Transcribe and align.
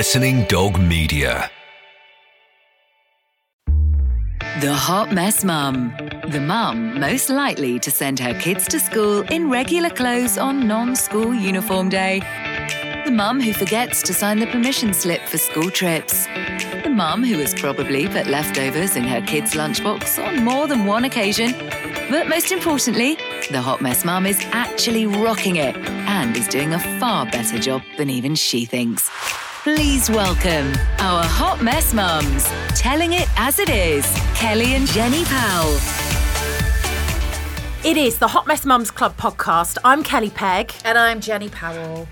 Listening 0.00 0.44
Dog 0.44 0.80
Media. 0.80 1.50
The 4.62 4.72
Hot 4.72 5.12
Mess 5.12 5.44
Mum. 5.44 5.92
The 6.28 6.40
mum 6.40 6.98
most 6.98 7.28
likely 7.28 7.78
to 7.80 7.90
send 7.90 8.18
her 8.18 8.32
kids 8.40 8.66
to 8.68 8.80
school 8.80 9.20
in 9.30 9.50
regular 9.50 9.90
clothes 9.90 10.38
on 10.38 10.66
non 10.66 10.96
school 10.96 11.34
uniform 11.34 11.90
day. 11.90 12.20
The 13.04 13.10
mum 13.10 13.42
who 13.42 13.52
forgets 13.52 14.00
to 14.04 14.14
sign 14.14 14.38
the 14.38 14.46
permission 14.46 14.94
slip 14.94 15.20
for 15.28 15.36
school 15.36 15.70
trips. 15.70 16.24
The 16.82 16.88
mum 16.88 17.22
who 17.22 17.36
has 17.40 17.52
probably 17.52 18.08
put 18.08 18.26
leftovers 18.26 18.96
in 18.96 19.04
her 19.04 19.20
kids' 19.20 19.52
lunchbox 19.52 20.18
on 20.26 20.42
more 20.42 20.66
than 20.66 20.86
one 20.86 21.04
occasion. 21.04 21.52
But 22.08 22.26
most 22.26 22.52
importantly, 22.52 23.16
the 23.50 23.60
Hot 23.60 23.82
Mess 23.82 24.06
Mum 24.06 24.24
is 24.24 24.40
actually 24.52 25.04
rocking 25.04 25.56
it 25.56 25.76
and 25.76 26.34
is 26.34 26.48
doing 26.48 26.72
a 26.72 26.98
far 26.98 27.26
better 27.26 27.58
job 27.58 27.82
than 27.98 28.08
even 28.08 28.34
she 28.34 28.64
thinks. 28.64 29.10
Please 29.62 30.08
welcome 30.08 30.72
our 31.00 31.22
Hot 31.22 31.62
Mess 31.62 31.92
Mums, 31.92 32.44
telling 32.74 33.12
it 33.12 33.28
as 33.36 33.58
it 33.58 33.68
is, 33.68 34.10
Kelly 34.34 34.74
and 34.74 34.86
Jenny 34.86 35.22
Powell. 35.26 35.76
It 37.84 37.98
is 37.98 38.16
the 38.16 38.26
Hot 38.26 38.46
Mess 38.46 38.64
Mums 38.64 38.90
Club 38.90 39.18
podcast. 39.18 39.76
I'm 39.84 40.02
Kelly 40.02 40.30
Pegg. 40.30 40.72
And 40.82 40.96
I'm 40.96 41.20
Jenny 41.20 41.50
Powell. 41.50 42.08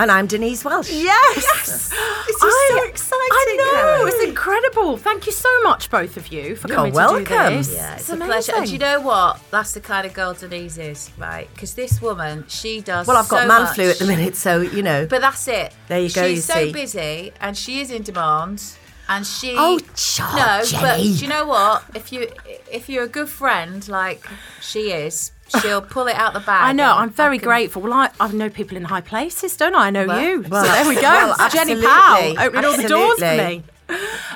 And 0.00 0.10
I'm 0.10 0.26
Denise 0.26 0.64
Welch. 0.64 0.90
Yes. 0.90 1.36
yes. 1.36 1.90
This 2.26 2.42
is 2.42 2.68
so 2.68 2.84
exciting. 2.84 3.18
I 3.30 3.56
know. 3.58 3.98
Kelly. 3.98 4.10
It's 4.12 4.24
incredible. 4.24 4.96
Thank 4.96 5.26
you 5.26 5.32
so 5.32 5.62
much, 5.62 5.90
both 5.90 6.16
of 6.16 6.28
you, 6.28 6.56
for 6.56 6.68
You're 6.68 6.76
coming 6.78 6.92
to 6.92 6.96
welcome. 6.96 7.24
do 7.26 7.56
this. 7.58 7.74
Yeah, 7.74 7.92
it's, 7.92 8.08
It's 8.08 8.10
a 8.10 8.16
pleasure. 8.16 8.52
And 8.56 8.64
do 8.64 8.72
you 8.72 8.78
know 8.78 9.02
what? 9.02 9.42
That's 9.50 9.72
the 9.74 9.80
kind 9.80 10.06
of 10.06 10.14
girl 10.14 10.32
Denise 10.32 10.78
is, 10.78 11.10
right? 11.18 11.50
Because 11.52 11.74
this 11.74 12.00
woman, 12.00 12.46
she 12.48 12.80
does. 12.80 13.06
Well, 13.06 13.18
I've 13.18 13.28
got 13.28 13.42
so 13.42 13.48
man 13.48 13.62
much. 13.64 13.74
flu 13.74 13.90
at 13.90 13.98
the 13.98 14.06
minute, 14.06 14.36
so 14.36 14.62
you 14.62 14.82
know. 14.82 15.06
But 15.06 15.20
that's 15.20 15.46
it. 15.48 15.74
There 15.88 16.00
you 16.00 16.08
go, 16.08 16.26
She's 16.28 16.48
you 16.48 16.54
so 16.54 16.64
see. 16.64 16.72
busy, 16.72 17.32
and 17.38 17.54
she 17.54 17.80
is 17.82 17.90
in 17.90 18.02
demand. 18.02 18.62
And 19.06 19.26
she. 19.26 19.54
Oh, 19.54 19.78
no, 20.18 20.62
but 20.80 20.96
do 20.96 21.08
you 21.10 21.28
know 21.28 21.44
what? 21.44 21.84
If 21.94 22.10
you 22.10 22.30
if 22.72 22.88
you're 22.88 23.04
a 23.04 23.08
good 23.08 23.28
friend 23.28 23.86
like 23.86 24.24
she 24.62 24.92
is, 24.92 25.32
she'll 25.60 25.82
pull 25.82 26.06
it 26.06 26.14
out 26.16 26.32
the 26.32 26.40
bag. 26.40 26.64
I 26.64 26.72
know. 26.72 26.94
I'm 26.96 27.10
very 27.10 27.38
can- 27.38 27.48
grateful. 27.48 27.82
Well, 27.82 27.92
I, 27.92 28.10
I 28.20 28.30
know 28.32 28.48
people 28.50 28.76
in 28.76 28.84
high 28.84 29.00
places, 29.00 29.56
don't 29.56 29.74
I? 29.74 29.86
I 29.86 29.90
know 29.90 30.06
Well- 30.06 30.20
you. 30.22 30.42
Well, 30.42 30.64
so 30.64 30.70
there 30.72 30.88
we 30.88 30.94
go. 30.94 31.00
well, 31.38 31.50
Jenny. 31.50 31.80
Powell 31.80 32.38
opening 32.40 32.64
all 32.64 32.76
the 32.76 32.88
doors 32.88 33.18
for 33.18 33.36
me. 33.36 33.62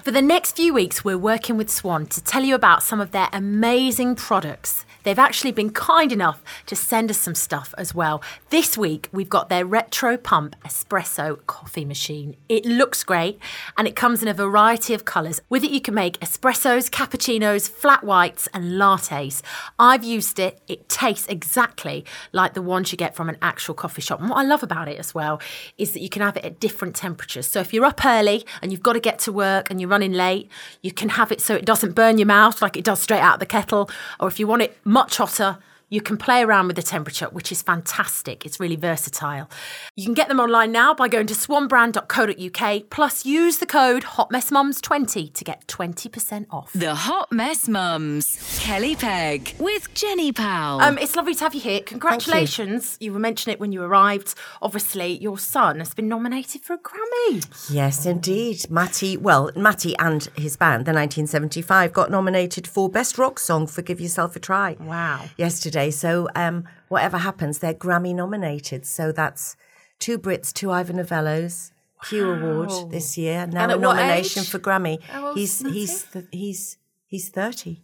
For 0.02 0.10
the 0.10 0.20
next 0.22 0.56
few 0.56 0.74
weeks, 0.74 1.04
we're 1.04 1.16
working 1.16 1.56
with 1.56 1.70
Swan 1.70 2.06
to 2.06 2.20
tell 2.22 2.42
you 2.42 2.54
about 2.56 2.82
some 2.82 3.00
of 3.00 3.12
their 3.12 3.28
amazing 3.32 4.16
products. 4.16 4.84
They've 5.04 5.18
actually 5.18 5.52
been 5.52 5.70
kind 5.70 6.10
enough 6.10 6.42
to 6.66 6.74
send 6.74 7.10
us 7.10 7.18
some 7.18 7.34
stuff 7.34 7.74
as 7.78 7.94
well. 7.94 8.22
This 8.50 8.76
week, 8.76 9.08
we've 9.12 9.28
got 9.28 9.48
their 9.48 9.64
Retro 9.64 10.16
Pump 10.16 10.56
Espresso 10.64 11.38
coffee 11.46 11.84
machine. 11.84 12.36
It 12.48 12.64
looks 12.64 13.04
great 13.04 13.38
and 13.76 13.86
it 13.86 13.94
comes 13.94 14.22
in 14.22 14.28
a 14.28 14.34
variety 14.34 14.94
of 14.94 15.04
colours. 15.04 15.40
With 15.48 15.62
it, 15.62 15.70
you 15.70 15.80
can 15.80 15.94
make 15.94 16.18
espressos, 16.20 16.90
cappuccinos, 16.90 17.68
flat 17.68 18.02
whites, 18.02 18.48
and 18.54 18.72
lattes. 18.72 19.42
I've 19.78 20.02
used 20.02 20.38
it, 20.38 20.60
it 20.68 20.88
tastes 20.88 21.26
exactly 21.28 22.04
like 22.32 22.54
the 22.54 22.62
ones 22.62 22.90
you 22.90 22.98
get 22.98 23.14
from 23.14 23.28
an 23.28 23.36
actual 23.42 23.74
coffee 23.74 24.02
shop. 24.02 24.20
And 24.20 24.30
what 24.30 24.38
I 24.38 24.42
love 24.42 24.62
about 24.62 24.88
it 24.88 24.98
as 24.98 25.14
well 25.14 25.40
is 25.76 25.92
that 25.92 26.00
you 26.00 26.08
can 26.08 26.22
have 26.22 26.36
it 26.36 26.44
at 26.44 26.60
different 26.60 26.96
temperatures. 26.96 27.46
So 27.46 27.60
if 27.60 27.74
you're 27.74 27.84
up 27.84 28.04
early 28.04 28.46
and 28.62 28.72
you've 28.72 28.82
got 28.82 28.94
to 28.94 29.00
get 29.00 29.18
to 29.20 29.32
work 29.32 29.70
and 29.70 29.80
you're 29.80 29.90
running 29.90 30.12
late, 30.12 30.50
you 30.82 30.92
can 30.92 31.10
have 31.10 31.30
it 31.30 31.42
so 31.42 31.54
it 31.54 31.66
doesn't 31.66 31.94
burn 31.94 32.16
your 32.16 32.26
mouth 32.26 32.62
like 32.62 32.76
it 32.76 32.84
does 32.84 33.00
straight 33.00 33.20
out 33.20 33.34
of 33.34 33.40
the 33.40 33.46
kettle. 33.46 33.90
Or 34.18 34.28
if 34.28 34.40
you 34.40 34.46
want 34.46 34.62
it 34.62 34.78
much 34.94 35.16
hotter, 35.16 35.58
you 35.94 36.00
can 36.00 36.16
play 36.16 36.42
around 36.42 36.66
with 36.66 36.74
the 36.74 36.82
temperature, 36.82 37.26
which 37.26 37.52
is 37.52 37.62
fantastic. 37.62 38.44
It's 38.44 38.58
really 38.58 38.74
versatile. 38.74 39.48
You 39.94 40.04
can 40.04 40.12
get 40.12 40.26
them 40.26 40.40
online 40.40 40.72
now 40.72 40.92
by 40.92 41.06
going 41.06 41.28
to 41.28 41.34
swanbrand.co.uk, 41.34 42.90
plus 42.90 43.24
use 43.24 43.58
the 43.58 43.66
code 43.66 44.02
HotMessMums20 44.02 45.32
to 45.32 45.44
get 45.44 45.64
20% 45.68 46.46
off. 46.50 46.72
The 46.72 46.96
Hot 46.96 47.30
Mess 47.30 47.68
Mums, 47.68 48.58
Kelly 48.60 48.96
Pegg 48.96 49.54
with 49.60 49.94
Jenny 49.94 50.32
Powell. 50.32 50.80
Um, 50.80 50.98
it's 50.98 51.14
lovely 51.14 51.36
to 51.36 51.44
have 51.44 51.54
you 51.54 51.60
here. 51.60 51.80
Congratulations. 51.82 52.96
You. 52.98 53.12
were 53.12 53.20
mentioning 53.20 53.54
it 53.54 53.60
when 53.60 53.70
you 53.70 53.80
arrived. 53.80 54.34
Obviously, 54.60 55.18
your 55.18 55.38
son 55.38 55.78
has 55.78 55.94
been 55.94 56.08
nominated 56.08 56.62
for 56.62 56.72
a 56.72 56.78
Grammy. 56.78 57.70
yes, 57.70 58.04
indeed. 58.04 58.68
Matty, 58.68 59.16
well, 59.16 59.52
Matty 59.54 59.96
and 59.98 60.24
his 60.36 60.56
band, 60.56 60.86
the 60.86 60.92
1975, 60.92 61.92
got 61.92 62.10
nominated 62.10 62.66
for 62.66 62.88
Best 62.88 63.16
Rock 63.16 63.38
Song 63.38 63.68
for 63.68 63.82
Give 63.82 64.00
Yourself 64.00 64.34
a 64.34 64.40
Try. 64.40 64.76
Wow. 64.80 65.26
Yesterday. 65.36 65.83
So, 65.90 66.28
um, 66.34 66.64
whatever 66.88 67.18
happens, 67.18 67.58
they're 67.58 67.74
Grammy 67.74 68.14
nominated. 68.14 68.86
So 68.86 69.12
that's 69.12 69.56
two 69.98 70.18
Brits, 70.18 70.52
two 70.52 70.70
Ivor 70.70 70.92
Novellos. 70.94 71.70
Q 72.04 72.30
Award 72.32 72.90
this 72.90 73.16
year. 73.16 73.46
Now 73.46 73.62
And 73.64 73.72
a 73.72 73.78
nomination 73.78 74.42
age? 74.42 74.48
for 74.50 74.58
Grammy. 74.58 75.00
How 75.04 75.28
old's 75.28 75.38
He's 75.40 75.62
Matty? 75.64 75.78
he's 75.78 76.02
th- 76.04 76.24
he's 76.32 76.76
he's 77.06 77.28
thirty. 77.30 77.82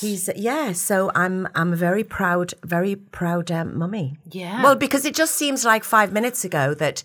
He's 0.00 0.28
yeah, 0.36 0.72
so 0.72 1.10
I'm 1.14 1.48
I'm 1.54 1.72
a 1.72 1.76
very 1.76 2.04
proud, 2.04 2.52
very 2.64 2.96
proud 2.96 3.50
um, 3.50 3.78
mummy. 3.78 4.18
Yeah. 4.30 4.62
Well, 4.62 4.76
because 4.76 5.04
it 5.06 5.14
just 5.14 5.34
seems 5.36 5.64
like 5.64 5.84
five 5.84 6.12
minutes 6.12 6.44
ago 6.44 6.74
that 6.74 7.02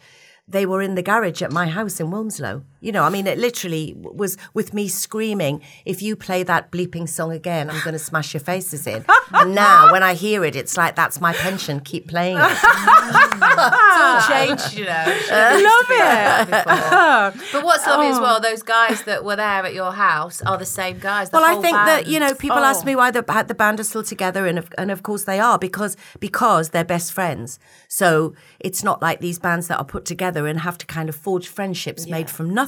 they 0.48 0.66
were 0.66 0.82
in 0.82 0.96
the 0.96 1.02
garage 1.02 1.42
at 1.42 1.52
my 1.52 1.68
house 1.68 2.00
in 2.02 2.08
Wilmslow. 2.08 2.64
You 2.80 2.92
know, 2.92 3.04
I 3.04 3.10
mean, 3.10 3.26
it 3.28 3.38
literally 3.38 3.96
was 3.98 4.38
with 4.54 4.74
me 4.74 4.88
screaming, 4.88 5.62
"If 5.86 6.02
you 6.02 6.16
play 6.16 6.44
that 6.44 6.72
bleeping 6.72 7.10
song 7.10 7.32
again, 7.32 7.70
I'm 7.70 7.82
going 7.84 7.94
to 7.94 8.00
smash 8.00 8.34
your 8.34 8.42
faces 8.42 8.86
in." 8.86 9.04
and 9.34 9.56
now, 9.56 9.92
when 9.92 10.04
I 10.04 10.14
hear 10.14 10.44
it, 10.46 10.56
it's 10.56 10.78
like 10.78 10.96
that's 10.96 11.20
my 11.20 11.34
pension. 11.34 11.80
Keep 11.80 12.08
playing 12.08 12.38
it. 12.40 12.58
It's 13.60 13.98
all 14.00 14.22
changed, 14.22 14.78
you 14.78 14.86
know. 14.86 14.94
I 15.32 15.62
Love 15.70 17.36
it. 17.36 17.52
But 17.52 17.64
what's 17.64 17.86
lovely 17.88 18.08
as 18.08 18.18
oh. 18.18 18.22
well, 18.22 18.40
those 18.40 18.62
guys 18.62 19.04
that 19.04 19.24
were 19.24 19.36
there 19.36 19.66
at 19.66 19.74
your 19.74 19.92
house 19.92 20.42
are 20.44 20.58
the 20.58 20.66
same 20.66 21.00
guys. 21.00 21.30
The 21.30 21.38
Well, 21.38 21.46
I 21.46 21.62
think 21.62 21.76
that 21.76 22.08
you 22.08 22.20
know 22.20 22.34
people 22.34 22.58
Oh. 22.58 22.64
ask 22.64 22.86
me 22.86 22.94
oh. 22.94 23.00
why 23.00 23.12
the 23.12 23.24
the 23.48 23.56
band 23.56 23.80
are 23.80 23.84
still 23.84 24.04
together, 24.04 24.46
and 24.46 24.60
of, 24.60 24.70
and 24.78 24.92
of 24.92 25.04
course 25.04 25.24
they 25.24 25.40
are 25.40 25.58
because 25.58 25.98
because 26.20 26.70
they're 26.70 26.86
best 26.86 27.14
friends. 27.14 27.60
So 27.88 28.36
it's 28.60 28.84
not 28.84 29.02
like 29.02 29.20
these 29.20 29.40
bands 29.40 29.68
that 29.68 29.78
are 29.78 29.86
put 29.86 30.06
together 30.06 30.48
and 30.48 30.60
have 30.60 30.78
to 30.80 30.86
kind 30.86 31.10
of 31.10 31.16
forge 31.16 31.48
friendships 31.48 32.08
made 32.08 32.30
from 32.30 32.54
nothing. 32.54 32.67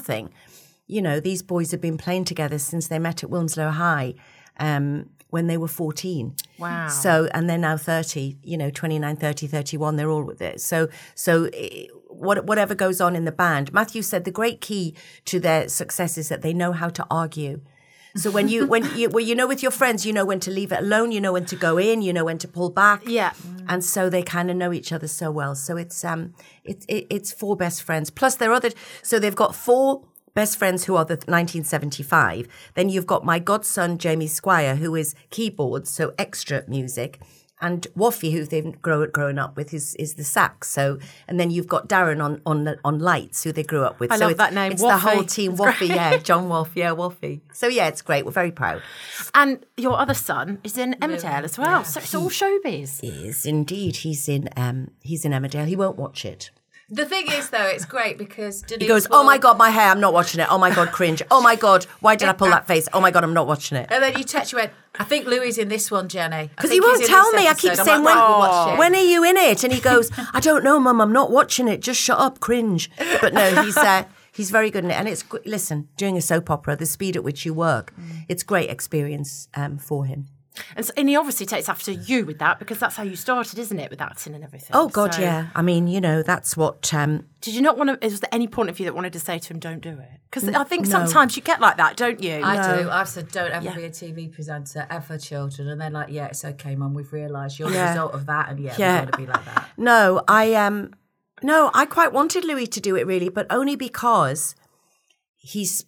You 0.87 1.01
know, 1.01 1.19
these 1.19 1.43
boys 1.43 1.71
have 1.71 1.81
been 1.81 1.97
playing 1.97 2.25
together 2.25 2.57
since 2.57 2.87
they 2.87 2.99
met 2.99 3.23
at 3.23 3.29
Wilmslow 3.29 3.71
High 3.71 4.15
um, 4.59 5.09
when 5.29 5.47
they 5.47 5.57
were 5.57 5.67
14. 5.67 6.35
Wow. 6.57 6.87
So, 6.87 7.29
and 7.33 7.49
they're 7.49 7.57
now 7.57 7.77
30, 7.77 8.37
you 8.43 8.57
know, 8.57 8.69
29, 8.69 9.15
30, 9.15 9.47
31, 9.47 9.95
they're 9.95 10.09
all 10.09 10.23
with 10.23 10.41
it. 10.41 10.61
So, 10.61 10.89
so 11.15 11.45
eh, 11.53 11.85
what, 12.07 12.45
whatever 12.45 12.75
goes 12.75 12.99
on 12.99 13.15
in 13.15 13.25
the 13.25 13.31
band, 13.31 13.71
Matthew 13.71 14.01
said 14.01 14.25
the 14.25 14.31
great 14.31 14.61
key 14.61 14.95
to 15.25 15.39
their 15.39 15.69
success 15.69 16.17
is 16.17 16.29
that 16.29 16.41
they 16.41 16.53
know 16.53 16.71
how 16.71 16.89
to 16.89 17.05
argue. 17.11 17.61
So 18.15 18.31
when 18.31 18.47
you 18.47 18.65
when 18.65 18.83
you 18.97 19.09
well, 19.09 19.23
you 19.23 19.35
know 19.35 19.47
with 19.47 19.61
your 19.61 19.71
friends, 19.71 20.05
you 20.05 20.13
know 20.13 20.25
when 20.25 20.39
to 20.41 20.51
leave 20.51 20.71
it 20.71 20.79
alone, 20.79 21.11
you 21.11 21.21
know 21.21 21.33
when 21.33 21.45
to 21.45 21.55
go 21.55 21.77
in, 21.77 22.01
you 22.01 22.11
know 22.11 22.25
when 22.25 22.37
to 22.39 22.47
pull 22.47 22.69
back. 22.69 23.03
Yeah. 23.05 23.33
And 23.67 23.83
so 23.83 24.09
they 24.09 24.23
kind 24.23 24.49
of 24.49 24.57
know 24.57 24.73
each 24.73 24.91
other 24.91 25.07
so 25.07 25.29
well. 25.31 25.55
So 25.55 25.77
it's 25.77 26.03
um 26.03 26.33
it's 26.63 26.85
it, 26.87 27.07
it's 27.09 27.31
four 27.31 27.55
best 27.55 27.83
friends. 27.83 28.09
Plus 28.09 28.35
there 28.35 28.51
are 28.51 28.55
other 28.55 28.71
so 29.03 29.19
they've 29.19 29.35
got 29.35 29.55
four 29.55 30.03
best 30.33 30.57
friends 30.57 30.85
who 30.85 30.95
are 30.95 31.05
the 31.05 31.15
1975. 31.15 32.47
Then 32.73 32.89
you've 32.89 33.07
got 33.07 33.25
my 33.25 33.39
godson 33.39 33.97
Jamie 33.97 34.27
Squire 34.27 34.75
who 34.75 34.95
is 34.95 35.15
keyboards, 35.29 35.89
so 35.89 36.13
extra 36.17 36.63
music. 36.67 37.19
And 37.61 37.85
Waffy, 37.97 38.31
who 38.31 38.45
they've 38.45 38.81
grow, 38.81 39.05
grown 39.07 39.37
up 39.37 39.57
with, 39.57 39.73
is, 39.73 39.93
is 39.95 40.13
the 40.15 40.23
sax. 40.23 40.69
So, 40.69 40.97
and 41.27 41.39
then 41.39 41.51
you've 41.51 41.67
got 41.67 41.89
Darren 41.89 42.23
on 42.23 42.41
on 42.45 42.63
the- 42.63 42.79
on 42.85 42.99
lights, 42.99 43.43
who 43.43 43.51
they 43.51 43.63
grew 43.63 43.83
up 43.83 43.99
with. 43.99 44.11
I 44.11 44.15
so 44.17 44.25
love 44.25 44.31
it's, 44.31 44.37
that 44.37 44.53
name, 44.53 44.71
It's 44.71 44.81
the 44.81 44.97
whole 44.97 45.23
team. 45.23 45.51
It's 45.53 45.77
great. 45.77 45.89
yeah, 45.89 46.17
John 46.17 46.47
Wolf, 46.47 46.71
yeah, 46.75 46.91
Wolfie. 46.93 47.41
So 47.53 47.67
yeah, 47.67 47.87
it's 47.87 48.01
great. 48.01 48.25
We're 48.25 48.31
very 48.31 48.51
proud. 48.51 48.81
And 49.33 49.65
your 49.75 49.97
other 49.99 50.13
son 50.13 50.59
is 50.63 50.77
in 50.77 50.93
Emmerdale 51.01 51.43
as 51.43 51.57
well. 51.57 51.83
So 51.83 51.99
it's 51.99 52.15
all 52.15 52.29
showbiz. 52.29 52.99
Is 53.03 53.45
indeed 53.45 53.97
he's 53.97 54.29
in 54.29 54.49
um 54.55 54.91
he's 55.01 55.25
in 55.25 55.31
Emmerdale. 55.33 55.67
He 55.67 55.75
won't 55.75 55.97
watch 55.97 56.23
it. 56.25 56.51
The 56.91 57.05
thing 57.05 57.25
is, 57.31 57.49
though, 57.49 57.67
it's 57.67 57.85
great 57.85 58.17
because 58.17 58.61
Denise 58.63 58.81
He 58.81 58.87
goes, 58.87 59.07
will- 59.09 59.17
"Oh 59.17 59.23
my 59.23 59.37
god, 59.37 59.57
my 59.57 59.69
hair! 59.69 59.89
I'm 59.89 59.99
not 59.99 60.13
watching 60.13 60.39
it. 60.41 60.47
Oh 60.49 60.57
my 60.57 60.73
god, 60.73 60.91
cringe! 60.91 61.21
Oh 61.29 61.41
my 61.41 61.55
god, 61.55 61.85
why 61.99 62.15
did 62.15 62.27
I 62.27 62.33
pull 62.33 62.49
that 62.49 62.67
face? 62.67 62.87
Oh 62.93 62.99
my 62.99 63.11
god, 63.11 63.23
I'm 63.23 63.33
not 63.33 63.45
watching 63.47 63.77
it." 63.77 63.87
And 63.91 64.01
then 64.03 64.17
you 64.17 64.23
text, 64.23 64.51
you 64.51 64.57
went, 64.57 64.71
I 64.97 65.03
think 65.03 65.27
Louis 65.27 65.57
in 65.57 65.67
this 65.69 65.91
one, 65.91 66.09
Jenny. 66.09 66.49
Because 66.55 66.71
he 66.71 66.81
won't 66.81 67.05
tell 67.05 67.31
me. 67.33 67.47
I 67.47 67.53
keep 67.53 67.75
saying, 67.75 68.03
when, 68.03 68.17
when 68.77 68.95
are 68.95 69.01
you 69.01 69.23
in 69.23 69.37
it? 69.37 69.63
And 69.63 69.71
he 69.71 69.79
goes, 69.79 70.09
I 70.33 70.39
don't 70.39 70.63
know, 70.63 70.79
mum. 70.79 70.99
I'm 70.99 71.13
not 71.13 71.31
watching 71.31 71.67
it. 71.67 71.81
Just 71.81 72.01
shut 72.01 72.17
up, 72.19 72.39
cringe. 72.39 72.89
But 73.21 73.33
no, 73.33 73.63
he's 73.63 73.77
uh, 73.77 74.03
he's 74.31 74.49
very 74.49 74.71
good 74.71 74.83
in 74.83 74.91
it. 74.91 74.95
And 74.95 75.07
it's, 75.07 75.23
listen, 75.45 75.87
doing 75.95 76.17
a 76.17 76.21
soap 76.21 76.49
opera, 76.49 76.75
the 76.75 76.85
speed 76.85 77.15
at 77.15 77.23
which 77.23 77.45
you 77.45 77.53
work, 77.53 77.93
it's 78.27 78.41
great 78.43 78.69
experience 78.69 79.47
um, 79.53 79.77
for 79.77 80.05
him. 80.05 80.27
And, 80.75 80.85
so, 80.85 80.91
and 80.97 81.07
he 81.07 81.15
obviously 81.15 81.45
takes 81.45 81.69
after 81.69 81.91
you 81.91 82.25
with 82.25 82.39
that 82.39 82.59
because 82.59 82.79
that's 82.79 82.95
how 82.95 83.03
you 83.03 83.15
started, 83.15 83.57
isn't 83.59 83.79
it, 83.79 83.89
with 83.89 84.01
acting 84.01 84.33
and 84.35 84.43
everything? 84.43 84.71
Oh, 84.73 84.89
God, 84.89 85.13
So- 85.13 85.21
yeah. 85.21 85.47
I 85.55 85.61
mean, 85.61 85.87
you 85.87 86.01
know, 86.01 86.21
that's 86.23 86.57
what. 86.57 86.93
Um, 86.93 87.25
Did 87.41 87.53
you 87.53 87.61
not 87.61 87.77
want 87.77 88.01
to? 88.01 88.05
Was 88.07 88.19
there 88.19 88.29
any 88.33 88.47
point 88.47 88.69
of 88.69 88.79
you 88.79 88.85
that 88.85 88.93
wanted 88.95 89.13
to 89.13 89.19
say 89.19 89.39
to 89.39 89.53
him, 89.53 89.59
"Don't 89.59 89.79
do 89.79 89.91
it"? 89.91 90.09
Because 90.29 90.49
I 90.49 90.63
think 90.65 90.85
no. 90.85 90.91
sometimes 90.91 91.35
you 91.37 91.41
get 91.43 91.61
like 91.61 91.77
that, 91.77 91.95
don't 91.97 92.21
you? 92.21 92.41
I 92.43 92.81
do. 92.81 92.89
I've 92.89 93.07
said, 93.09 93.31
don't 93.31 93.51
ever 93.51 93.65
Yeah. 93.65 93.75
be 93.75 93.85
a 93.85 93.89
TV 93.89 94.27
presenter 94.31 94.85
ever 94.89 95.17
children. 95.17 95.69
And 95.69 95.79
they're 95.79 95.89
like, 95.89 96.09
yeah, 96.09 96.25
it's 96.27 96.43
okay, 96.45 96.75
mum. 96.75 96.93
We've 96.93 97.11
realised 97.13 97.57
you're 97.57 97.71
Yeah. 97.71 97.85
the 97.85 97.89
result 97.91 98.13
of 98.13 98.25
that. 98.25 98.49
And 98.49 98.59
yeah, 98.59 98.75
Yeah. 98.77 98.93
we're 98.93 98.99
going 99.05 99.11
to 99.13 99.17
be 99.17 99.25
like 99.27 99.45
that. 99.45 99.69
No, 99.77 100.21
I 100.27 100.53
um 100.55 100.93
No, 101.41 101.71
I 101.73 101.85
quite 101.85 102.11
wanted 102.11 102.43
Louis 102.43 102.67
to 102.67 102.81
do 102.81 102.95
it 102.97 103.07
really, 103.07 103.29
but 103.29 103.47
only 103.49 103.75
because 103.77 104.55
he's 105.37 105.85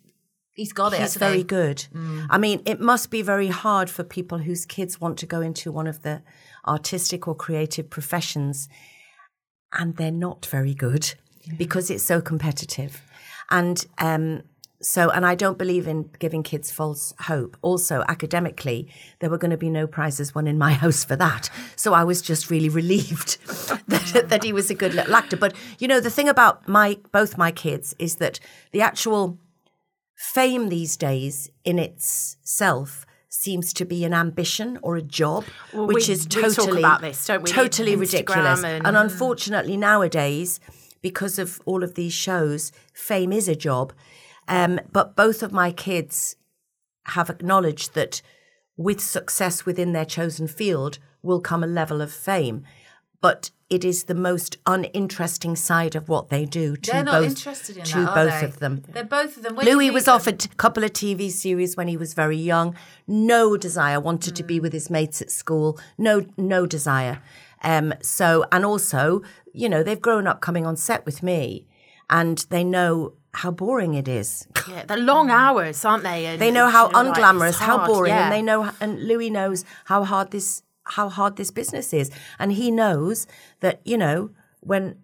He's 0.54 0.74
got 0.74 0.94
it. 0.94 1.00
he's 1.00 1.14
he? 1.14 1.20
very 1.20 1.44
good. 1.44 1.86
I 2.30 2.38
mean, 2.38 2.62
it 2.66 2.80
must 2.80 3.10
be 3.10 3.22
very 3.22 3.48
hard 3.48 3.90
for 3.90 4.04
people 4.04 4.40
whose 4.40 4.66
kids 4.66 5.00
want 5.00 5.18
to 5.20 5.26
go 5.26 5.42
into 5.42 5.72
one 5.72 5.88
of 5.88 6.02
the 6.02 6.22
artistic 6.68 7.28
or 7.28 7.36
creative 7.36 7.90
professions 7.90 8.68
and 9.74 9.96
they're 9.96 10.12
not 10.12 10.46
very 10.46 10.74
good 10.74 11.14
because 11.58 11.90
it's 11.90 12.04
so 12.04 12.22
competitive. 12.22 13.02
And 13.50 13.86
um, 13.98 14.44
so, 14.82 15.10
and 15.10 15.26
I 15.26 15.36
don't 15.36 15.58
believe 15.58 15.88
in 15.88 16.10
giving 16.20 16.44
kids 16.44 16.72
false 16.72 17.14
hope. 17.22 17.58
Also, 17.62 18.04
academically, 18.08 18.88
there 19.20 19.30
were 19.30 19.38
going 19.38 19.52
to 19.52 19.58
be 19.58 19.70
no 19.70 19.88
prizes 19.88 20.34
won 20.34 20.48
in 20.48 20.58
my 20.58 20.74
house 20.84 21.04
for 21.04 21.16
that. 21.16 21.50
So 21.76 21.94
I 21.94 22.04
was 22.04 22.22
just 22.22 22.50
really 22.50 22.70
relieved 22.82 23.38
that, 23.88 24.26
that 24.30 24.44
he 24.44 24.54
was 24.54 24.70
a 24.70 24.76
good 24.76 24.94
little 24.94 25.16
actor. 25.16 25.38
But 25.38 25.54
you 25.80 25.88
know, 25.88 26.00
the 26.00 26.10
thing 26.10 26.30
about 26.30 26.68
my 26.68 26.98
both 27.12 27.38
my 27.38 27.52
kids 27.52 27.96
is 28.00 28.16
that 28.16 28.40
the 28.72 28.82
actual 28.82 29.38
fame 30.22 30.70
these 30.70 30.96
days 30.98 31.50
in 31.66 31.80
itself 31.80 33.06
seems 33.28 33.74
to 33.74 33.86
be 33.86 34.06
an 34.06 34.14
ambition 34.14 34.78
or 34.84 34.96
a 34.96 35.02
job, 35.02 35.46
Well, 35.74 35.88
which 35.88 36.08
we- 36.08 36.14
is 36.14 36.26
totally 36.28 36.82
about 36.82 37.02
this, 37.02 37.26
don't 37.26 37.42
we? 37.42 37.50
Totally 37.50 37.96
ridiculous. 37.96 38.64
and- 38.64 38.86
and 38.86 38.96
unfortunately, 38.98 39.78
nowadays, 39.78 40.60
because 41.02 41.40
of 41.40 41.60
all 41.66 41.84
of 41.84 41.96
these 41.96 42.14
shows, 42.14 42.72
fame 42.94 43.34
is 43.34 43.48
a 43.48 43.56
job. 43.56 43.94
Um, 44.48 44.80
but 44.92 45.16
both 45.16 45.42
of 45.42 45.52
my 45.52 45.72
kids 45.72 46.36
have 47.06 47.30
acknowledged 47.30 47.96
that 47.96 48.22
with 48.78 49.02
success 49.02 49.66
within 49.66 49.92
their 49.94 50.06
chosen 50.06 50.48
field 50.48 51.00
will 51.24 51.42
come 51.42 51.64
a 51.64 51.68
level 51.68 52.00
of 52.02 52.12
fame. 52.12 52.64
But 53.22 53.50
it 53.72 53.84
is 53.86 54.04
the 54.04 54.14
most 54.14 54.58
uninteresting 54.68 55.56
side 55.56 55.96
of 55.96 56.10
what 56.10 56.30
they 56.30 56.46
do 56.46 56.76
to 56.76 56.92
They're 56.92 57.04
not 57.04 57.22
both, 57.22 57.30
interested 57.30 57.78
in 57.78 57.84
to 57.86 58.00
that, 58.02 58.14
both 58.16 58.40
they? 58.42 58.46
of 58.46 58.60
them. 58.60 58.84
They're 58.90 59.04
both 59.04 59.38
of 59.38 59.44
them. 59.44 59.56
When 59.56 59.66
Louis 59.66 59.90
was 59.90 60.06
them- 60.06 60.16
offered 60.16 60.46
a 60.46 60.56
couple 60.56 60.84
of 60.84 60.92
TV 60.94 61.32
series 61.32 61.76
when 61.78 61.88
he 61.88 61.98
was 61.98 62.14
very 62.14 62.38
young. 62.38 62.76
No 63.08 63.58
desire, 63.58 64.00
wanted 64.00 64.36
to 64.36 64.44
be 64.44 64.60
Mm. 64.60 64.62
with 64.64 64.74
his 64.74 64.90
mates 64.90 65.22
at 65.22 65.32
school. 65.32 65.80
No, 65.98 66.26
no 66.38 66.66
desire. 66.66 67.22
Um, 67.64 67.94
so, 68.02 68.46
and 68.52 68.66
also, 68.66 69.22
you 69.54 69.70
know, 69.70 69.82
they've 69.84 70.02
grown 70.02 70.28
up 70.28 70.42
coming 70.42 70.66
on 70.66 70.76
set 70.76 71.06
with 71.06 71.24
me, 71.24 71.66
and 72.10 72.46
they 72.50 72.64
know 72.64 73.14
how 73.34 73.52
boring 73.52 73.94
it 73.94 74.08
is. 74.08 74.48
Yeah, 74.68 74.84
they're 74.86 74.98
long 74.98 75.30
hours, 75.30 75.86
aren't 75.86 76.04
they? 76.04 76.26
And 76.26 76.42
They 76.42 76.52
know 76.52 76.68
how 76.70 76.88
you 76.88 76.92
know, 76.94 77.02
like, 77.04 77.14
unglamorous, 77.16 77.50
it's 77.50 77.60
how 77.60 77.86
boring, 77.88 78.12
yeah. 78.14 78.24
and 78.26 78.32
they 78.34 78.42
know. 78.42 78.72
And 78.82 79.08
Louis 79.08 79.30
knows 79.30 79.64
how 79.86 80.04
hard 80.04 80.32
this 80.32 80.64
how 80.96 81.10
hard 81.10 81.36
this 81.36 81.52
business 81.52 81.94
is, 81.94 82.12
and 82.40 82.52
he 82.52 82.72
knows 82.72 83.28
that 83.60 83.82
you 83.86 83.98
know 83.98 84.30
when 84.62 84.96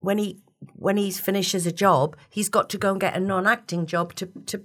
when 0.00 0.18
he 0.18 0.42
when 0.74 0.96
he 0.96 1.10
finishes 1.10 1.66
a 1.66 1.72
job, 1.72 2.16
he's 2.28 2.48
got 2.48 2.70
to 2.70 2.78
go 2.78 2.92
and 2.92 3.00
get 3.00 3.16
a 3.16 3.20
non-acting 3.20 3.86
job 3.86 4.14
to 4.14 4.26
to 4.46 4.62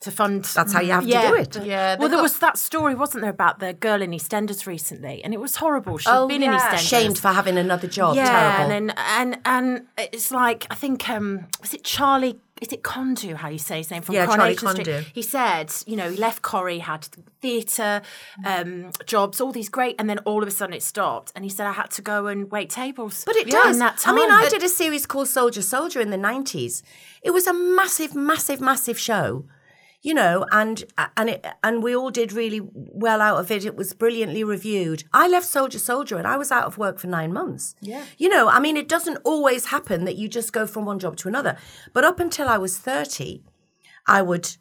to 0.00 0.10
fund. 0.10 0.44
That's 0.44 0.72
how 0.72 0.80
you 0.80 0.92
have 0.92 1.04
to 1.04 1.10
do 1.10 1.34
it. 1.34 1.64
Yeah, 1.64 1.96
Well, 1.96 2.08
they've 2.08 2.10
there 2.10 2.18
got- 2.18 2.22
was 2.22 2.38
that 2.38 2.56
story, 2.58 2.94
wasn't 2.94 3.20
there, 3.22 3.30
about 3.30 3.58
the 3.58 3.74
girl 3.74 4.00
in 4.00 4.12
EastEnders 4.12 4.66
recently, 4.66 5.22
and 5.22 5.34
it 5.34 5.40
was 5.40 5.56
horrible. 5.56 5.98
She'd 5.98 6.08
Oh, 6.10 6.26
been 6.26 6.42
in. 6.42 6.50
EastEnders. 6.52 6.78
shamed 6.78 7.18
for 7.18 7.28
having 7.28 7.58
another 7.58 7.86
job. 7.86 8.16
yeah, 8.16 8.24
Terrible. 8.56 8.72
and 8.74 8.88
then 8.88 8.96
and 8.96 9.38
and 9.44 9.86
it's 9.98 10.30
like 10.30 10.66
I 10.70 10.74
think 10.74 11.08
um 11.08 11.46
was 11.60 11.74
it 11.74 11.84
Charlie? 11.84 12.40
Is 12.62 12.74
it 12.74 12.82
Condou? 12.82 13.36
How 13.36 13.48
you 13.48 13.58
say 13.58 13.78
his 13.78 13.90
name 13.90 14.02
from 14.02 14.14
Yeah, 14.14 14.26
Charlie 14.26 14.54
Coronation 14.54 14.84
Street? 14.84 14.86
Condou. 14.86 15.12
He 15.14 15.22
said, 15.22 15.72
you 15.86 15.96
know, 15.96 16.10
he 16.10 16.16
left 16.18 16.42
Corrie, 16.42 16.80
had 16.80 17.08
theatre 17.40 18.02
um, 18.44 18.90
jobs, 19.06 19.40
all 19.40 19.50
these 19.50 19.70
great, 19.70 19.96
and 19.98 20.10
then 20.10 20.18
all 20.20 20.42
of 20.42 20.48
a 20.48 20.50
sudden 20.50 20.74
it 20.74 20.82
stopped. 20.82 21.32
And 21.34 21.42
he 21.42 21.48
said, 21.50 21.66
I 21.66 21.72
had 21.72 21.90
to 21.92 22.02
go 22.02 22.26
and 22.26 22.50
wait 22.50 22.68
tables. 22.68 23.24
But 23.24 23.36
it 23.36 23.46
in 23.46 23.52
does. 23.52 23.78
that 23.78 23.94
I 23.94 23.96
time. 23.96 24.14
mean, 24.16 24.30
I 24.30 24.46
did 24.50 24.62
a 24.62 24.68
series 24.68 25.06
called 25.06 25.28
Soldier 25.28 25.62
Soldier 25.62 26.02
in 26.02 26.10
the 26.10 26.18
nineties. 26.18 26.82
It 27.22 27.30
was 27.30 27.46
a 27.46 27.54
massive, 27.54 28.14
massive, 28.14 28.60
massive 28.60 28.98
show, 28.98 29.46
you 30.02 30.14
know, 30.14 30.46
and 30.50 30.84
and 31.16 31.30
it 31.30 31.46
and 31.62 31.82
we 31.82 31.94
all 31.94 32.10
did 32.10 32.32
really 32.32 32.60
well 32.74 33.20
out 33.20 33.38
of 33.38 33.50
it. 33.50 33.64
It 33.64 33.76
was 33.76 33.92
brilliantly 33.92 34.44
reviewed. 34.44 35.04
I 35.12 35.28
left 35.28 35.46
Soldier 35.46 35.78
Soldier 35.78 36.16
and 36.16 36.26
I 36.26 36.36
was 36.36 36.50
out 36.50 36.64
of 36.64 36.78
work 36.78 36.98
for 36.98 37.06
nine 37.06 37.32
months. 37.32 37.74
Yeah, 37.80 38.04
you 38.16 38.28
know, 38.28 38.48
I 38.48 38.60
mean, 38.60 38.76
it 38.76 38.88
doesn't 38.88 39.18
always 39.24 39.66
happen 39.66 40.04
that 40.04 40.16
you 40.16 40.28
just 40.28 40.52
go 40.52 40.66
from 40.66 40.84
one 40.86 40.98
job 40.98 41.16
to 41.18 41.28
another. 41.28 41.56
But 41.92 42.04
up 42.04 42.18
until 42.20 42.48
I 42.48 42.58
was 42.58 42.78
thirty, 42.78 43.42
I 44.06 44.22
would. 44.22 44.56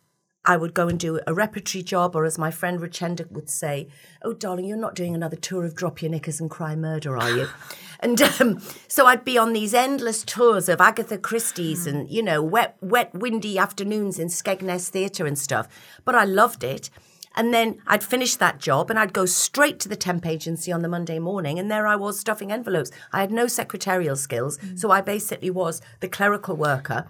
I 0.49 0.57
would 0.57 0.73
go 0.73 0.87
and 0.87 0.99
do 0.99 1.19
a 1.27 1.33
repertory 1.33 1.83
job, 1.83 2.15
or 2.15 2.25
as 2.25 2.39
my 2.39 2.49
friend 2.49 2.79
Richenda 2.79 3.29
would 3.29 3.51
say, 3.51 3.87
"Oh, 4.23 4.33
darling, 4.33 4.65
you're 4.65 4.77
not 4.77 4.95
doing 4.95 5.13
another 5.13 5.35
tour 5.35 5.63
of 5.63 5.75
Drop 5.75 6.01
Your 6.01 6.09
Knickers 6.09 6.41
and 6.41 6.49
Cry 6.49 6.75
Murder, 6.75 7.15
are 7.19 7.29
you?" 7.29 7.47
and 7.99 8.19
um, 8.19 8.59
so 8.87 9.05
I'd 9.05 9.23
be 9.23 9.37
on 9.37 9.53
these 9.53 9.75
endless 9.75 10.23
tours 10.23 10.67
of 10.67 10.81
Agatha 10.81 11.19
Christie's 11.19 11.85
and 11.85 12.09
you 12.09 12.23
know 12.23 12.41
wet, 12.41 12.77
wet, 12.81 13.13
windy 13.13 13.59
afternoons 13.59 14.17
in 14.17 14.27
Skegness 14.27 14.89
Theatre 14.89 15.27
and 15.27 15.37
stuff. 15.37 15.67
But 16.03 16.15
I 16.15 16.23
loved 16.23 16.63
it. 16.63 16.89
And 17.35 17.53
then 17.53 17.77
I'd 17.85 18.03
finish 18.03 18.35
that 18.37 18.57
job 18.57 18.89
and 18.89 18.97
I'd 18.97 19.13
go 19.13 19.27
straight 19.27 19.79
to 19.81 19.87
the 19.87 19.95
temp 19.95 20.25
agency 20.25 20.71
on 20.71 20.81
the 20.81 20.89
Monday 20.89 21.19
morning, 21.19 21.59
and 21.59 21.69
there 21.69 21.85
I 21.85 21.95
was 21.95 22.19
stuffing 22.19 22.51
envelopes. 22.51 22.89
I 23.13 23.21
had 23.21 23.31
no 23.31 23.45
secretarial 23.45 24.15
skills, 24.15 24.57
so 24.73 24.89
I 24.89 25.01
basically 25.01 25.51
was 25.51 25.79
the 25.99 26.09
clerical 26.09 26.55
worker. 26.55 27.07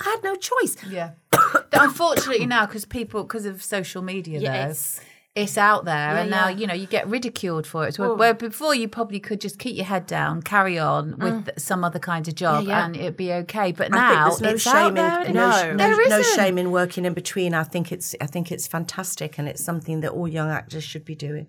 I 0.00 0.04
had 0.04 0.24
no 0.24 0.34
choice. 0.34 0.76
Yeah. 0.88 1.10
Unfortunately 1.72 2.46
now, 2.46 2.66
because 2.66 2.84
people, 2.84 3.22
because 3.24 3.46
of 3.46 3.62
social 3.62 4.02
media, 4.02 4.40
Yeah, 4.40 4.52
though, 4.52 4.62
it's- 4.70 5.00
it's, 5.36 5.58
out 5.58 5.84
there, 5.84 6.16
and 6.16 6.30
now 6.30 6.46
yeah. 6.46 6.56
you 6.56 6.66
know 6.68 6.74
you 6.74 6.86
get 6.86 7.08
ridiculed 7.08 7.66
for 7.66 7.88
it. 7.88 7.98
Where, 7.98 8.14
where 8.14 8.34
before 8.34 8.72
you 8.72 8.86
probably 8.86 9.18
could 9.18 9.40
just 9.40 9.58
keep 9.58 9.74
your 9.74 9.84
head 9.84 10.06
down, 10.06 10.42
carry 10.42 10.78
on 10.78 11.18
with 11.18 11.50
some 11.58 11.82
other 11.82 11.98
kind 11.98 12.28
of 12.28 12.36
job, 12.36 12.62
Mm. 12.62 12.68
Yeah, 12.68 12.78
yeah. 12.78 12.84
and 12.86 12.96
it'd 12.96 13.16
be 13.16 13.32
okay. 13.32 13.72
But 13.72 13.92
I 13.92 13.96
now 13.96 14.28
think 14.30 14.40
there's 14.40 14.40
no 14.42 14.50
it's 14.50 14.62
shame 14.62 14.74
out 14.74 14.94
there, 14.94 15.16
in 15.22 15.22
isn't 15.22 15.34
no, 15.34 15.50
No. 15.50 15.72
no, 15.72 15.96
There 15.96 16.08
no 16.08 16.22
shame 16.22 16.56
in 16.56 16.70
working 16.70 17.04
in 17.04 17.14
between. 17.14 17.52
I 17.52 17.64
think 17.64 17.90
it's 17.90 18.14
I 18.20 18.26
think 18.26 18.52
it's 18.52 18.68
fantastic 18.68 19.36
and 19.36 19.48
it's 19.48 19.64
something 19.64 20.02
that 20.02 20.12
all 20.12 20.28
young 20.28 20.50
actors 20.50 20.84
should 20.84 21.04
be 21.04 21.16
doing. 21.16 21.48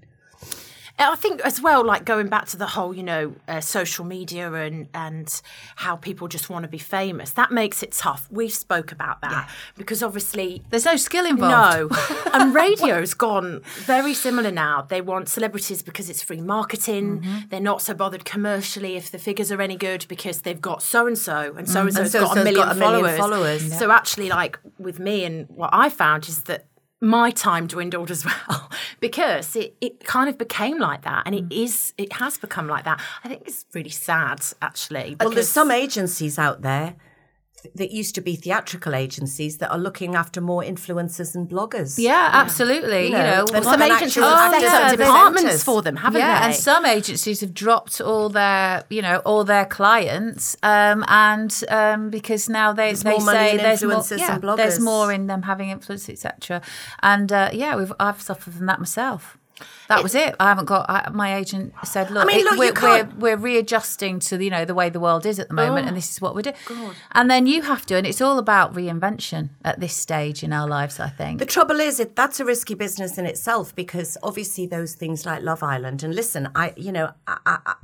I 0.98 1.16
think 1.16 1.42
as 1.42 1.62
well, 1.62 1.86
like 1.86 2.06
going 2.06 2.28
back 2.30 2.46
to 2.48 2.58
the 2.58 2.68
whole, 2.68 2.94
you 2.94 3.04
know, 3.04 3.36
uh, 3.48 3.60
social 3.60 4.06
media 4.06 4.52
and 4.54 4.88
and 4.94 5.42
how 5.76 5.98
people 5.98 6.28
just 6.30 6.50
want 6.50 6.64
to 6.64 6.70
be 6.70 6.78
famous. 6.78 7.32
That 7.32 7.52
makes 7.52 7.84
it 7.84 7.92
tough. 7.92 8.28
We've 8.32 8.54
spoke 8.54 8.92
about 8.94 9.20
that 9.22 9.50
because 9.76 10.02
obviously 10.02 10.64
There's 10.70 10.86
no 10.86 10.96
skill 10.96 11.26
involved. 11.26 11.92
no, 11.92 11.98
and 12.34 12.56
radio's 12.56 13.14
gone 13.14 13.62
very 13.86 14.14
similar 14.14 14.52
now. 14.52 14.84
They 14.84 15.02
want 15.02 15.28
celebrities 15.28 15.82
because 15.82 16.10
it's 16.10 16.24
free 16.24 16.42
marketing. 16.42 17.20
Mm-hmm. 17.20 17.38
They're 17.50 17.60
not 17.60 17.82
so 17.82 17.94
bothered 17.94 18.24
commercially 18.24 18.96
if 18.96 19.12
the 19.12 19.20
figures 19.20 19.52
are 19.52 19.62
any 19.62 19.76
good 19.76 20.06
because 20.08 20.42
they've 20.42 20.62
got 20.62 20.82
so 20.82 21.08
and 21.08 21.18
so 21.18 21.56
and 21.58 21.70
so 21.70 21.82
and 21.82 21.94
so's 21.94 22.06
Mm. 22.06 22.14
Got 22.14 22.38
a 22.38 22.40
so-and-so's 22.40 22.56
got 22.56 22.75
a 22.75 22.80
million 22.80 22.80
followers. 22.80 23.18
followers. 23.18 23.78
So 23.80 23.92
actually, 23.92 24.30
like 24.30 24.58
with 24.80 25.00
me 25.00 25.25
and 25.25 25.48
what 25.50 25.70
I 25.74 25.90
found 25.90 26.28
is 26.30 26.44
that 26.44 26.66
my 27.06 27.30
time 27.32 27.68
dwindled 27.68 28.10
as 28.10 28.26
well 28.30 28.70
because 29.00 29.56
it, 29.56 29.76
it 29.80 30.04
kind 30.04 30.28
of 30.28 30.38
became 30.38 30.80
like 30.80 31.04
that 31.04 31.22
and 31.26 31.36
Mm. 31.36 31.52
it 31.52 31.56
is 31.56 31.94
it 31.98 32.14
has 32.14 32.38
become 32.38 32.68
like 32.68 32.84
that 32.86 33.00
i 33.24 33.28
think 33.28 33.44
it's 33.46 33.66
really 33.74 33.90
sad 33.92 34.40
actually 34.62 35.16
Well, 35.20 35.30
there's 35.30 35.50
some 35.50 35.70
agencies 35.70 36.40
out 36.40 36.62
there 36.64 36.88
th- 36.88 37.00
that 37.75 37.91
used 37.91 38.15
to 38.15 38.22
be 38.22 38.36
theatrical 38.36 38.93
agencies 38.95 39.57
that 39.57 39.72
are 39.72 39.77
looking 39.77 40.15
after 40.15 40.41
more 40.41 40.62
influencers 40.62 41.36
and 41.36 41.50
bloggers. 41.50 41.95
Yeah, 41.98 42.29
absolutely. 42.34 43.05
You 43.05 43.12
know, 43.12 43.45
know, 43.51 43.62
some 43.62 43.81
agencies 43.81 44.24
have 44.24 44.53
actor 44.53 44.67
up 44.67 44.98
departments 44.98 45.63
for 45.63 45.81
them 45.81 45.95
haven't 45.95 46.22
yeah, 46.22 46.39
they 46.39 46.45
and 46.48 46.55
some 46.55 46.86
agencies 46.86 47.41
have 47.41 47.53
dropped 47.53 48.01
all 48.01 48.29
their, 48.29 48.84
you 48.89 49.01
know, 49.01 49.17
all 49.25 49.43
their 49.43 49.65
clients, 49.65 50.55
um, 50.63 51.03
and 51.07 51.63
um, 51.69 52.10
because 52.10 52.50
now 52.50 52.74
they 52.74 52.88
There's 52.88 53.03
they 53.03 53.12
more 53.12 53.22
say 53.22 53.51
in 53.51 53.57
there's 53.57 53.84
more, 53.84 53.93
influencers 53.93 54.19
yeah, 54.19 54.36
and 54.36 54.43
bloggers. 54.43 54.57
there's 54.57 54.79
more 54.79 55.12
in 55.12 55.27
them 55.27 55.43
having 55.43 55.69
influence, 55.69 56.10
etc. 56.10 56.62
And 57.01 57.31
uh, 57.31 57.50
yeah, 57.53 57.75
we've 57.75 57.93
I've 58.00 58.22
suffered 58.22 58.53
from 58.53 58.65
that 58.67 58.79
myself. 58.79 59.38
That 59.88 60.04
was 60.04 60.16
it. 60.16 60.36
I 60.40 60.50
haven't 60.50 60.66
got. 60.66 60.90
I, 60.90 61.10
my 61.12 61.36
agent 61.36 61.74
said, 61.84 62.12
"Look, 62.12 62.24
I 62.24 62.28
mean, 62.28 62.44
look, 62.44 62.58
you 62.58 62.82
we're, 62.82 63.04
we're 63.04 63.10
we're 63.18 63.38
readjusting 63.38 64.20
to 64.22 64.44
you 64.44 64.50
know 64.50 64.66
the 64.66 64.74
way 64.74 64.90
the 64.90 65.00
world 65.00 65.26
is 65.26 65.40
at 65.40 65.48
the 65.48 65.54
moment, 65.54 65.88
and 65.88 65.96
this 65.96 66.12
is 66.12 66.20
what 66.20 66.36
we're 66.36 66.42
doing." 66.42 66.56
And 67.12 67.30
then 67.30 67.48
you 67.48 67.62
have 67.62 67.86
to, 67.88 67.96
and 67.96 68.06
it's 68.06 68.22
all 68.22 68.38
about 68.38 68.74
reinvention 68.74 69.50
at 69.64 69.80
this 69.80 69.96
stage 69.96 70.44
in 70.44 70.52
our 70.52 70.68
lives. 70.68 71.00
I 71.00 71.10
think. 71.10 71.40
The 71.40 71.46
trouble 71.46 71.80
is, 71.80 72.00
it, 72.00 72.16
that's 72.16 72.40
a 72.40 72.46
risky 72.46 72.74
business 72.74 73.18
in 73.18 73.26
itself 73.26 73.76
because 73.76 74.18
obviously 74.24 74.66
those 74.66 74.94
things 74.94 75.26
like 75.26 75.44
Love 75.44 75.64
Island 75.64 76.04
and 76.04 76.14
listen, 76.16 76.50
I 76.56 76.74
you 76.76 76.92
know, 76.92 77.12
I, 77.28 77.38
I, 77.46 77.76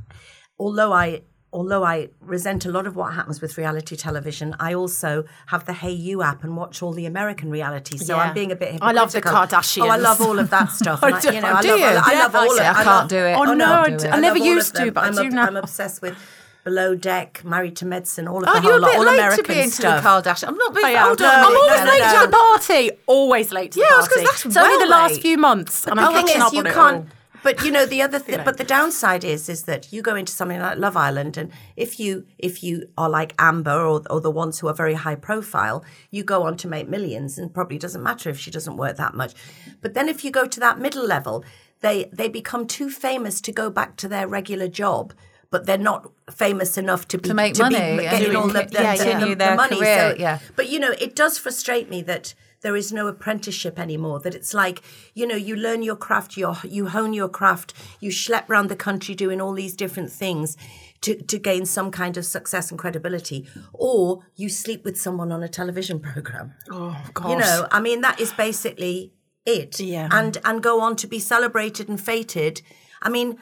although 0.60 0.94
I 0.94 1.22
although 1.53 1.84
I 1.84 2.08
resent 2.22 2.65
a 2.65 2.70
lot 2.72 2.88
of 2.88 2.96
what 2.96 3.13
happens 3.13 3.41
with 3.41 3.58
reality 3.58 3.96
television, 3.98 4.55
I 4.60 4.74
also 4.74 5.25
have 5.48 5.65
the 5.65 5.74
Hayu 5.74 6.24
app 6.25 6.43
and 6.43 6.55
watch 6.55 6.81
all 6.81 6.93
the 6.93 7.05
American 7.05 7.50
reality. 7.51 7.98
So 7.98 8.15
Yeah. 8.15 8.22
I'm 8.24 8.34
being 8.34 8.51
a 8.51 8.55
bit. 8.55 8.79
I 8.81 8.91
love 8.93 9.12
the. 9.12 9.22
Kardashians. 9.22 9.86
Oh, 9.86 9.89
I 9.89 9.98
love 9.98 10.22
all 10.22 10.39
of 10.39 10.50
that 10.50 10.70
stuff. 10.72 11.03
And 11.03 11.15
I, 11.15 11.31
you 11.31 11.41
know, 11.41 11.53
I 11.53 11.62
Do 11.62 11.67
love, 11.70 11.79
you? 11.79 11.86
I, 11.86 11.89
I 11.89 12.12
Yeah, 12.13 12.20
love 12.24 12.36
all 12.36 12.53
of. 12.53 12.60
I 12.60 12.70
I 12.70 12.74
can't 12.74 12.86
love- 12.88 13.08
do 13.10 13.17
it. 13.17 13.34
Oh, 13.34 13.39
oh 13.39 13.51
I 13.51 13.55
no, 13.55 13.65
can't 13.65 13.86
I 13.86 13.89
do 13.98 14.05
it. 14.08 14.12
I 14.13 14.20
never 14.20 14.39
love 14.39 14.48
all 14.48 14.51
of 14.51 14.55
used 14.55 14.75
to, 14.75 14.91
but 14.91 15.03
I 15.03 15.08
I'm, 15.08 15.13
do 15.15 15.22
ob- 15.25 15.31
now. 15.34 15.46
I'm 15.48 15.58
obsessed 15.58 16.01
with 16.01 16.17
Below 16.63 16.96
Deck, 16.96 17.41
Married 17.43 17.75
to 17.77 17.86
Medicine, 17.86 18.27
all 18.27 18.43
of 18.43 18.48
Oh, 18.48 18.53
the 18.53 18.62
whole 18.62 18.79
lot, 18.79 18.96
all 18.96 19.08
American 19.08 19.43
to 19.43 19.51
be 19.51 19.60
into 19.60 19.72
stuff. 19.75 20.03
the 20.03 20.08
Kardashian. 20.29 20.48
I'm 20.50 20.55
not. 20.58 20.74
Being, 20.75 20.86
Oh, 20.86 20.89
yeah, 20.89 21.03
hold 21.05 21.20
no, 21.20 21.25
on. 21.27 21.34
I'm 21.46 21.58
always 21.58 21.79
no, 21.79 21.86
late 21.91 22.00
no. 22.00 22.22
to 22.22 22.25
the 22.27 22.31
party. 22.38 22.91
Always 23.08 23.51
late 23.51 23.72
to 23.74 23.79
Yeah, 23.79 23.86
the 23.89 23.93
I 23.93 23.98
party. 23.98 24.15
gonna- 24.15 24.27
that's 24.27 24.46
it's 24.46 24.58
only 24.58 24.84
the 24.86 24.89
last 24.89 25.13
late. 25.15 25.22
few 25.22 25.38
months, 25.38 25.88
and 25.88 26.00
I'm 26.00 26.13
catching 26.13 26.41
up 26.41 26.53
you 26.53 26.60
on 26.60 26.67
it 26.67 26.77
all. 26.77 27.05
But 27.43 27.63
you 27.63 27.71
know 27.71 27.86
the 27.86 28.01
other 28.01 28.19
thing. 28.25 28.41
But 28.45 28.57
the 28.57 28.63
downside 28.63 29.24
is, 29.24 29.50
is 29.50 29.63
that 29.63 29.91
you 29.91 30.01
go 30.01 30.15
into 30.15 30.31
something 30.31 30.60
like 30.60 30.77
Love 30.77 30.95
Island, 30.98 31.38
and 31.38 31.51
if 31.75 32.00
you 32.00 32.25
if 32.38 32.63
you 32.63 32.88
are 32.98 33.10
like 33.10 33.33
Amber 33.39 33.79
or 33.86 34.01
or 34.10 34.21
the 34.21 34.31
ones 34.31 34.60
who 34.60 34.67
are 34.67 34.74
very 34.74 34.93
high 34.95 35.15
profile, 35.15 35.83
you 36.12 36.24
go 36.24 36.43
on 36.43 36.57
to 36.57 36.67
make 36.67 36.88
millions, 36.89 37.38
and 37.38 37.53
probably 37.53 37.77
doesn't 37.77 38.03
matter 38.03 38.29
if 38.29 38.39
she 38.39 38.51
doesn't 38.51 38.77
work 38.77 38.98
that 38.98 39.13
much. 39.13 39.33
But 39.81 39.93
then 39.93 40.10
if 40.10 40.24
you 40.24 40.31
go 40.31 40.45
to 40.45 40.60
that 40.60 40.79
middle 40.79 41.05
level, 41.05 41.43
they 41.81 42.10
they 42.13 42.29
become 42.29 42.67
too 42.67 42.89
famous 42.89 43.41
to 43.41 43.51
go 43.51 43.69
back 43.69 43.95
to 43.98 44.07
their 44.07 44.27
regular 44.27 44.67
job. 44.67 45.13
But 45.50 45.65
they're 45.65 45.77
not 45.77 46.10
famous 46.33 46.77
enough 46.77 47.10
to 47.10 47.17
be 47.17 47.27
To 47.27 47.36
make 47.36 47.55
be 47.55 47.60
money 47.60 47.75
and 47.75 48.00
getting 48.00 48.31
to 48.31 48.39
all 48.39 48.48
the, 48.48 48.63
the, 48.63 48.69
yeah, 48.71 48.95
the- 48.95 49.03
continue 49.03 49.25
the- 49.25 49.29
the 49.31 49.36
their 49.36 49.55
money. 49.57 49.77
career, 49.79 50.12
so, 50.12 50.15
yeah. 50.17 50.39
but 50.55 50.69
you 50.69 50.79
know, 50.79 50.91
it 50.98 51.13
does 51.13 51.38
frustrate 51.38 51.89
me 51.89 52.01
that 52.03 52.33
there 52.62 52.75
is 52.75 52.94
no 52.94 53.08
apprenticeship 53.08 53.80
anymore. 53.80 54.20
That 54.20 54.36
it's 54.36 54.53
like 54.53 54.82
you 55.13 55.27
know, 55.27 55.36
you 55.36 55.56
learn 55.56 55.84
your 55.84 55.96
craft, 55.96 56.38
you 56.38 56.56
you 56.63 56.88
hone 56.88 57.13
your 57.13 57.30
craft, 57.30 57.74
you 58.00 58.12
schlep 58.12 58.50
around 58.50 58.70
the 58.70 58.75
country 58.75 59.15
doing 59.15 59.41
all 59.41 59.53
these 59.53 59.75
different 59.75 60.12
things 60.12 60.58
to 61.01 61.15
to 61.15 61.38
gain 61.38 61.65
some 61.65 61.91
kind 61.91 62.18
of 62.18 62.25
success 62.25 62.70
and 62.70 62.80
credibility, 62.80 63.48
or 63.74 64.24
you 64.36 64.50
sleep 64.50 64.86
with 64.86 65.00
someone 65.00 65.32
on 65.32 65.44
a 65.44 65.50
television 65.50 66.00
program. 66.00 66.53
Oh 66.72 66.98
gosh. 67.13 67.32
You 67.32 67.38
know, 67.38 67.68
I 67.72 67.82
mean, 67.82 68.01
that 68.01 68.20
is 68.20 68.32
basically 68.32 69.13
it. 69.46 69.80
Yeah. 69.80 70.10
And 70.12 70.38
and 70.46 70.63
go 70.63 70.82
on 70.82 70.96
to 70.98 71.08
be 71.08 71.20
celebrated 71.20 71.89
and 71.89 72.00
fated. 72.00 72.62
I 73.01 73.10
mean, 73.10 73.38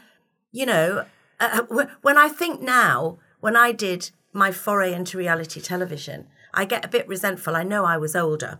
you 0.51 0.65
know, 0.65 1.05
uh, 1.39 1.63
when 2.01 2.17
I 2.17 2.29
think 2.29 2.61
now, 2.61 3.19
when 3.41 3.55
I 3.55 3.73
did 3.73 4.11
my 4.31 4.51
foray 4.51 4.93
into 4.93 5.17
reality 5.17 5.59
television, 5.59 6.27
I 6.53 6.63
get 6.65 6.85
a 6.85 6.87
bit 6.87 7.07
resentful. 7.07 7.55
I 7.55 7.63
know 7.63 7.83
I 7.83 7.97
was 7.97 8.15
older 8.15 8.59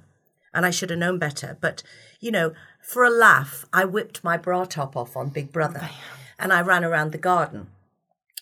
and 0.54 0.66
I 0.66 0.72
should 0.72 0.90
have 0.90 1.00
known 1.00 1.20
better. 1.20 1.58
But, 1.60 1.84
you 2.20 2.32
know, 2.32 2.54
for 2.82 3.04
a 3.04 3.10
laugh, 3.10 3.66
I 3.72 3.86
whipped 3.86 4.24
my 4.24 4.38
bra 4.38 4.66
top 4.66 4.96
off 4.98 5.16
on 5.16 5.30
Big 5.30 5.52
Brother 5.52 5.90
and 6.40 6.54
I 6.54 6.62
ran 6.62 6.84
around 6.84 7.12
the 7.12 7.18
garden. 7.18 7.68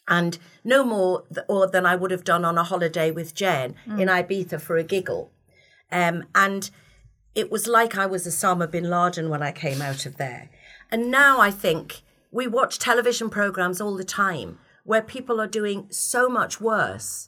And 0.07 0.37
no 0.63 0.85
more 0.85 1.23
th- 1.33 1.45
or 1.49 1.67
than 1.67 1.85
I 1.85 1.95
would 1.95 2.11
have 2.11 2.23
done 2.23 2.45
on 2.45 2.57
a 2.57 2.63
holiday 2.63 3.11
with 3.11 3.35
Jen 3.35 3.75
in 3.85 4.07
Ibiza 4.07 4.61
for 4.61 4.77
a 4.77 4.83
giggle. 4.83 5.31
Um, 5.91 6.25
and 6.33 6.69
it 7.35 7.51
was 7.51 7.67
like 7.67 7.97
I 7.97 8.05
was 8.05 8.25
Osama 8.25 8.71
bin 8.71 8.89
Laden 8.89 9.29
when 9.29 9.43
I 9.43 9.51
came 9.51 9.81
out 9.81 10.05
of 10.05 10.17
there. 10.17 10.49
And 10.89 11.11
now 11.11 11.41
I 11.41 11.51
think 11.51 12.01
we 12.31 12.47
watch 12.47 12.79
television 12.79 13.29
programs 13.29 13.81
all 13.81 13.97
the 13.97 14.05
time 14.05 14.59
where 14.85 15.01
people 15.01 15.41
are 15.41 15.47
doing 15.47 15.87
so 15.89 16.29
much 16.29 16.61
worse. 16.61 17.27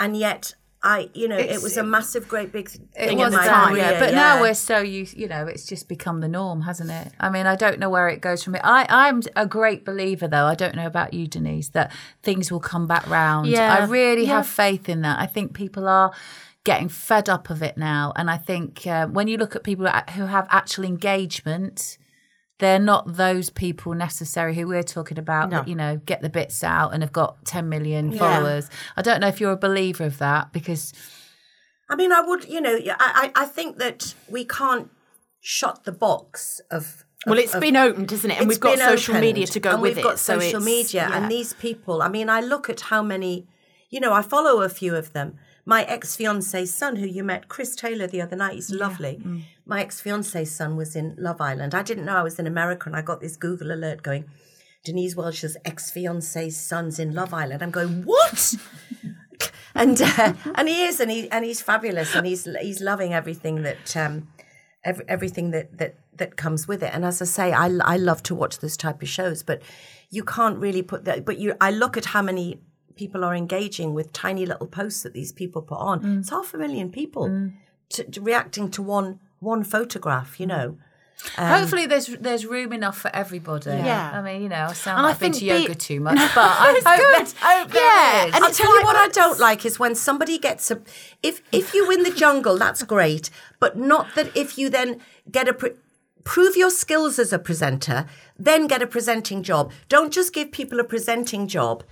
And 0.00 0.16
yet, 0.16 0.54
I, 0.80 1.10
you 1.12 1.26
know, 1.26 1.36
it 1.36 1.60
was 1.60 1.76
a 1.76 1.82
massive, 1.82 2.28
great 2.28 2.52
big 2.52 2.68
thing 2.68 2.88
It 2.96 3.10
in 3.10 3.18
was 3.18 3.32
my 3.32 3.44
that, 3.44 3.68
career. 3.70 3.78
yeah. 3.82 3.98
But 3.98 4.10
yeah. 4.10 4.14
now 4.14 4.40
we're 4.40 4.54
so 4.54 4.78
used, 4.78 5.16
you 5.16 5.26
know, 5.26 5.46
it's 5.46 5.66
just 5.66 5.88
become 5.88 6.20
the 6.20 6.28
norm, 6.28 6.60
hasn't 6.62 6.90
it? 6.90 7.12
I 7.18 7.30
mean, 7.30 7.46
I 7.46 7.56
don't 7.56 7.80
know 7.80 7.90
where 7.90 8.08
it 8.08 8.20
goes 8.20 8.44
from 8.44 8.54
it. 8.54 8.60
I, 8.62 8.86
I'm 8.88 9.20
a 9.34 9.44
great 9.44 9.84
believer, 9.84 10.28
though. 10.28 10.44
I 10.46 10.54
don't 10.54 10.76
know 10.76 10.86
about 10.86 11.14
you, 11.14 11.26
Denise, 11.26 11.70
that 11.70 11.90
things 12.22 12.52
will 12.52 12.60
come 12.60 12.86
back 12.86 13.08
round. 13.08 13.48
Yeah. 13.48 13.74
I 13.74 13.86
really 13.86 14.22
Yeah. 14.26 14.36
have 14.36 14.46
faith 14.46 14.88
in 14.88 15.00
that. 15.02 15.18
I 15.18 15.26
think 15.26 15.52
people 15.52 15.88
are 15.88 16.12
getting 16.62 16.88
fed 16.88 17.28
up 17.28 17.50
of 17.50 17.60
it 17.62 17.76
now. 17.76 18.12
And 18.14 18.30
I 18.30 18.36
think 18.36 18.86
uh, 18.86 19.08
when 19.08 19.26
you 19.26 19.36
look 19.36 19.56
at 19.56 19.64
people 19.64 19.88
who 19.88 20.26
have 20.26 20.46
actual 20.50 20.84
engagement, 20.84 21.98
they're 22.58 22.78
not 22.78 23.16
those 23.16 23.50
people 23.50 23.94
necessary 23.94 24.54
who 24.54 24.66
we're 24.66 24.82
talking 24.82 25.18
about 25.18 25.50
that, 25.50 25.68
you 25.68 25.74
know, 25.76 25.96
get 26.04 26.22
the 26.22 26.28
bits 26.28 26.64
out 26.64 26.92
and 26.92 27.02
have 27.02 27.12
got 27.12 27.44
10 27.44 27.68
million 27.68 28.12
followers. 28.12 28.68
I 28.96 29.02
don't 29.02 29.20
know 29.20 29.28
if 29.28 29.40
you're 29.40 29.52
a 29.52 29.56
believer 29.56 30.04
of 30.04 30.18
that 30.18 30.52
because 30.52 30.92
I 31.88 31.96
mean, 31.96 32.12
I 32.12 32.20
would, 32.20 32.44
you 32.48 32.60
know, 32.60 32.76
I, 32.76 33.30
I 33.36 33.42
I 33.42 33.46
think 33.46 33.78
that 33.78 34.14
we 34.28 34.44
can't 34.44 34.90
shut 35.40 35.84
the 35.84 35.92
box 35.92 36.60
of. 36.70 37.04
Well, 37.26 37.38
of- 37.38 37.44
it's 37.44 37.54
of- 37.54 37.60
been 37.60 37.76
opened, 37.76 38.12
isn't 38.12 38.30
it? 38.30 38.38
And 38.40 38.48
we've 38.48 38.60
got 38.60 38.76
been 38.76 38.86
social 38.86 39.14
opened, 39.14 39.26
media 39.26 39.46
to 39.46 39.60
go 39.60 39.70
and 39.72 39.82
with 39.82 39.90
we've 39.96 40.04
it. 40.04 40.08
got 40.08 40.18
so 40.18 40.34
social 40.34 40.60
it's- 40.60 40.64
media, 40.64 41.08
yeah. 41.08 41.16
and 41.16 41.30
these 41.30 41.52
people. 41.54 42.02
I 42.02 42.08
mean, 42.08 42.28
I 42.28 42.40
look 42.40 42.68
at 42.68 42.80
how 42.82 43.02
many. 43.02 43.46
You 43.90 44.00
know, 44.00 44.12
I 44.12 44.20
follow 44.20 44.60
a 44.60 44.68
few 44.68 44.94
of 44.94 45.14
them. 45.14 45.38
My 45.68 45.82
ex 45.82 46.16
fiance's 46.16 46.72
son, 46.72 46.96
who 46.96 47.06
you 47.06 47.22
met, 47.22 47.48
Chris 47.48 47.76
Taylor, 47.76 48.06
the 48.06 48.22
other 48.22 48.36
night, 48.36 48.54
he's 48.54 48.70
lovely. 48.70 49.20
Mm. 49.22 49.42
My 49.66 49.82
ex 49.82 50.00
fiance's 50.00 50.50
son 50.50 50.76
was 50.76 50.96
in 50.96 51.14
Love 51.18 51.42
Island. 51.42 51.74
I 51.74 51.82
didn't 51.82 52.06
know 52.06 52.16
I 52.16 52.22
was 52.22 52.38
in 52.38 52.46
America, 52.46 52.88
and 52.88 52.96
I 52.96 53.02
got 53.02 53.20
this 53.20 53.36
Google 53.36 53.70
alert 53.70 54.02
going. 54.02 54.24
Denise 54.82 55.14
Welch's 55.14 55.58
ex 55.66 55.90
fiance's 55.90 56.56
son's 56.56 56.98
in 56.98 57.12
Love 57.12 57.34
Island. 57.34 57.62
I'm 57.62 57.70
going, 57.70 58.02
what? 58.04 58.54
and 59.74 60.00
uh, 60.00 60.32
and 60.54 60.68
he 60.70 60.84
is, 60.84 61.00
and 61.00 61.10
he 61.10 61.30
and 61.30 61.44
he's 61.44 61.60
fabulous, 61.60 62.14
and 62.14 62.26
he's 62.26 62.48
he's 62.62 62.80
loving 62.80 63.12
everything 63.12 63.60
that 63.64 63.94
um, 63.94 64.28
every, 64.84 65.04
everything 65.06 65.50
that 65.50 65.76
that 65.76 65.96
that 66.16 66.38
comes 66.38 66.66
with 66.66 66.82
it. 66.82 66.94
And 66.94 67.04
as 67.04 67.20
I 67.20 67.26
say, 67.26 67.52
I 67.52 67.66
I 67.84 67.98
love 67.98 68.22
to 68.22 68.34
watch 68.34 68.60
this 68.60 68.74
type 68.74 69.02
of 69.02 69.08
shows, 69.10 69.42
but 69.42 69.60
you 70.08 70.24
can't 70.24 70.56
really 70.56 70.82
put 70.82 71.04
that. 71.04 71.26
But 71.26 71.36
you, 71.36 71.56
I 71.60 71.70
look 71.72 71.98
at 71.98 72.06
how 72.06 72.22
many 72.22 72.62
people 72.98 73.24
are 73.24 73.34
engaging 73.34 73.94
with 73.94 74.12
tiny 74.12 74.44
little 74.44 74.66
posts 74.66 75.02
that 75.04 75.14
these 75.14 75.32
people 75.32 75.62
put 75.62 75.78
on. 75.78 76.00
Mm. 76.02 76.18
It's 76.20 76.30
half 76.30 76.52
a 76.54 76.58
million 76.58 76.90
people 76.90 77.28
mm. 77.28 77.52
to, 77.90 78.04
to 78.04 78.20
reacting 78.20 78.70
to 78.72 78.82
one 78.82 79.20
one 79.40 79.64
photograph. 79.64 80.38
You 80.40 80.46
know. 80.46 80.76
Um, 81.36 81.48
Hopefully, 81.60 81.86
there's 81.86 82.06
there's 82.06 82.44
room 82.46 82.72
enough 82.72 82.98
for 82.98 83.10
everybody. 83.22 83.70
Yeah. 83.70 84.12
I 84.14 84.22
mean, 84.22 84.42
you 84.42 84.48
know, 84.48 84.66
I 84.70 84.72
sound 84.72 84.98
And 84.98 85.06
I 85.06 85.08
like 85.08 85.14
I've 85.16 85.20
been 85.20 85.32
to 85.32 85.38
think 85.40 85.50
be- 85.50 85.62
yoga 85.62 85.74
too 85.74 86.00
much, 86.08 86.18
but 86.34 86.44
I 86.44 86.66
hope, 86.74 86.84
there, 86.84 87.24
hope 87.58 87.74
Yeah, 87.74 88.26
is. 88.26 88.34
and 88.34 88.44
I'll 88.44 88.50
it's 88.50 88.58
tell 88.58 88.72
you 88.78 88.84
what 88.84 88.94
I 88.96 89.08
don't 89.08 89.40
like 89.40 89.64
is 89.66 89.78
when 89.80 89.94
somebody 89.96 90.38
gets 90.38 90.70
a. 90.70 90.80
If 91.22 91.42
if 91.50 91.74
you 91.74 91.88
win 91.88 92.04
the 92.04 92.12
jungle, 92.12 92.56
that's 92.56 92.82
great, 92.84 93.30
but 93.58 93.76
not 93.76 94.14
that 94.14 94.28
if 94.36 94.58
you 94.58 94.70
then 94.70 95.00
get 95.30 95.48
a. 95.48 95.54
Pre- 95.54 95.72
Prove 96.24 96.56
your 96.58 96.70
skills 96.70 97.18
as 97.18 97.32
a 97.32 97.38
presenter, 97.38 98.04
then 98.38 98.66
get 98.66 98.82
a 98.82 98.86
presenting 98.86 99.42
job. 99.42 99.72
Don't 99.88 100.12
just 100.12 100.34
give 100.34 100.52
people 100.52 100.78
a 100.78 100.84
presenting 100.84 101.48
job 101.48 101.84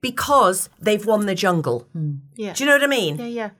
because 0.00 0.68
they've 0.80 1.04
won 1.04 1.26
the 1.26 1.34
jungle. 1.34 1.86
Hmm. 1.92 2.16
Yeah. 2.36 2.52
Do 2.52 2.64
you 2.64 2.70
know 2.70 2.76
what 2.76 2.84
I 2.84 2.88
mean? 2.88 3.18
Yeah, 3.18 3.26
yeah. 3.26 3.50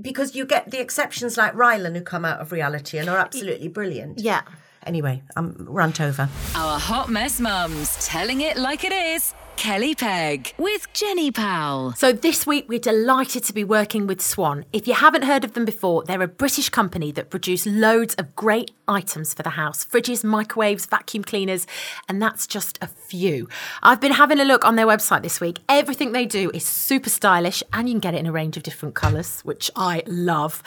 Because 0.00 0.34
you 0.34 0.46
get 0.46 0.70
the 0.70 0.80
exceptions 0.80 1.36
like 1.36 1.52
Rylan 1.54 1.94
who 1.94 2.02
come 2.02 2.24
out 2.24 2.40
of 2.40 2.52
reality 2.52 2.98
and 2.98 3.08
are 3.08 3.18
absolutely 3.18 3.68
brilliant. 3.68 4.18
Yeah. 4.18 4.42
Anyway, 4.86 5.22
I'm 5.36 5.54
rant 5.68 6.00
over. 6.00 6.28
Our 6.54 6.78
hot 6.78 7.10
mess 7.10 7.38
mums 7.38 7.96
telling 8.06 8.40
it 8.40 8.56
like 8.56 8.82
it 8.82 8.92
is. 8.92 9.34
Kelly 9.56 9.94
Pegg 9.94 10.54
with 10.56 10.90
Jenny 10.94 11.30
Powell. 11.30 11.92
So 11.92 12.12
this 12.12 12.46
week 12.46 12.66
we're 12.68 12.78
delighted 12.78 13.44
to 13.44 13.52
be 13.52 13.62
working 13.62 14.06
with 14.06 14.22
Swan. 14.22 14.64
If 14.72 14.88
you 14.88 14.94
haven't 14.94 15.24
heard 15.24 15.44
of 15.44 15.52
them 15.52 15.66
before, 15.66 16.02
they're 16.04 16.22
a 16.22 16.28
British 16.28 16.70
company 16.70 17.12
that 17.12 17.28
produce 17.28 17.66
loads 17.66 18.14
of 18.14 18.34
great 18.36 18.70
items 18.88 19.34
for 19.34 19.42
the 19.42 19.50
house. 19.50 19.84
Fridges, 19.84 20.24
microwaves, 20.24 20.86
vacuum 20.86 21.24
cleaners, 21.24 21.66
and 22.08 22.22
that's 22.22 22.46
just 22.46 22.78
a 22.80 22.86
few. 22.86 23.48
I've 23.82 24.00
been 24.00 24.12
having 24.12 24.40
a 24.40 24.44
look 24.44 24.64
on 24.64 24.76
their 24.76 24.86
website 24.86 25.22
this 25.22 25.40
week. 25.40 25.58
Everything 25.68 26.12
they 26.12 26.26
do 26.26 26.50
is 26.54 26.64
super 26.64 27.10
stylish 27.10 27.62
and 27.72 27.86
you 27.88 27.94
can 27.94 28.00
get 28.00 28.14
it 28.14 28.18
in 28.18 28.26
a 28.26 28.32
range 28.32 28.56
of 28.56 28.62
different 28.62 28.94
colours, 28.94 29.40
which 29.42 29.70
I 29.76 30.02
love. 30.06 30.62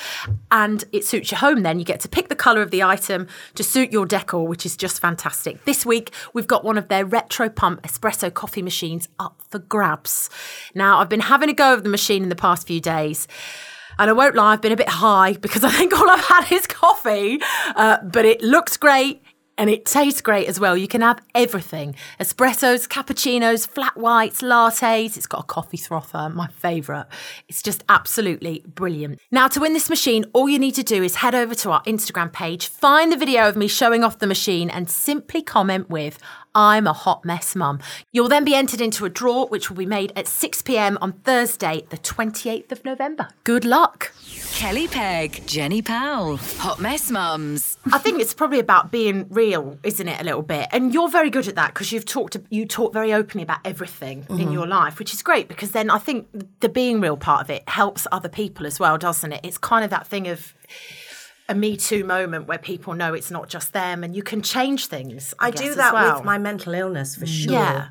And 0.51 0.83
it 0.91 1.03
suits 1.03 1.31
your 1.31 1.39
home 1.39 1.63
then. 1.63 1.79
You 1.79 1.85
get 1.85 1.99
to 2.01 2.09
pick 2.09 2.29
the 2.29 2.35
colour 2.35 2.61
of 2.61 2.69
the 2.69 2.83
item 2.83 3.27
to 3.55 3.63
suit 3.63 3.91
your 3.91 4.05
decor, 4.05 4.47
which 4.47 4.65
is 4.67 4.77
just 4.77 5.01
fantastic. 5.01 5.65
This 5.65 5.83
week 5.83 6.11
we've 6.33 6.47
got 6.47 6.63
one 6.63 6.77
of 6.77 6.89
their 6.89 7.05
retro 7.05 7.49
pump 7.49 7.81
espresso 7.81 8.31
coffee 8.31 8.61
machines 8.61 8.72
up 9.19 9.41
for 9.49 9.59
grabs. 9.59 10.29
Now, 10.75 10.99
I've 10.99 11.09
been 11.09 11.19
having 11.19 11.49
a 11.49 11.53
go 11.53 11.73
of 11.73 11.83
the 11.83 11.89
machine 11.89 12.23
in 12.23 12.29
the 12.29 12.35
past 12.35 12.67
few 12.67 12.81
days. 12.81 13.27
And 13.99 14.09
I 14.09 14.13
won't 14.13 14.35
lie, 14.35 14.53
I've 14.53 14.61
been 14.61 14.71
a 14.71 14.77
bit 14.77 14.89
high 14.89 15.33
because 15.41 15.63
I 15.63 15.71
think 15.71 15.93
all 15.93 16.09
I've 16.09 16.25
had 16.25 16.51
is 16.51 16.67
coffee. 16.67 17.39
Uh, 17.75 17.97
but 18.03 18.25
it 18.25 18.41
looks 18.41 18.77
great 18.77 19.21
and 19.57 19.69
it 19.69 19.85
tastes 19.85 20.21
great 20.21 20.47
as 20.47 20.59
well. 20.59 20.75
You 20.75 20.87
can 20.87 21.01
have 21.01 21.21
everything 21.35 21.95
espressos, 22.19 22.87
cappuccinos, 22.87 23.67
flat 23.67 23.95
whites, 23.95 24.41
lattes. 24.41 25.15
It's 25.17 25.27
got 25.27 25.41
a 25.41 25.43
coffee 25.43 25.77
frother, 25.77 26.29
my 26.29 26.47
favourite. 26.47 27.05
It's 27.47 27.61
just 27.61 27.83
absolutely 27.89 28.63
brilliant. 28.67 29.19
Now, 29.31 29.47
to 29.49 29.59
win 29.59 29.73
this 29.73 29.89
machine, 29.89 30.25
all 30.33 30.49
you 30.49 30.59
need 30.59 30.75
to 30.75 30.83
do 30.83 31.03
is 31.03 31.15
head 31.15 31.35
over 31.35 31.55
to 31.55 31.71
our 31.71 31.83
Instagram 31.83 32.31
page, 32.31 32.67
find 32.67 33.11
the 33.11 33.17
video 33.17 33.47
of 33.47 33.55
me 33.55 33.67
showing 33.67 34.03
off 34.03 34.19
the 34.19 34.27
machine, 34.27 34.69
and 34.69 34.89
simply 34.89 35.41
comment 35.41 35.89
with, 35.89 36.17
I'm 36.55 36.85
a 36.85 36.93
hot 36.93 37.25
mess 37.25 37.55
mum. 37.55 37.79
You'll 38.11 38.27
then 38.27 38.43
be 38.43 38.53
entered 38.53 38.79
into 38.79 39.05
a 39.05 39.09
draw, 39.09 39.47
which 39.47 39.69
will 39.69 39.77
be 39.77 39.85
made 39.85 40.13
at 40.15 40.27
6 40.27 40.61
pm 40.61 40.97
on 41.01 41.13
Thursday, 41.13 41.85
the 41.89 41.97
28th 41.97 42.71
of 42.71 42.85
November. 42.85 43.29
Good 43.43 43.65
luck. 43.65 44.11
Kelly 44.53 44.87
Pegg, 44.87 45.45
Jenny 45.47 45.81
Powell, 45.81 46.37
Hot 46.37 46.79
Mess 46.79 47.09
Mums. 47.09 47.77
I 47.91 47.97
think 47.97 48.21
it's 48.21 48.35
probably 48.35 48.59
about 48.59 48.91
being 48.91 49.25
real, 49.29 49.79
isn't 49.83 50.07
it, 50.07 50.21
a 50.21 50.23
little 50.23 50.43
bit? 50.43 50.69
And 50.71 50.93
you're 50.93 51.09
very 51.09 51.31
good 51.31 51.47
at 51.47 51.55
that 51.55 51.73
because 51.73 51.91
you've 51.91 52.05
talked 52.05 52.37
you 52.49 52.65
talk 52.67 52.93
very 52.93 53.13
openly 53.13 53.43
about 53.43 53.59
everything 53.65 54.19
in 54.29 54.37
mm-hmm. 54.37 54.51
your 54.51 54.67
life, 54.67 54.99
which 54.99 55.13
is 55.13 55.23
great 55.23 55.47
because 55.47 55.71
then 55.71 55.89
I 55.89 55.97
think 55.97 56.27
the 56.59 56.69
being 56.69 57.01
real 57.01 57.17
part 57.17 57.41
of 57.41 57.49
it 57.49 57.67
helps 57.67 58.05
other 58.11 58.29
people 58.29 58.67
as 58.67 58.79
well, 58.79 58.97
doesn't 58.97 59.31
it? 59.31 59.41
It's 59.43 59.57
kind 59.57 59.83
of 59.83 59.89
that 59.89 60.05
thing 60.05 60.27
of 60.27 60.53
a 61.49 61.55
Me 61.55 61.75
Too 61.75 62.03
moment 62.03 62.47
where 62.47 62.57
people 62.57 62.93
know 62.93 63.13
it's 63.13 63.31
not 63.31 63.49
just 63.49 63.73
them 63.73 64.03
and 64.03 64.15
you 64.15 64.23
can 64.23 64.41
change 64.41 64.87
things. 64.87 65.33
I, 65.39 65.47
I 65.47 65.51
do 65.51 65.75
that 65.75 65.93
well. 65.93 66.15
with 66.15 66.25
my 66.25 66.37
mental 66.37 66.73
illness 66.73 67.15
for 67.15 67.25
sure. 67.25 67.53
Yeah. 67.53 67.89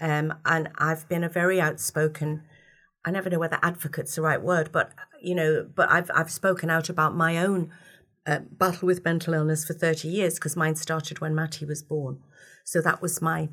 Um, 0.00 0.34
and 0.44 0.68
I've 0.78 1.08
been 1.08 1.24
a 1.24 1.28
very 1.28 1.60
outspoken. 1.60 2.42
I 3.04 3.10
never 3.10 3.30
know 3.30 3.38
whether 3.38 3.58
advocate's 3.62 4.14
the 4.14 4.22
right 4.22 4.40
word, 4.40 4.70
but 4.72 4.92
you 5.20 5.34
know, 5.34 5.68
but 5.74 5.90
I've 5.90 6.10
I've 6.14 6.30
spoken 6.30 6.70
out 6.70 6.88
about 6.88 7.14
my 7.14 7.38
own 7.38 7.72
uh, 8.26 8.40
battle 8.50 8.86
with 8.86 9.04
mental 9.04 9.34
illness 9.34 9.64
for 9.64 9.74
30 9.74 10.08
years 10.08 10.34
because 10.34 10.56
mine 10.56 10.76
started 10.76 11.20
when 11.20 11.34
Matty 11.34 11.64
was 11.64 11.82
born. 11.82 12.20
So 12.64 12.80
that 12.80 13.02
was 13.02 13.20
my 13.20 13.48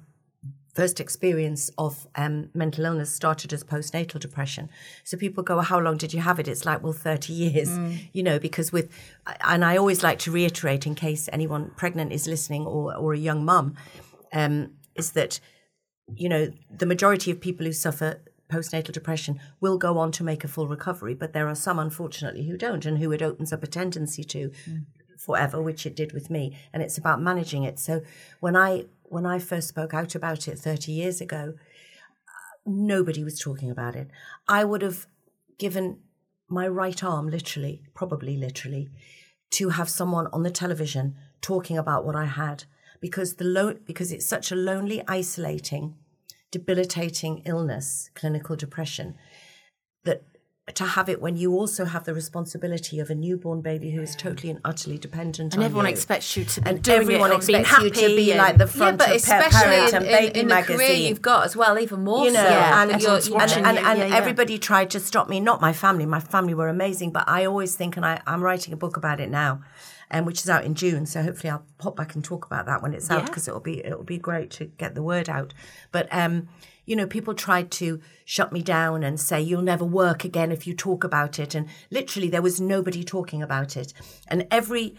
first 0.79 1.01
experience 1.01 1.69
of 1.77 2.07
um, 2.15 2.49
mental 2.53 2.85
illness 2.85 3.13
started 3.13 3.51
as 3.51 3.65
postnatal 3.65 4.17
depression. 4.17 4.69
So 5.03 5.17
people 5.17 5.43
go, 5.43 5.55
well, 5.55 5.65
how 5.65 5.77
long 5.77 5.97
did 5.97 6.13
you 6.13 6.21
have 6.21 6.39
it? 6.39 6.47
It's 6.47 6.63
like, 6.63 6.81
well, 6.81 6.93
30 6.93 7.33
years, 7.33 7.77
you 8.13 8.23
know, 8.23 8.39
because 8.39 8.71
with, 8.71 8.89
and 9.45 9.65
I 9.65 9.75
always 9.75 10.03
like 10.03 10.19
to 10.19 10.31
reiterate 10.31 10.87
in 10.87 10.95
case 10.95 11.27
anyone 11.33 11.71
pregnant 11.75 12.13
is 12.13 12.27
listening 12.27 12.65
or, 12.65 12.95
or 12.95 13.11
a 13.11 13.17
young 13.17 13.43
mum, 13.43 13.75
um, 14.31 14.71
is 14.95 15.11
that, 15.11 15.41
you 16.15 16.29
know, 16.29 16.47
the 16.73 16.85
majority 16.85 17.29
of 17.29 17.41
people 17.41 17.65
who 17.65 17.73
suffer 17.73 18.21
postnatal 18.49 18.93
depression 18.93 19.37
will 19.59 19.77
go 19.77 19.97
on 19.97 20.13
to 20.13 20.23
make 20.23 20.45
a 20.45 20.47
full 20.47 20.69
recovery, 20.69 21.13
but 21.13 21.33
there 21.33 21.49
are 21.49 21.55
some, 21.55 21.77
unfortunately, 21.77 22.47
who 22.47 22.55
don't 22.55 22.85
and 22.85 22.99
who 22.99 23.11
it 23.11 23.21
opens 23.21 23.51
up 23.51 23.63
a 23.63 23.67
tendency 23.67 24.23
to 24.23 24.49
forever, 25.17 25.61
which 25.61 25.85
it 25.85 25.93
did 25.93 26.13
with 26.13 26.29
me. 26.29 26.57
And 26.71 26.81
it's 26.81 26.97
about 26.97 27.21
managing 27.21 27.63
it. 27.63 27.79
So 27.79 28.01
when 28.39 28.55
I 28.55 28.85
when 29.09 29.25
I 29.25 29.39
first 29.39 29.67
spoke 29.67 29.93
out 29.93 30.15
about 30.15 30.47
it 30.47 30.57
30 30.57 30.91
years 30.91 31.21
ago, 31.21 31.55
nobody 32.65 33.23
was 33.23 33.39
talking 33.39 33.69
about 33.69 33.95
it. 33.95 34.09
I 34.47 34.63
would 34.63 34.81
have 34.81 35.07
given 35.57 35.99
my 36.47 36.67
right 36.67 37.03
arm, 37.03 37.29
literally, 37.29 37.83
probably 37.93 38.37
literally, 38.37 38.89
to 39.51 39.69
have 39.69 39.89
someone 39.89 40.27
on 40.27 40.43
the 40.43 40.51
television 40.51 41.15
talking 41.41 41.77
about 41.77 42.05
what 42.05 42.15
I 42.15 42.25
had, 42.25 42.65
because 42.99 43.35
the 43.35 43.45
lo- 43.45 43.77
because 43.85 44.11
it's 44.11 44.25
such 44.25 44.51
a 44.51 44.55
lonely, 44.55 45.03
isolating, 45.07 45.95
debilitating 46.51 47.41
illness, 47.45 48.09
clinical 48.15 48.55
depression, 48.55 49.15
that 50.03 50.23
to 50.75 50.85
have 50.85 51.09
it 51.09 51.21
when 51.21 51.35
you 51.35 51.53
also 51.53 51.85
have 51.85 52.03
the 52.05 52.13
responsibility 52.13 52.99
of 52.99 53.09
a 53.09 53.15
newborn 53.15 53.61
baby 53.61 53.91
who 53.91 54.01
is 54.01 54.15
totally 54.15 54.49
and 54.49 54.59
utterly 54.63 54.97
dependent 54.97 55.53
And 55.53 55.61
on 55.63 55.65
everyone 55.65 55.85
you. 55.85 55.91
expects 55.91 56.35
you 56.37 56.45
to 56.45 56.61
be 56.61 56.69
and 56.69 56.81
doing 56.81 57.01
everyone 57.01 57.31
it 57.31 57.33
and 57.35 57.43
expects 57.43 57.83
you 57.83 57.89
to 57.89 58.15
be 58.15 58.35
like 58.35 58.57
the 58.57 58.65
Yeah, 58.65 58.71
front 58.71 58.97
but 58.97 59.09
of 59.09 59.15
especially 59.15 59.51
Parent 59.51 59.89
in, 59.89 59.95
and 59.95 60.05
Baby 60.05 60.39
in 60.39 60.47
the 60.47 60.53
magazine 60.53 60.77
career 60.77 60.93
you've 60.93 61.21
got 61.21 61.45
as 61.45 61.55
well, 61.55 61.77
even 61.79 62.03
more 62.03 62.25
you 62.25 62.31
know, 62.31 62.43
so. 62.43 62.49
and, 62.49 62.91
everyone's 62.91 63.25
and, 63.27 63.35
watching 63.35 63.65
and, 63.65 63.77
you, 63.77 63.85
and 63.85 63.99
yeah, 63.99 64.05
yeah. 64.07 64.15
everybody 64.15 64.57
tried 64.59 64.89
to 64.91 64.99
stop 64.99 65.27
me. 65.29 65.39
Not 65.39 65.61
my 65.61 65.73
family. 65.73 66.05
My 66.05 66.19
family 66.19 66.53
were 66.53 66.67
amazing, 66.69 67.11
but 67.11 67.23
I 67.27 67.45
always 67.45 67.75
think, 67.75 67.97
and 67.97 68.05
I, 68.05 68.21
I'm 68.27 68.41
writing 68.41 68.73
a 68.73 68.77
book 68.77 68.97
about 68.97 69.19
it 69.19 69.29
now, 69.29 69.61
um, 70.11 70.25
which 70.25 70.39
is 70.39 70.49
out 70.49 70.65
in 70.65 70.75
June. 70.75 71.05
So 71.05 71.21
hopefully 71.21 71.51
I'll 71.51 71.65
pop 71.77 71.95
back 71.95 72.15
and 72.15 72.23
talk 72.23 72.45
about 72.45 72.65
that 72.65 72.81
when 72.81 72.93
it's 72.93 73.09
out 73.09 73.19
Yeah. 73.21 73.25
because 73.25 73.47
it'll 73.47 73.59
be 73.59 73.85
it'll 73.85 74.03
be 74.03 74.17
great 74.17 74.49
to 74.51 74.65
get 74.65 74.95
the 74.95 75.03
word 75.03 75.29
out. 75.29 75.53
But 75.91 76.07
um, 76.11 76.47
you 76.85 76.95
know, 76.95 77.05
people 77.05 77.33
tried 77.35 77.69
to 77.71 78.01
shut 78.25 78.51
me 78.51 78.61
down 78.63 79.03
and 79.03 79.19
say 79.19 79.39
you'll 79.41 79.61
never 79.61 79.85
work 79.85 80.23
again 80.23 80.51
if 80.51 80.65
you 80.65 80.73
talk 80.73 81.03
about 81.03 81.37
it, 81.39 81.53
and 81.55 81.67
literally 81.91 82.29
there 82.29 82.41
was 82.41 82.59
nobody 82.59 83.03
talking 83.03 83.43
about 83.43 83.77
it, 83.77 83.93
and 84.27 84.47
every 84.49 84.95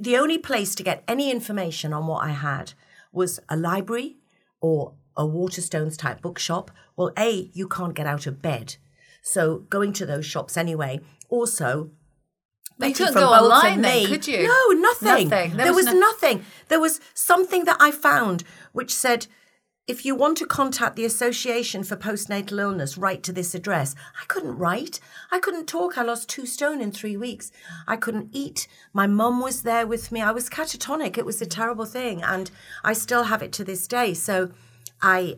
the 0.00 0.16
only 0.16 0.38
place 0.38 0.74
to 0.76 0.82
get 0.82 1.02
any 1.08 1.30
information 1.30 1.92
on 1.92 2.06
what 2.06 2.24
I 2.24 2.30
had 2.30 2.74
was 3.12 3.40
a 3.48 3.56
library 3.56 4.16
or 4.60 4.94
a 5.16 5.24
Waterstones 5.24 5.98
type 5.98 6.22
bookshop. 6.22 6.70
Well, 6.96 7.10
A, 7.18 7.50
you 7.52 7.66
can't 7.68 7.94
get 7.94 8.06
out 8.06 8.26
of 8.26 8.40
bed. 8.40 8.76
So 9.22 9.58
going 9.70 9.92
to 9.94 10.06
those 10.06 10.24
shops 10.24 10.56
anyway. 10.56 11.00
Also, 11.28 11.90
But 12.82 12.88
you 12.90 12.94
couldn't 12.94 13.12
from 13.14 13.22
go 13.22 13.28
Bolts 13.38 13.54
online 13.54 13.72
and 13.74 13.84
then, 13.84 14.06
could 14.06 14.26
you? 14.26 14.46
No, 14.46 14.80
nothing. 14.80 15.28
Nothing. 15.28 15.56
There, 15.56 15.64
There 15.66 15.74
was, 15.74 15.86
was 15.86 15.94
no- 15.94 16.00
nothing. 16.00 16.44
There 16.68 16.80
was 16.80 17.00
something 17.14 17.64
that 17.64 17.76
I 17.80 17.90
found 17.90 18.44
which 18.72 18.94
said, 18.94 19.26
if 19.88 20.04
you 20.04 20.14
want 20.14 20.38
to 20.38 20.46
contact 20.46 20.94
the 20.94 21.04
Association 21.04 21.82
for 21.82 21.96
Postnatal 21.96 22.60
Illness, 22.60 22.96
write 22.96 23.24
to 23.24 23.32
this 23.32 23.52
address. 23.52 23.96
I 24.20 24.24
couldn't 24.26 24.56
write. 24.56 25.00
I 25.32 25.40
couldn't 25.40 25.66
talk. 25.66 25.98
I 25.98 26.02
lost 26.02 26.28
two 26.28 26.46
stone 26.46 26.80
in 26.80 26.92
three 26.92 27.16
weeks. 27.16 27.50
I 27.88 27.96
couldn't 27.96 28.28
eat. 28.32 28.68
My 28.92 29.08
mum 29.08 29.40
was 29.40 29.62
there 29.62 29.86
with 29.86 30.12
me. 30.12 30.22
I 30.22 30.30
was 30.30 30.48
catatonic. 30.48 31.18
It 31.18 31.26
was 31.26 31.42
a 31.42 31.46
terrible 31.46 31.84
thing. 31.84 32.22
And 32.22 32.50
I 32.84 32.92
still 32.92 33.24
have 33.24 33.42
it 33.42 33.52
to 33.54 33.64
this 33.64 33.86
day. 33.88 34.14
So 34.14 34.52
I. 35.02 35.36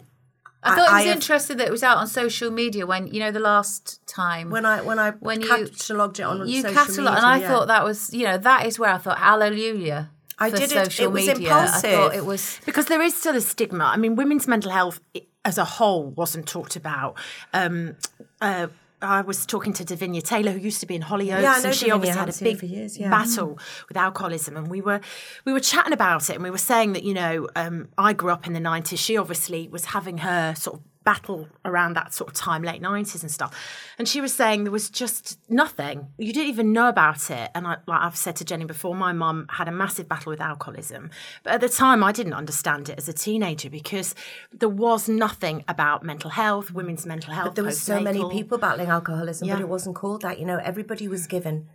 I 0.64 0.76
thought 0.76 0.88
it 0.88 0.92
was 0.94 1.04
have- 1.04 1.16
interesting 1.16 1.56
that 1.58 1.66
it 1.68 1.70
was 1.70 1.82
out 1.82 1.98
on 1.98 2.06
social 2.06 2.50
media 2.50 2.86
when 2.86 3.06
you 3.08 3.20
know 3.20 3.30
the 3.30 3.40
last 3.40 4.04
time 4.06 4.50
when 4.50 4.64
I 4.64 4.80
when 4.82 4.98
I 4.98 5.10
when 5.12 5.40
you 5.42 5.48
catalogued 5.48 6.18
it 6.20 6.22
on 6.24 6.48
you 6.48 6.62
social 6.62 6.74
catalogue, 6.74 7.14
media, 7.14 7.16
and 7.18 7.26
I 7.26 7.38
yeah. 7.40 7.48
thought 7.48 7.66
that 7.68 7.84
was 7.84 8.12
you 8.14 8.24
know 8.24 8.38
that 8.38 8.66
is 8.66 8.78
where 8.78 8.90
I 8.90 8.98
thought 8.98 9.18
hallelujah. 9.18 10.10
I 10.38 10.50
for 10.50 10.56
did 10.56 10.72
it- 10.72 10.84
social 10.86 11.04
it 11.04 11.12
was 11.12 11.26
media. 11.26 11.52
I 11.52 11.66
thought 11.66 11.84
impulsive. 11.84 12.14
it 12.18 12.24
was 12.24 12.60
because 12.66 12.86
there 12.86 13.02
is 13.02 13.14
still 13.16 13.36
a 13.36 13.40
stigma. 13.40 13.84
I 13.84 13.96
mean, 13.96 14.16
women's 14.16 14.48
mental 14.48 14.70
health 14.72 15.00
as 15.44 15.58
a 15.58 15.64
whole 15.64 16.06
wasn't 16.10 16.48
talked 16.48 16.74
about. 16.76 17.16
Um, 17.52 17.96
uh, 18.40 18.68
I 19.04 19.20
was 19.20 19.46
talking 19.46 19.72
to 19.74 19.84
Davinia 19.84 20.22
Taylor, 20.22 20.52
who 20.52 20.58
used 20.58 20.80
to 20.80 20.86
be 20.86 20.94
in 20.94 21.02
Hollyoaks, 21.02 21.42
Yeah, 21.42 21.60
and 21.62 21.74
she 21.74 21.86
Davinia, 21.86 21.94
obviously 21.94 22.18
had 22.18 22.28
a 22.28 22.58
big 22.60 22.62
years, 22.70 22.98
yeah. 22.98 23.10
battle 23.10 23.58
with 23.88 23.96
alcoholism, 23.96 24.56
and 24.56 24.68
we 24.68 24.80
were 24.80 25.00
we 25.44 25.52
were 25.52 25.60
chatting 25.60 25.92
about 25.92 26.30
it, 26.30 26.34
and 26.34 26.42
we 26.42 26.50
were 26.50 26.58
saying 26.58 26.92
that 26.94 27.04
you 27.04 27.14
know 27.14 27.48
um, 27.56 27.88
I 27.98 28.12
grew 28.12 28.30
up 28.30 28.46
in 28.46 28.52
the 28.52 28.60
nineties. 28.60 29.00
She 29.00 29.16
obviously 29.16 29.68
was 29.68 29.86
having 29.86 30.18
her 30.18 30.54
sort 30.54 30.80
of 30.80 30.82
battle 31.04 31.48
around 31.64 31.94
that 31.94 32.12
sort 32.12 32.30
of 32.30 32.34
time, 32.34 32.62
late 32.62 32.80
nineties 32.80 33.22
and 33.22 33.30
stuff, 33.30 33.54
and 33.98 34.08
she 34.08 34.20
was 34.20 34.34
saying 34.34 34.64
there 34.64 34.72
was 34.72 34.90
just 34.90 35.38
nothing. 35.48 36.08
You 36.18 36.32
didn't 36.32 36.48
even 36.48 36.72
know 36.72 36.88
about 36.88 37.30
it, 37.30 37.50
and 37.54 37.66
I, 37.66 37.76
like 37.86 38.00
I've 38.00 38.16
said 38.16 38.36
to 38.36 38.44
Jenny 38.44 38.64
before, 38.64 38.94
my 38.94 39.12
mum 39.12 39.46
had 39.50 39.68
a 39.68 39.72
massive 39.72 40.08
battle 40.08 40.30
with 40.30 40.40
alcoholism, 40.40 41.10
but 41.42 41.54
at 41.54 41.60
the 41.60 41.68
time 41.68 42.02
I 42.02 42.12
didn't 42.12 42.34
understand 42.34 42.88
it 42.88 42.98
as 42.98 43.08
a 43.08 43.12
teenager 43.12 43.70
because 43.70 44.14
there 44.52 44.68
was 44.68 45.08
nothing 45.08 45.64
about 45.68 46.02
mental 46.02 46.30
health, 46.30 46.70
women's 46.72 47.06
mental 47.06 47.34
health. 47.34 47.48
But 47.48 47.54
there 47.56 47.64
was 47.64 47.80
so 47.80 48.00
many 48.00 48.28
people 48.30 48.58
battling 48.58 48.88
alcoholism, 48.88 49.48
but 49.48 49.60
it 49.60 49.68
wasn't 49.68 49.96
called 49.96 50.22
that. 50.22 50.38
You 50.38 50.46
know, 50.46 50.58
everybody 50.58 51.08
was 51.08 51.26
given 51.26 51.68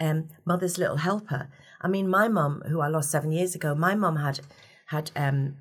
um, 0.00 0.28
mother's 0.44 0.78
little 0.78 0.96
helper. 0.96 1.48
I 1.80 1.88
mean, 1.88 2.08
my 2.08 2.28
mum, 2.28 2.62
who 2.68 2.80
I 2.80 2.88
lost 2.88 3.10
seven 3.10 3.32
years 3.32 3.54
ago, 3.54 3.74
my 3.74 3.94
mum 3.94 4.16
had 4.16 4.40
had 4.86 5.10
um, 5.16 5.56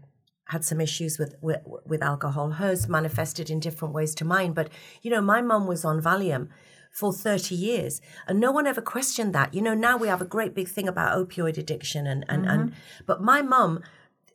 had 0.51 0.65
some 0.65 0.81
issues 0.81 1.17
with, 1.17 1.35
with 1.41 1.61
with 1.85 2.03
alcohol. 2.03 2.51
Hers 2.51 2.87
manifested 2.87 3.49
in 3.49 3.59
different 3.59 3.93
ways 3.93 4.13
to 4.15 4.25
mine, 4.25 4.51
but 4.53 4.69
you 5.01 5.09
know, 5.09 5.21
my 5.21 5.41
mum 5.41 5.65
was 5.65 5.83
on 5.85 6.01
Valium 6.01 6.49
for 6.91 7.13
30 7.13 7.55
years 7.55 8.01
and 8.27 8.37
no 8.37 8.51
one 8.51 8.67
ever 8.67 8.81
questioned 8.81 9.33
that 9.33 9.53
you 9.53 9.61
know 9.61 9.73
now 9.73 9.95
we 9.95 10.09
have 10.09 10.21
a 10.21 10.25
great 10.25 10.53
big 10.53 10.67
thing 10.67 10.89
about 10.89 11.17
opioid 11.17 11.57
addiction 11.57 12.05
and 12.05 12.25
and, 12.27 12.45
and 12.45 12.69
mm-hmm. 12.71 13.03
but 13.05 13.21
my 13.21 13.41
mum 13.41 13.81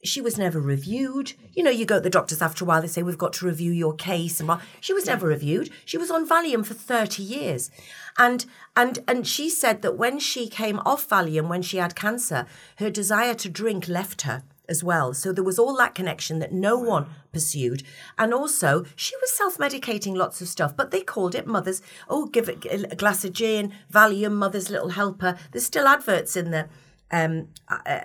she 0.06 0.20
was 0.20 0.38
never 0.38 0.60
reviewed. 0.60 1.32
You 1.52 1.64
know, 1.64 1.70
you 1.70 1.84
go 1.84 1.96
to 1.96 2.00
the 2.00 2.10
doctors 2.10 2.40
after 2.40 2.64
a 2.64 2.68
while, 2.68 2.80
they 2.80 2.86
say, 2.86 3.02
We've 3.02 3.18
got 3.18 3.32
to 3.34 3.46
review 3.46 3.72
your 3.72 3.94
case. 3.94 4.40
And 4.40 4.46
blah. 4.46 4.60
she 4.80 4.92
was 4.92 5.06
never 5.06 5.26
reviewed. 5.26 5.70
She 5.84 5.98
was 5.98 6.10
on 6.10 6.28
Valium 6.28 6.64
for 6.64 6.74
30 6.74 7.22
years. 7.22 7.70
And 8.16 8.46
and 8.76 9.00
and 9.08 9.26
she 9.26 9.50
said 9.50 9.82
that 9.82 9.96
when 9.96 10.18
she 10.18 10.48
came 10.48 10.80
off 10.86 11.08
Valium, 11.08 11.48
when 11.48 11.62
she 11.62 11.78
had 11.78 11.96
cancer, 11.96 12.46
her 12.76 12.90
desire 12.90 13.34
to 13.34 13.48
drink 13.48 13.88
left 13.88 14.22
her 14.22 14.44
as 14.68 14.82
well. 14.82 15.14
So 15.14 15.32
there 15.32 15.44
was 15.44 15.58
all 15.58 15.76
that 15.76 15.94
connection 15.94 16.38
that 16.38 16.52
no 16.52 16.78
one 16.78 17.06
pursued. 17.32 17.82
And 18.18 18.32
also, 18.32 18.84
she 18.94 19.14
was 19.16 19.30
self 19.32 19.58
medicating 19.58 20.16
lots 20.16 20.40
of 20.40 20.48
stuff, 20.48 20.76
but 20.76 20.90
they 20.90 21.00
called 21.00 21.34
it 21.34 21.46
Mother's, 21.46 21.82
oh, 22.08 22.26
give 22.26 22.48
it 22.48 22.64
a 22.70 22.96
glass 22.96 23.24
of 23.24 23.32
gin, 23.32 23.72
Valium, 23.92 24.32
Mother's 24.32 24.70
Little 24.70 24.90
Helper. 24.90 25.38
There's 25.52 25.66
still 25.66 25.86
adverts 25.86 26.36
in 26.36 26.50
the. 26.50 26.68
Um, 27.10 27.48
uh, 27.68 28.00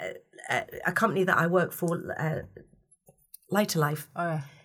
uh, 0.50 0.62
a 0.86 0.92
company 0.92 1.24
that 1.24 1.38
I 1.38 1.48
work 1.48 1.72
for, 1.72 2.14
uh, 2.20 2.42
Lighter 3.50 3.80
Life, 3.80 4.10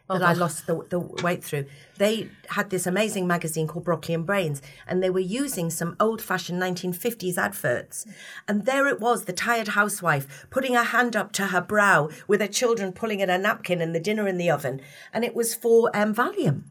that 0.09 0.23
I 0.23 0.35
lost 0.35 0.67
the, 0.67 0.85
the 0.89 0.99
weight 0.99 1.43
through. 1.43 1.67
They 1.99 2.29
had 2.51 2.71
this 2.71 2.87
amazing 2.87 3.27
magazine 3.27 3.67
called 3.67 3.85
Broccoli 3.85 4.15
and 4.15 4.25
Brains, 4.25 4.63
and 4.87 5.03
they 5.03 5.11
were 5.11 5.19
using 5.19 5.69
some 5.71 5.97
old 5.99 6.23
fashioned 6.23 6.63
1950s 6.63 7.37
adverts. 7.37 8.07
And 8.47 8.67
there 8.67 8.87
it 8.87 9.01
was, 9.01 9.25
the 9.25 9.33
tired 9.33 9.69
housewife 9.69 10.47
putting 10.51 10.75
her 10.75 10.85
hand 10.85 11.17
up 11.17 11.33
to 11.33 11.47
her 11.49 11.61
brow 11.61 12.11
with 12.29 12.41
her 12.41 12.47
children 12.47 12.93
pulling 12.93 13.21
at 13.21 13.29
her 13.29 13.39
napkin 13.39 13.81
and 13.81 13.95
the 13.95 14.01
dinner 14.01 14.29
in 14.29 14.37
the 14.39 14.51
oven. 14.51 14.81
And 15.13 15.25
it 15.25 15.35
was 15.35 15.55
for 15.55 15.91
um, 15.97 16.15
Valium. 16.15 16.65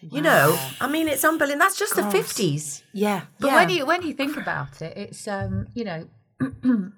You 0.00 0.22
know, 0.22 0.56
I 0.80 0.88
mean, 0.88 1.08
it's 1.08 1.24
unbelievable. 1.24 1.58
That's 1.64 1.76
just 1.78 1.96
the 1.96 2.02
50s. 2.02 2.82
Yeah, 2.92 3.22
But 3.40 3.48
Yeah. 3.48 3.54
when 3.56 3.68
you 3.68 3.84
when 3.84 4.02
you 4.02 4.12
think 4.14 4.36
about 4.36 4.80
it, 4.80 4.96
it's 4.96 5.26
um 5.26 5.66
you 5.74 5.84
know 5.84 6.06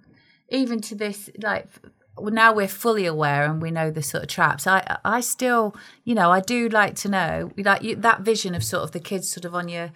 even 0.51 0.81
to 0.83 0.95
this 0.95 1.31
like 1.43 1.69
well, 1.83 1.93
now 2.19 2.53
we're 2.53 2.69
fully 2.69 3.07
aware 3.07 3.45
and 3.45 3.63
we 3.63 3.71
know 3.71 3.91
the 3.91 4.03
sort 4.03 4.23
of 4.23 4.29
traps. 4.29 4.67
I 4.67 4.99
I 5.05 5.21
still 5.21 5.75
you 6.05 6.15
know 6.15 6.31
I 6.31 6.41
do 6.41 6.69
like 6.69 6.95
to 6.97 7.09
know 7.09 7.53
like 7.57 7.83
you, 7.83 7.97
that 7.97 8.23
vision 8.23 8.55
of 8.55 8.65
sort 8.65 8.83
of 8.83 8.93
the 8.93 9.01
kids 9.01 9.31
sort 9.31 9.45
of 9.45 9.55
on 9.55 9.69
your 9.69 9.93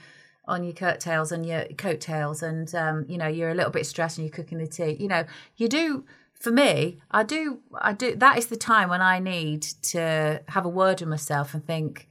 on 0.47 0.63
your 0.63 0.75
coattails 0.75 1.33
and 1.33 1.47
your 1.47 1.65
coattails 1.79 2.43
and 2.43 2.75
um 2.75 3.07
you 3.09 3.17
know 3.17 3.27
you're 3.27 3.51
a 3.51 3.55
little 3.55 3.73
bit 3.73 3.87
stressed 3.87 4.19
and 4.19 4.27
you're 4.27 4.35
cooking 4.35 4.59
the 4.59 4.67
tea. 4.67 4.97
You 4.99 5.09
know 5.09 5.25
you 5.57 5.69
do. 5.69 6.05
For 6.33 6.51
me, 6.51 6.99
I 7.11 7.23
do. 7.23 7.61
I 7.81 7.95
do. 7.95 8.17
That 8.17 8.37
is 8.37 8.49
the 8.49 8.57
time 8.57 8.91
when 8.91 9.01
I 9.01 9.19
need 9.19 9.63
to 9.63 10.43
have 10.49 10.67
a 10.67 10.69
word 10.69 11.01
with 11.01 11.09
myself 11.09 11.55
and 11.55 11.65
think. 11.65 12.09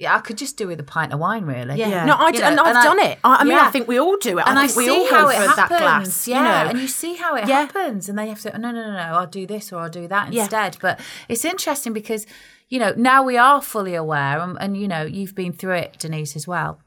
Yeah, 0.00 0.16
I 0.16 0.20
could 0.20 0.38
just 0.38 0.56
do 0.56 0.66
with 0.66 0.80
a 0.80 0.82
pint 0.82 1.12
of 1.12 1.20
wine, 1.20 1.44
really. 1.44 1.78
Yeah. 1.78 2.06
No, 2.06 2.14
I, 2.14 2.30
you 2.30 2.40
know, 2.40 2.46
and 2.46 2.58
I've 2.58 2.66
and 2.68 2.78
I- 2.78 2.82
done 2.84 2.98
it. 3.00 3.18
I, 3.22 3.36
I 3.36 3.44
mean, 3.44 3.58
I 3.58 3.70
think 3.70 3.86
we 3.86 3.98
all 4.00 4.16
do 4.16 4.38
it. 4.38 4.44
and 4.46 4.58
I 4.58 4.62
I, 4.62 4.66
think 4.66 4.76
we 4.78 4.86
see 4.86 4.90
all 4.90 5.08
how 5.10 5.28
it 5.28 5.34
happens. 5.36 5.56
that 5.56 5.68
glass. 5.68 6.26
yeah, 6.28 6.38
you 6.38 6.42
know. 6.64 6.70
and 6.70 6.78
you 6.80 6.88
see 6.88 7.14
how 7.16 7.36
it 7.36 7.46
Yeah. 7.46 7.60
happens, 7.60 8.08
and 8.08 8.18
then 8.18 8.24
you 8.26 8.32
have 8.32 8.40
to 8.42 8.58
no, 8.58 8.70
no, 8.70 8.82
no, 8.82 8.92
no. 8.92 8.98
I'll 9.18 9.26
do 9.26 9.46
this 9.46 9.72
or 9.72 9.80
I'll 9.80 9.90
do 9.90 10.08
that 10.08 10.32
Yeah. 10.32 10.42
instead. 10.42 10.78
But 10.80 11.00
it's 11.28 11.44
interesting 11.44 11.92
because 11.92 12.26
you 12.70 12.78
know 12.78 12.94
now 12.96 13.22
we 13.22 13.36
are 13.36 13.60
fully 13.60 13.94
aware, 13.94 14.40
and, 14.40 14.56
and 14.58 14.74
you 14.76 14.88
know 14.88 15.02
you've 15.02 15.34
been 15.34 15.52
through 15.52 15.74
it, 15.74 15.96
Denise, 15.98 16.34
as 16.34 16.48
well. 16.48 16.80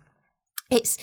It's 0.71 0.97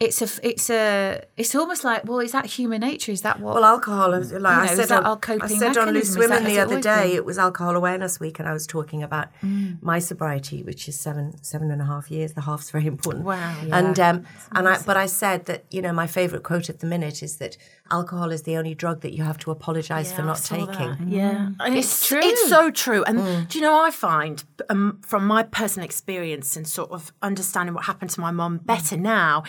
it's 0.00 0.22
a 0.22 0.24
f- 0.24 0.40
it's 0.42 0.70
a 0.70 1.20
it's 1.36 1.54
almost 1.54 1.84
like 1.84 2.04
well 2.06 2.20
is 2.20 2.32
that 2.32 2.46
human 2.46 2.80
nature 2.80 3.12
is 3.12 3.20
that 3.20 3.38
what 3.38 3.54
Well, 3.54 3.64
alcohol 3.64 4.10
like 4.10 4.32
I 4.32 4.38
know, 4.66 4.72
is 4.72 4.76
said. 4.78 4.88
that 4.88 5.00
on, 5.00 5.04
our 5.06 5.16
I 5.16 5.20
coping 5.20 5.58
said 5.58 5.76
on 5.76 5.90
Loose 5.92 6.16
mechanism? 6.16 6.22
Is 6.22 6.28
that- 6.28 6.40
Women 6.40 6.44
the 6.44 6.58
other 6.60 6.80
day. 6.80 7.08
been? 7.08 7.16
It 7.16 7.24
was 7.26 7.38
Alcohol 7.38 7.76
Awareness 7.76 8.18
Week, 8.18 8.38
and 8.38 8.48
I 8.48 8.52
was 8.54 8.66
talking 8.66 9.02
about 9.02 9.28
Mm. 9.44 9.76
my 9.82 9.98
sobriety, 9.98 10.62
which 10.62 10.88
is 10.88 10.98
seven 10.98 11.34
seven 11.42 11.70
and 11.70 11.82
a 11.82 11.84
half 11.84 12.10
years. 12.10 12.32
The 12.32 12.40
half's 12.42 12.70
very 12.70 12.86
important. 12.86 13.24
Wow. 13.26 13.54
And 13.70 14.00
um, 14.00 14.24
and 14.52 14.66
I 14.68 14.78
but 14.86 14.96
I 14.96 15.06
said 15.06 15.44
that 15.46 15.64
you 15.70 15.82
know 15.82 15.92
my 15.92 16.06
favourite 16.06 16.44
quote 16.44 16.70
at 16.70 16.80
the 16.80 16.86
minute 16.86 17.22
is 17.22 17.36
that 17.36 17.56
alcohol 17.90 18.30
is 18.30 18.42
the 18.42 18.56
only 18.56 18.74
drug 18.74 19.00
that 19.02 19.12
you 19.12 19.24
have 19.24 19.36
to 19.38 19.50
apologise 19.50 20.12
for 20.12 20.22
Yeah, 20.22 20.24
I 20.24 20.32
not 20.32 20.42
taking. 20.44 20.90
that. 20.96 20.98
Yeah, 21.08 21.48
and 21.60 21.76
It's 21.76 21.88
it's 21.92 22.06
true. 22.08 22.20
It's 22.22 22.48
so 22.48 22.70
true. 22.70 23.02
And 23.04 23.48
do 23.48 23.58
you 23.58 23.62
know, 23.66 23.76
I 23.82 23.90
find 23.90 24.42
um, 24.70 25.00
from 25.04 25.26
my 25.26 25.42
personal 25.42 25.84
experience 25.84 26.56
and 26.56 26.66
sort 26.66 26.90
of 26.90 27.12
understanding 27.20 27.74
what 27.74 27.84
happened 27.84 28.10
to 28.12 28.20
my 28.20 28.30
mum 28.30 28.58
better 28.58 28.96
now, 28.96 29.42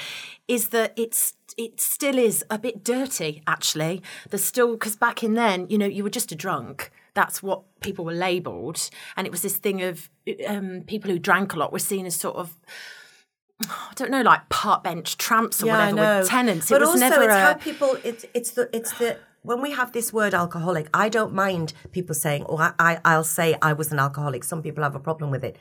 is 0.51 0.69
that 0.69 0.91
it's 0.97 1.33
it 1.57 1.79
still 1.79 2.17
is 2.17 2.43
a 2.49 2.59
bit 2.59 2.83
dirty. 2.83 3.41
Actually, 3.47 4.03
there's 4.29 4.43
still 4.43 4.73
because 4.73 4.97
back 4.97 5.23
in 5.23 5.33
then, 5.33 5.65
you 5.69 5.77
know, 5.77 5.85
you 5.85 6.03
were 6.03 6.09
just 6.09 6.31
a 6.33 6.35
drunk. 6.35 6.91
That's 7.13 7.41
what 7.41 7.63
people 7.79 8.03
were 8.03 8.13
labelled, 8.13 8.89
and 9.15 9.25
it 9.25 9.31
was 9.31 9.41
this 9.41 9.55
thing 9.55 9.81
of 9.81 10.09
um, 10.45 10.81
people 10.87 11.09
who 11.09 11.19
drank 11.19 11.53
a 11.53 11.59
lot 11.59 11.71
were 11.71 11.79
seen 11.79 12.05
as 12.05 12.15
sort 12.15 12.35
of. 12.35 12.57
I 13.69 13.93
don't 13.95 14.11
know, 14.11 14.23
like 14.23 14.49
park 14.49 14.83
bench 14.83 15.17
tramps 15.17 15.63
or 15.63 15.67
Yeah, 15.67 15.91
whatever 15.91 16.19
with 16.19 16.29
tenants. 16.29 16.69
But 16.69 16.81
it 16.81 16.81
was 16.81 16.89
also, 16.89 16.99
never 16.99 17.23
it's 17.23 17.33
a, 17.33 17.39
how 17.39 17.53
people. 17.53 17.97
It's 18.03 18.25
it's 18.33 18.51
the 18.51 18.69
it's 18.75 18.91
the 18.97 19.19
when 19.43 19.61
we 19.61 19.71
have 19.71 19.93
this 19.93 20.11
word 20.11 20.33
alcoholic. 20.33 20.89
I 20.93 21.07
don't 21.07 21.33
mind 21.33 21.71
people 21.93 22.13
saying, 22.13 22.43
or 22.43 22.61
I, 22.61 22.73
I 22.77 22.99
I'll 23.05 23.23
say 23.23 23.57
I 23.61 23.71
was 23.71 23.93
an 23.93 23.99
alcoholic. 23.99 24.43
Some 24.43 24.61
people 24.61 24.83
have 24.83 24.95
a 24.95 24.99
problem 24.99 25.31
with 25.31 25.45
it, 25.45 25.55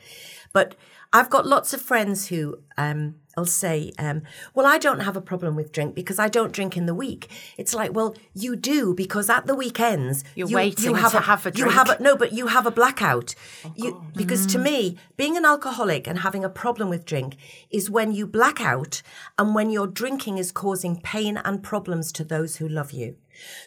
but 0.51 0.75
I've 1.13 1.29
got 1.29 1.47
lots 1.47 1.73
of 1.73 1.81
friends 1.81 2.27
who 2.27 2.59
um 2.77 3.15
will 3.39 3.45
say, 3.45 3.91
um, 3.97 4.21
well, 4.53 4.65
I 4.65 4.77
don't 4.77 4.99
have 5.01 5.15
a 5.15 5.21
problem 5.21 5.55
with 5.55 5.71
drink 5.71 5.95
because 5.95 6.19
I 6.19 6.27
don't 6.27 6.51
drink 6.51 6.75
in 6.77 6.85
the 6.85 6.93
week. 6.93 7.29
It's 7.57 7.73
like, 7.73 7.93
well, 7.93 8.15
you 8.33 8.55
do 8.55 8.93
because 8.93 9.29
at 9.29 9.47
the 9.47 9.55
weekends 9.55 10.23
You're 10.35 10.49
you, 10.49 10.55
waiting 10.55 10.85
you 10.85 10.93
have 10.95 11.11
to 11.13 11.17
a, 11.19 11.21
have 11.21 11.45
a 11.45 11.51
You 11.55 11.69
have 11.69 11.87
a, 11.89 11.95
drink. 11.95 12.01
no, 12.01 12.15
but 12.17 12.33
you 12.33 12.47
have 12.47 12.65
a 12.65 12.71
blackout. 12.71 13.33
you, 13.75 14.03
because 14.15 14.45
Mm. 14.47 14.51
to 14.53 14.59
me, 14.59 14.97
being 15.17 15.37
an 15.37 15.45
alcoholic 15.45 16.07
and 16.07 16.19
having 16.19 16.43
a 16.43 16.49
problem 16.49 16.89
with 16.89 17.05
drink 17.05 17.35
is 17.69 17.89
when 17.89 18.11
you 18.11 18.25
black 18.27 18.59
out 18.61 19.01
and 19.37 19.55
when 19.55 19.69
your 19.69 19.87
drinking 19.87 20.37
is 20.37 20.51
causing 20.51 20.99
pain 21.01 21.37
and 21.37 21.63
problems 21.63 22.11
to 22.13 22.23
those 22.23 22.57
who 22.57 22.67
love 22.67 22.91
you. 22.91 23.15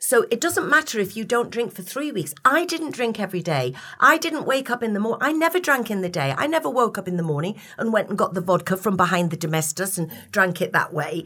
So 0.00 0.26
it 0.30 0.40
doesn't 0.40 0.68
matter 0.68 0.98
if 1.00 1.16
you 1.16 1.24
don't 1.24 1.50
drink 1.50 1.72
for 1.74 1.82
three 1.82 2.12
weeks. 2.12 2.34
I 2.44 2.64
didn't 2.64 2.92
drink 2.92 3.18
every 3.18 3.42
day. 3.42 3.74
I 4.00 4.18
didn't 4.18 4.46
wake 4.46 4.70
up 4.70 4.82
in 4.82 4.94
the 4.94 5.00
morning. 5.00 5.20
I 5.22 5.32
never 5.32 5.58
drank 5.60 5.90
in 5.90 6.00
the 6.02 6.08
day. 6.08 6.34
I 6.36 6.46
never 6.46 6.70
woke 6.70 6.98
up 6.98 7.08
in 7.08 7.16
the 7.16 7.22
morning 7.22 7.56
and 7.78 7.92
went 7.92 8.08
and 8.08 8.18
got 8.18 8.34
the 8.34 8.40
vodka 8.40 8.76
from 8.76 8.96
behind 8.96 9.30
the 9.30 9.36
domestos 9.36 9.98
and 9.98 10.10
drank 10.30 10.60
it 10.60 10.72
that 10.72 10.92
way. 10.92 11.24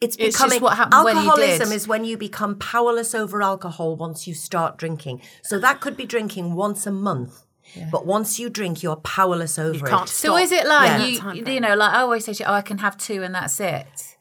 It's 0.00 0.14
It's 0.16 0.24
just 0.24 0.36
becoming 0.36 0.60
what 0.62 0.76
happened 0.76 1.04
when 1.04 1.16
you 1.16 1.22
alcoholism 1.22 1.70
did. 1.70 1.74
is 1.74 1.88
when 1.88 2.04
you 2.04 2.16
become 2.16 2.56
powerless 2.56 3.14
over 3.14 3.42
alcohol 3.42 3.96
once 3.96 4.28
you 4.28 4.34
start 4.34 4.76
drinking. 4.78 5.22
So 5.42 5.58
that 5.58 5.80
could 5.80 5.96
be 5.96 6.04
drinking 6.06 6.54
once 6.54 6.86
a 6.86 6.92
month. 6.92 7.44
But 7.90 8.06
once 8.06 8.38
you 8.38 8.48
drink, 8.48 8.82
you're 8.82 8.96
powerless 8.96 9.58
over 9.58 9.86
it. 9.86 9.90
can't 9.90 10.08
So 10.08 10.36
is 10.36 10.52
it 10.52 10.66
like 10.66 10.88
Yeah. 10.88 11.32
you, 11.34 11.44
you 11.44 11.60
know, 11.60 11.74
like 11.74 11.92
I 11.92 12.00
always 12.00 12.24
say, 12.24 12.32
to 12.34 12.42
you, 12.42 12.48
oh, 12.48 12.54
I 12.54 12.62
can 12.62 12.78
have 12.78 12.96
two 12.96 13.22
and 13.22 13.34
that's 13.34 13.60
it. 13.60 14.16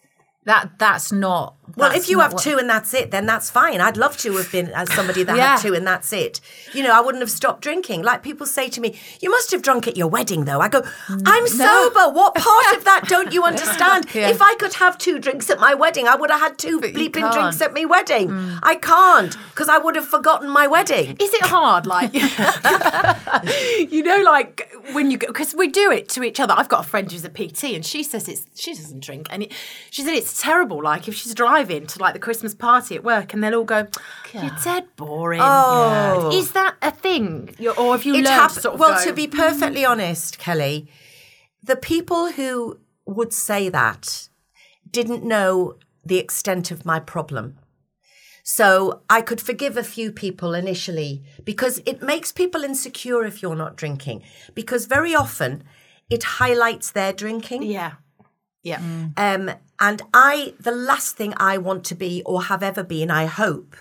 That 0.45 0.79
that's 0.79 1.11
not. 1.11 1.56
Well, 1.75 1.91
if 1.91 2.09
you 2.09 2.19
have 2.19 2.33
what- 2.33 2.41
two 2.41 2.57
and 2.57 2.69
that's 2.69 2.93
it, 2.93 3.11
then 3.11 3.25
that's 3.25 3.49
fine. 3.49 3.81
I'd 3.81 3.97
love 3.97 4.17
to 4.19 4.35
have 4.37 4.51
been 4.51 4.69
as 4.69 4.91
somebody 4.93 5.23
that 5.23 5.35
Yeah. 5.35 5.47
had 5.57 5.61
two 5.61 5.73
and 5.73 5.85
that's 5.85 6.13
it. 6.13 6.39
You 6.73 6.81
know, 6.83 6.91
I 6.93 7.01
wouldn't 7.01 7.21
have 7.21 7.29
stopped 7.31 7.61
drinking. 7.61 8.03
Like 8.03 8.23
people 8.23 8.45
say 8.45 8.69
to 8.69 8.79
me, 8.81 8.97
"You 9.19 9.29
must 9.29 9.51
have 9.51 9.61
drunk 9.61 9.87
at 9.87 9.97
your 9.97 10.07
wedding, 10.07 10.45
though." 10.45 10.61
I 10.61 10.69
go, 10.69 10.81
mm, 10.81 11.21
"I'm 11.25 11.47
sober. 11.47 12.09
What 12.09 12.35
part 12.35 12.75
of 12.75 12.83
that 12.85 13.07
don't 13.07 13.33
you 13.33 13.43
understand? 13.51 14.07
Yeah. 14.13 14.29
If 14.29 14.41
I 14.41 14.55
could 14.55 14.73
have 14.75 14.97
two 14.97 15.19
drinks 15.19 15.49
at 15.49 15.59
my 15.59 15.73
wedding, 15.73 16.07
I 16.07 16.15
would 16.15 16.31
have 16.31 16.39
had 16.39 16.57
two 16.57 16.69
you 16.69 16.79
bleeping 16.79 17.31
drinks 17.33 17.61
at 17.61 17.73
my 17.73 17.85
wedding. 17.85 18.29
Mm. 18.29 18.59
I 18.63 18.75
can't 18.75 19.35
because 19.49 19.67
I 19.69 19.77
would 19.77 19.95
have 19.95 20.07
forgotten 20.07 20.49
my 20.49 20.67
wedding." 20.67 21.17
Is 21.19 21.33
it 21.33 21.41
hard? 21.43 21.85
Like, 21.85 22.13
you 23.91 24.03
know, 24.03 24.21
like 24.23 24.71
when 24.93 25.11
you 25.11 25.17
go, 25.17 25.27
because 25.27 25.53
we 25.53 25.67
do 25.67 25.91
it 25.91 26.07
to 26.09 26.23
each 26.23 26.39
other. 26.39 26.53
I've 26.57 26.69
got 26.69 26.85
a 26.85 26.87
friend 26.87 27.11
who's 27.11 27.25
a 27.25 27.29
PT 27.29 27.75
and 27.75 27.85
she 27.85 28.03
says 28.03 28.27
it's, 28.29 28.45
she 28.55 28.73
doesn't 28.73 29.01
drink. 29.03 29.27
And 29.29 29.43
it, 29.43 29.51
she 29.91 30.01
said 30.01 30.13
it's 30.13 30.41
terrible. 30.41 30.81
Like, 30.81 31.07
if 31.07 31.15
she's 31.15 31.33
driving 31.33 31.56
to 31.63 31.99
like 31.99 32.13
the 32.13 32.19
Christmas 32.19 32.53
party 32.53 32.95
at 32.95 33.03
work 33.03 33.33
and 33.33 33.43
they'll 33.43 33.55
all 33.55 33.63
go, 33.63 33.87
You're 34.33 34.55
dead 34.63 34.87
boring. 34.95 35.41
Oh. 35.43 36.31
Is 36.33 36.51
that 36.51 36.75
a 36.81 36.91
thing? 36.91 37.55
You're, 37.59 37.77
or 37.79 37.93
have 37.95 38.05
you 38.05 38.13
It 38.13 38.23
learned 38.23 38.27
hap- 38.27 38.51
to 38.53 38.61
sort 38.61 38.73
of 38.75 38.79
well, 38.79 38.97
go, 38.97 39.05
to 39.05 39.13
be 39.13 39.27
perfectly 39.27 39.85
honest, 39.85 40.37
Kelly, 40.37 40.89
the 41.63 41.75
people 41.75 42.31
who 42.31 42.79
would 43.05 43.33
say 43.33 43.69
that 43.69 44.29
didn't 44.89 45.23
know 45.23 45.75
the 46.05 46.17
extent 46.17 46.71
of 46.71 46.85
my 46.85 46.99
problem. 46.99 47.57
So 48.43 49.01
I 49.09 49.21
could 49.21 49.41
forgive 49.41 49.75
a 49.75 49.83
few 49.83 50.09
people 50.11 50.53
initially 50.53 51.23
because 51.43 51.81
it 51.85 52.01
makes 52.01 52.31
people 52.31 52.63
insecure 52.63 53.25
if 53.25 53.41
you're 53.41 53.57
not 53.57 53.75
drinking. 53.75 54.23
Because 54.55 54.85
very 54.85 55.13
often 55.13 55.63
it 56.09 56.23
highlights 56.23 56.91
their 56.91 57.11
drinking. 57.11 57.63
Yeah. 57.63 57.95
Yeah. 58.63 58.81
Um, 59.17 59.51
and 59.79 60.01
I, 60.13 60.53
the 60.59 60.71
last 60.71 61.15
thing 61.15 61.33
I 61.37 61.57
want 61.57 61.83
to 61.85 61.95
be 61.95 62.21
or 62.25 62.43
have 62.43 62.63
ever 62.63 62.83
been, 62.83 63.11
I 63.11 63.25
hope, 63.25 63.75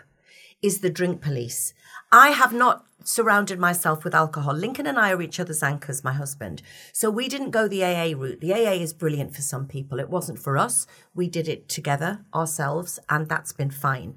is 0.62 0.80
the 0.80 0.90
drink 0.90 1.20
police. 1.20 1.72
I 2.12 2.30
have 2.30 2.52
not 2.52 2.84
surrounded 3.02 3.58
myself 3.58 4.04
with 4.04 4.14
alcohol. 4.14 4.54
Lincoln 4.54 4.86
and 4.86 4.98
I 4.98 5.12
are 5.12 5.22
each 5.22 5.40
other's 5.40 5.62
anchors, 5.62 6.04
my 6.04 6.12
husband. 6.12 6.60
So 6.92 7.10
we 7.10 7.28
didn't 7.28 7.50
go 7.50 7.68
the 7.68 7.84
AA 7.84 8.16
route. 8.16 8.40
The 8.40 8.52
AA 8.52 8.72
is 8.72 8.92
brilliant 8.92 9.34
for 9.34 9.42
some 9.42 9.66
people. 9.66 10.00
It 10.00 10.10
wasn't 10.10 10.38
for 10.38 10.58
us. 10.58 10.86
We 11.14 11.28
did 11.28 11.48
it 11.48 11.68
together 11.68 12.24
ourselves, 12.34 12.98
and 13.08 13.28
that's 13.28 13.52
been 13.52 13.70
fine. 13.70 14.16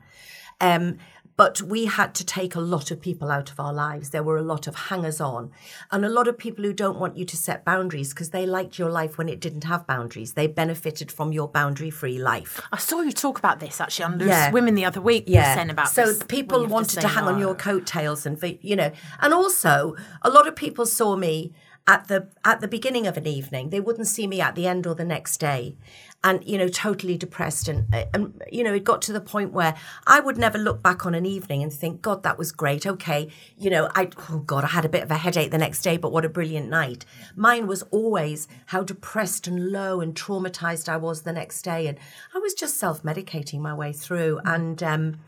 Um, 0.60 0.98
but 1.40 1.62
we 1.62 1.86
had 1.86 2.14
to 2.14 2.26
take 2.26 2.54
a 2.54 2.60
lot 2.60 2.92
of 2.92 3.00
people 3.00 3.32
out 3.32 3.50
of 3.50 3.62
our 3.62 3.72
lives. 3.72 4.10
There 4.10 4.24
were 4.24 4.36
a 4.36 4.42
lot 4.42 4.68
of 4.68 4.76
hangers 4.76 5.22
on 5.22 5.52
and 5.90 6.04
a 6.04 6.10
lot 6.10 6.28
of 6.28 6.38
people 6.38 6.66
who 6.66 6.74
don't 6.74 7.00
want 7.00 7.16
you 7.16 7.24
to 7.24 7.38
set 7.38 7.64
boundaries 7.64 8.10
because 8.10 8.32
they 8.32 8.46
liked 8.46 8.78
your 8.78 8.90
life 8.90 9.18
when 9.18 9.30
it 9.30 9.40
didn't 9.40 9.64
have 9.64 9.88
boundaries. 9.88 10.34
They 10.34 10.48
benefited 10.48 11.10
from 11.10 11.32
your 11.32 11.48
boundary 11.48 11.92
free 11.92 12.20
life. 12.20 12.60
I 12.74 12.78
saw 12.78 13.00
you 13.00 13.14
talk 13.14 13.40
about 13.40 13.62
this 13.62 13.80
actually 13.80 14.04
on 14.04 14.18
Loose 14.18 14.28
Yeah. 14.28 14.52
Women 14.52 14.76
the 14.76 14.84
other 14.84 15.00
week. 15.00 15.30
You 15.30 15.38
were 15.38 15.44
saying 15.44 15.70
about 15.70 15.88
so 15.88 16.08
this, 16.08 16.22
people 16.24 16.68
wanted 16.68 16.96
say 16.96 17.02
to 17.04 17.08
hang 17.08 17.24
on 17.24 17.40
your 17.40 17.56
coattails 17.56 18.26
and 18.26 18.38
you 18.62 18.76
know 18.76 18.92
and 19.22 19.34
also 19.34 19.96
a 20.24 20.30
lot 20.30 20.46
of 20.46 20.58
people 20.58 20.86
saw 20.86 21.16
me 21.16 21.54
at 21.90 22.08
the 22.08 22.28
at 22.46 22.62
the 22.62 22.68
beginning 22.68 23.08
of 23.08 23.18
an 23.18 23.26
evening 23.26 23.72
they 23.72 23.80
wouldn't 23.80 24.06
see 24.06 24.28
me 24.28 24.40
at 24.40 24.54
the 24.54 24.68
end 24.68 24.86
or 24.86 24.94
the 24.94 25.04
next 25.04 25.38
day. 25.40 25.76
And 26.24 26.46
you 26.46 26.58
know 26.58 26.68
totally 26.68 27.18
depressed 27.18 27.68
and 27.68 27.94
and 28.14 28.44
you 28.52 28.64
know 28.64 28.74
it 28.74 28.84
got 28.84 29.02
to 29.04 29.14
the 29.14 29.20
point 29.20 29.54
where 29.54 29.76
I 30.06 30.20
would 30.20 30.38
never 30.38 30.60
look 30.60 30.84
back 30.84 31.06
on 31.06 31.16
an 31.16 31.26
evening 31.26 31.64
and 31.64 31.74
think 31.74 32.04
god 32.04 32.22
that 32.22 32.38
was 32.38 32.52
great. 32.52 32.86
Okay 32.86 33.30
you 33.58 33.72
know 33.72 33.90
I 33.96 34.10
oh 34.30 34.38
god 34.38 34.64
I 34.64 34.68
had 34.68 34.86
a 34.86 34.90
bit 34.90 35.02
of 35.02 35.10
a 35.10 35.18
headache 35.18 35.50
the 35.50 35.58
next 35.58 35.82
day 35.82 35.98
but 35.98 36.12
what 36.12 36.26
a 36.26 36.30
brilliant 36.30 36.70
night. 36.70 37.06
Mine 37.36 37.66
was 37.66 37.82
always 37.90 38.48
how 38.68 38.84
depressed 38.84 39.48
and 39.48 39.72
low 39.72 40.00
and 40.00 40.14
traumatized 40.14 40.88
I 40.88 40.98
was 40.98 41.24
the 41.24 41.34
next 41.34 41.64
day. 41.64 41.88
And 41.88 41.98
I 42.36 42.38
was 42.38 42.54
just 42.54 42.78
self-medicating 42.78 43.60
my 43.60 43.74
way 43.74 43.94
through. 43.94 44.40
And 44.46 44.84
um 44.84 45.20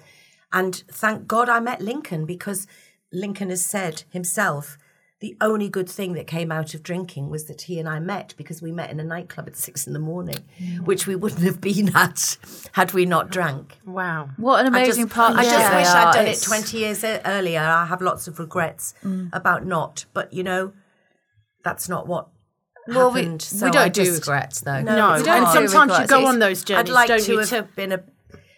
and 0.54 0.84
thank 0.92 1.26
God 1.26 1.50
I 1.50 1.60
met 1.60 1.82
Lincoln 1.82 2.26
because 2.26 2.68
Lincoln 3.12 3.50
has 3.50 3.66
said 3.66 4.04
himself 4.10 4.78
the 5.22 5.38
only 5.40 5.70
good 5.70 5.88
thing 5.88 6.14
that 6.14 6.26
came 6.26 6.52
out 6.52 6.74
of 6.74 6.82
drinking 6.82 7.30
was 7.30 7.46
that 7.46 7.62
he 7.62 7.80
and 7.80 7.88
I 7.88 8.00
met 8.00 8.34
because 8.38 8.60
we 8.60 8.72
met 8.72 8.90
in 8.90 9.00
a 9.00 9.04
nightclub 9.04 9.48
at 9.48 9.56
six 9.56 9.86
in 9.86 9.94
the 9.94 10.00
morning, 10.00 10.40
mm. 10.60 10.84
which 10.86 11.06
we 11.06 11.16
wouldn't 11.16 11.44
have 11.44 11.62
been 11.62 11.96
at 11.96 12.38
had 12.74 12.92
we 12.94 13.06
not 13.06 13.30
drank. 13.30 13.78
Wow. 13.86 14.30
What 14.38 14.66
an 14.66 14.74
I 14.74 14.80
amazing 14.80 15.06
just, 15.06 15.16
part. 15.16 15.36
I 15.38 15.44
just 15.44 15.74
wish 15.74 15.88
I'd 15.88 16.14
done 16.14 16.26
it 16.28 16.42
20 16.42 16.78
years 16.78 17.04
earlier. 17.04 17.62
I 17.62 17.86
have 17.86 18.02
lots 18.02 18.28
of 18.28 18.40
regrets 18.40 18.96
mm. 19.04 19.30
about 19.32 19.64
not, 19.66 20.06
but 20.14 20.34
you 20.34 20.44
know, 20.44 20.74
that's 21.64 21.88
not 21.88 22.08
what 22.08 22.30
Well, 22.88 23.12
we, 23.12 23.22
happened. 23.22 23.44
so 23.44 23.68
we 23.68 23.70
I 23.70 23.74
don't 23.74 23.94
do 23.94 24.06
just- 24.06 24.22
regrets 24.22 24.62
though. 24.62 24.82
No, 24.82 24.96
No, 24.96 25.14
it's 25.14 25.28
and 25.28 25.46
hard. 25.46 25.70
sometimes 25.70 26.00
you 26.00 26.08
go 26.08 26.26
on 26.26 26.40
those 26.40 26.64
journeys, 26.64 26.90
I'd 26.90 26.94
like 26.94 27.08
don't 27.08 27.22
to 27.22 27.32
you? 27.34 27.38
have 27.40 27.50
to- 27.50 27.64
been 27.76 27.92
a. 27.92 28.04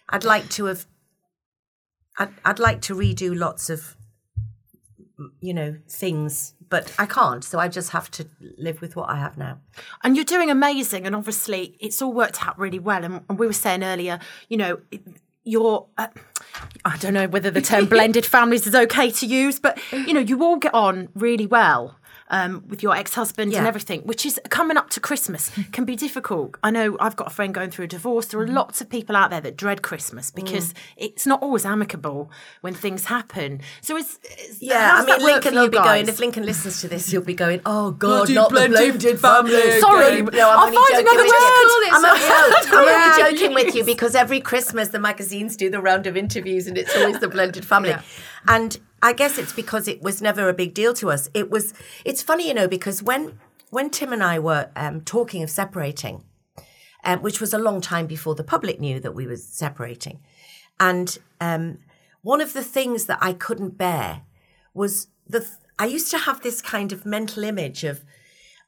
I'd 0.09 0.23
like 0.23 0.49
to 0.51 0.65
have. 0.65 0.85
I'd, 2.17 2.29
I'd 2.45 2.59
like 2.59 2.81
to 2.83 2.95
redo 2.95 3.37
lots 3.37 3.69
of, 3.69 3.97
you 5.39 5.53
know, 5.53 5.75
things, 5.87 6.53
but 6.69 6.93
I 6.97 7.05
can't. 7.05 7.43
So 7.43 7.59
I 7.59 7.67
just 7.67 7.91
have 7.91 8.09
to 8.11 8.27
live 8.57 8.81
with 8.81 8.95
what 8.95 9.09
I 9.09 9.17
have 9.17 9.37
now. 9.37 9.59
And 10.03 10.15
you're 10.15 10.25
doing 10.25 10.49
amazing, 10.49 11.05
and 11.05 11.15
obviously 11.15 11.77
it's 11.79 12.01
all 12.01 12.13
worked 12.13 12.45
out 12.45 12.57
really 12.57 12.79
well. 12.79 13.03
And, 13.03 13.21
and 13.29 13.39
we 13.39 13.47
were 13.47 13.53
saying 13.53 13.83
earlier, 13.83 14.19
you 14.49 14.57
know, 14.57 14.79
you're. 15.43 15.87
Uh, 15.97 16.07
I 16.85 16.97
don't 16.97 17.13
know 17.13 17.27
whether 17.27 17.51
the 17.51 17.61
term 17.61 17.85
blended 17.89 18.25
families 18.25 18.65
is 18.67 18.75
okay 18.75 19.11
to 19.11 19.25
use, 19.25 19.59
but 19.59 19.79
you 19.91 20.13
know, 20.13 20.19
you 20.19 20.43
all 20.43 20.57
get 20.57 20.73
on 20.73 21.09
really 21.13 21.45
well. 21.45 21.97
Um, 22.33 22.63
with 22.67 22.81
your 22.81 22.95
ex-husband 22.95 23.53
and 23.53 23.67
everything, 23.67 24.01
which 24.01 24.25
is 24.25 24.39
coming 24.49 24.75
up 24.75 24.89
to 24.89 24.99
Christmas, 24.99 25.51
can 25.71 25.85
be 25.85 25.95
difficult. 25.95 26.57
I 26.63 26.71
know 26.71 26.97
I've 26.99 27.15
got 27.15 27.27
a 27.27 27.29
friend 27.29 27.53
going 27.53 27.69
through 27.69 27.85
a 27.85 27.87
divorce. 27.87 28.25
There 28.27 28.39
are 28.39 28.43
Mm-hmm. 28.45 28.55
lots 28.55 28.81
of 28.81 28.89
people 28.89 29.15
out 29.15 29.29
there 29.29 29.39
that 29.41 29.55
dread 29.55 29.81
Christmas 29.83 30.31
because 30.31 30.73
it's 30.97 31.25
not 31.25 31.41
always 31.41 31.63
amicable 31.65 32.29
when 32.61 32.73
things 32.73 33.05
happen. 33.05 33.61
So 33.81 33.95
it's, 33.95 34.19
it's 34.23 34.61
Yeah, 34.61 34.91
I 34.95 35.05
mean, 35.05 35.21
Lincoln 35.23 35.53
will 35.55 35.69
be 35.69 35.77
going. 35.77 36.07
If 36.09 36.19
Lincoln 36.19 36.45
listens 36.45 36.81
to 36.81 36.87
this, 36.87 37.09
he'll 37.11 37.21
be 37.21 37.33
going, 37.35 37.61
"Oh 37.65 37.91
God, 37.91 38.27
Bloody 38.27 38.33
not 38.33 38.49
the 38.49 38.67
blended 38.67 39.19
family 39.19 39.51
family." 39.53 39.79
Sorry, 39.79 40.21
no, 40.23 40.49
I'm 40.49 40.57
I'll 40.59 40.65
only 40.65 40.77
find 40.77 41.07
another 41.07 41.23
word. 41.23 41.89
I'm 41.93 42.05
only, 42.05 42.93
I'm 42.95 43.35
joking 43.35 43.53
with 43.53 43.75
you 43.75 43.83
because 43.85 44.15
every 44.15 44.41
Christmas 44.41 44.89
the 44.89 44.99
magazines 44.99 45.55
do 45.55 45.69
the 45.69 45.79
round 45.81 46.07
of 46.07 46.17
interviews, 46.17 46.67
and 46.67 46.77
it's 46.77 46.95
always 46.97 47.19
the 47.19 47.27
blended 47.29 47.65
family. 47.65 47.95
And 48.47 48.77
I 49.03 49.11
guess 49.11 49.37
it's 49.37 49.51
because 49.51 49.89
it 49.89 50.01
was 50.01 50.21
never 50.21 50.47
a 50.47 50.53
big 50.53 50.73
deal 50.73 50.93
to 50.95 51.11
us. 51.11 51.29
It 51.33 51.51
was. 51.51 51.73
It's 52.05 52.21
funny, 52.21 52.47
you 52.47 52.53
know, 52.53 52.69
because 52.69 53.03
when 53.03 53.37
when 53.69 53.89
Tim 53.89 54.13
and 54.13 54.23
I 54.23 54.39
were 54.39 54.71
um, 54.77 55.01
talking 55.01 55.43
of 55.43 55.49
separating, 55.49 56.23
um, 57.03 57.21
which 57.21 57.41
was 57.41 57.53
a 57.53 57.57
long 57.57 57.81
time 57.81 58.07
before 58.07 58.33
the 58.33 58.45
public 58.45 58.79
knew 58.79 59.01
that 59.01 59.13
we 59.13 59.27
were 59.27 59.35
separating. 59.35 60.21
And 60.79 61.17
um, 61.41 61.79
one 62.21 62.39
of 62.39 62.53
the 62.53 62.63
things 62.63 63.05
that 63.07 63.19
I 63.21 63.33
couldn't 63.33 63.77
bear 63.77 64.21
was 64.73 65.07
the. 65.27 65.41
Th- 65.41 65.51
I 65.77 65.85
used 65.85 66.09
to 66.11 66.19
have 66.19 66.41
this 66.41 66.61
kind 66.61 66.93
of 66.93 67.05
mental 67.05 67.43
image 67.43 67.83
of 67.83 68.05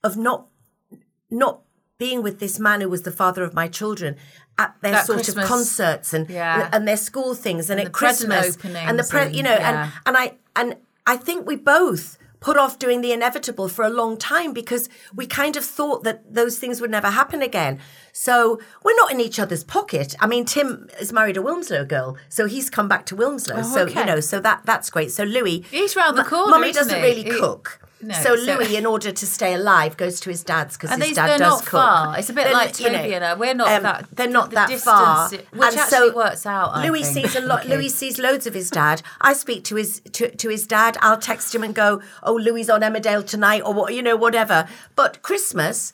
of 0.03 0.17
not 0.17 0.47
not 1.31 1.61
being 1.97 2.21
with 2.21 2.39
this 2.39 2.59
man 2.59 2.81
who 2.81 2.89
was 2.89 3.03
the 3.03 3.11
father 3.11 3.43
of 3.43 3.53
my 3.53 3.69
children 3.69 4.17
at 4.57 4.75
their 4.81 4.95
At 4.95 5.05
sort 5.05 5.17
Christmas. 5.17 5.43
of 5.43 5.49
concerts 5.49 6.13
and 6.13 6.29
Yeah. 6.29 6.69
and 6.71 6.87
their 6.87 6.97
school 6.97 7.33
things 7.35 7.69
and, 7.69 7.79
And 7.79 7.87
at 7.87 7.93
Christmas 7.93 8.57
and 8.63 8.97
the 8.99 9.03
pre- 9.03 9.21
and- 9.23 9.35
you 9.35 9.43
know 9.43 9.51
yeah. 9.53 9.83
and 9.83 9.91
and 10.05 10.17
I 10.17 10.37
and 10.55 10.75
I 11.05 11.17
think 11.17 11.45
we 11.45 11.55
both 11.55 12.17
put 12.39 12.57
off 12.57 12.77
doing 12.77 13.01
the 13.01 13.11
inevitable 13.11 13.67
for 13.67 13.83
a 13.83 13.89
long 13.89 14.17
time 14.17 14.53
because 14.53 14.87
we 15.15 15.25
kind 15.25 15.55
of 15.57 15.65
thought 15.65 16.03
that 16.03 16.31
those 16.31 16.59
things 16.59 16.79
would 16.79 16.91
never 16.91 17.09
happen 17.09 17.41
again. 17.41 17.79
So 18.13 18.59
we're 18.83 18.95
not 18.95 19.11
in 19.11 19.19
each 19.19 19.39
other's 19.39 19.63
pocket. 19.63 20.15
I 20.19 20.27
mean, 20.27 20.45
Tim 20.45 20.87
is 20.99 21.11
married 21.11 21.37
a 21.37 21.41
Wilmslow 21.41 21.87
girl, 21.87 22.17
so 22.29 22.45
he's 22.45 22.69
come 22.69 22.87
back 22.87 23.05
to 23.07 23.15
Wilmslow. 23.15 23.57
Oh, 23.59 23.61
so 23.63 23.81
okay. 23.85 23.99
you 24.01 24.05
know, 24.05 24.19
so 24.19 24.39
that 24.41 24.61
that's 24.63 24.89
great. 24.91 25.11
So 25.11 25.23
Louis, 25.23 25.63
He's 25.71 25.95
round 25.95 26.17
the 26.17 26.23
corner, 26.23 26.51
Mummy 26.51 26.71
doesn't 26.71 26.95
he? 26.95 27.01
really 27.01 27.23
He- 27.23 27.31
cook. 27.31 27.79
No, 28.05 28.13
so 28.15 28.35
so- 28.35 28.43
Louis, 28.43 28.75
in 28.75 28.85
order 28.85 29.11
to 29.11 29.25
stay 29.25 29.53
alive, 29.55 29.97
goes 29.97 30.19
to 30.21 30.29
his 30.29 30.43
dad's 30.43 30.77
because 30.77 30.91
his 30.95 31.15
dad 31.15 31.27
they're 31.27 31.37
does 31.39 31.49
not 31.59 31.61
cook. 31.61 31.71
far. 31.71 32.19
It's 32.19 32.29
a 32.29 32.33
bit 32.33 32.43
They're- 32.45 32.53
like 32.53 32.79
you 32.79 32.89
know, 32.91 32.97
and 32.99 33.25
I. 33.25 33.33
We're 33.33 33.53
not 33.55 33.67
um, 33.71 33.83
that. 33.83 34.05
They're 34.13 34.27
not 34.29 34.49
the 34.51 34.55
that 34.55 34.69
distance, 34.69 34.83
far, 34.83 35.29
Which 35.29 35.41
and 35.51 35.63
actually 35.63 36.09
so 36.09 36.15
works 36.15 36.45
out. 36.45 36.69
I 36.75 36.87
Louis 36.87 37.03
think, 37.03 37.27
sees 37.27 37.35
a 37.35 37.41
lot. 37.41 37.67
Louis 37.67 37.89
sees 37.89 38.19
loads 38.19 38.45
of 38.45 38.53
his 38.53 38.69
dad. 38.69 39.01
I 39.21 39.33
speak 39.33 39.63
to 39.65 39.75
his 39.75 40.01
to, 40.13 40.29
to 40.29 40.49
his 40.49 40.67
dad. 40.67 40.97
I'll 41.01 41.17
text 41.17 41.53
him 41.55 41.63
and 41.63 41.73
go, 41.73 42.01
"Oh, 42.21 42.35
Louis 42.35 42.69
on 42.69 42.81
Emmerdale 42.81 43.25
tonight," 43.25 43.61
or 43.65 43.73
what 43.73 43.93
you 43.93 44.01
know, 44.01 44.15
whatever. 44.15 44.67
But 44.95 45.21
Christmas. 45.21 45.93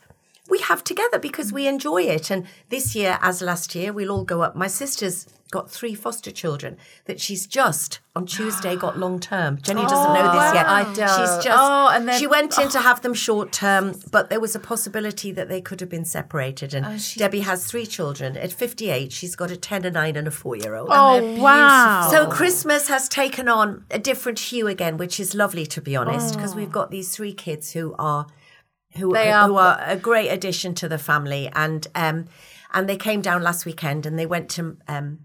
We 0.52 0.60
have 0.60 0.84
together 0.84 1.18
because 1.18 1.54
we 1.54 1.66
enjoy 1.66 2.04
it. 2.04 2.30
And 2.30 2.46
this 2.68 2.94
year, 2.94 3.18
as 3.22 3.42
last 3.42 3.74
year, 3.74 3.94
we'll 3.94 4.12
all 4.12 4.26
go 4.26 4.42
up. 4.42 4.54
My 4.54 4.68
sister's 4.68 5.26
got 5.50 5.72
three 5.72 5.94
foster 5.94 6.30
children 6.30 6.78
that 7.06 7.22
she's 7.22 7.48
just 7.48 8.00
on 8.18 8.26
Tuesday 8.26 8.76
got 8.76 9.00
long 9.00 9.22
term. 9.22 9.60
Jenny 9.62 9.84
doesn't 9.84 10.14
know 10.14 10.32
this 10.34 10.52
oh, 10.52 10.54
yet. 10.54 10.66
I 10.66 10.84
don't. 10.84 10.96
She's 10.96 11.46
just 11.46 11.50
Oh, 11.50 11.90
and 11.94 12.06
then- 12.06 12.20
she 12.20 12.28
went 12.28 12.58
in 12.58 12.68
oh. 12.68 12.70
to 12.70 12.80
have 12.80 13.02
them 13.02 13.14
short 13.14 13.54
term, 13.54 13.96
but 14.12 14.30
there 14.30 14.42
was 14.42 14.54
a 14.54 14.60
possibility 14.60 15.32
that 15.32 15.48
they 15.48 15.62
could 15.62 15.80
have 15.80 15.90
been 15.90 16.04
separated. 16.04 16.74
And 16.74 16.86
oh, 16.86 16.98
Debbie 17.16 17.42
has 17.42 17.66
three 17.66 17.86
children. 17.86 18.36
At 18.36 18.52
58, 18.52 19.14
she's 19.14 19.38
got 19.38 19.52
a 19.52 19.56
10, 19.56 19.86
a 19.86 19.92
9, 19.92 20.18
and 20.18 20.28
a 20.28 20.32
4 20.32 20.58
year 20.58 20.76
old. 20.76 20.90
Oh 20.92 21.42
wow! 21.42 22.10
So 22.12 22.28
Christmas 22.28 22.90
has 22.90 23.08
taken 23.08 23.48
on 23.48 23.86
a 23.90 24.00
different 24.00 24.40
hue 24.40 24.68
again, 24.68 24.98
which 24.98 25.18
is 25.18 25.34
lovely 25.34 25.66
to 25.68 25.82
be 25.82 25.96
honest, 25.96 26.36
because 26.36 26.56
we've 26.56 26.72
got 26.74 26.92
these 26.92 27.16
three 27.16 27.32
kids 27.32 27.72
who 27.72 27.96
are 27.98 28.28
who, 28.98 29.14
They 29.14 29.28
who 29.32 29.56
are- 29.56 29.78
are 29.80 29.84
a 29.86 29.96
great 29.96 30.30
addition 30.30 30.74
to 30.76 30.90
the 30.90 30.98
family, 30.98 31.50
and 31.54 31.88
um, 31.96 32.26
and 32.74 32.88
they 32.90 32.98
came 32.98 33.22
down 33.22 33.44
last 33.44 33.66
weekend 33.66 34.06
and 34.06 34.18
they 34.18 34.26
went 34.26 34.50
to 34.52 34.78
um, 34.88 35.20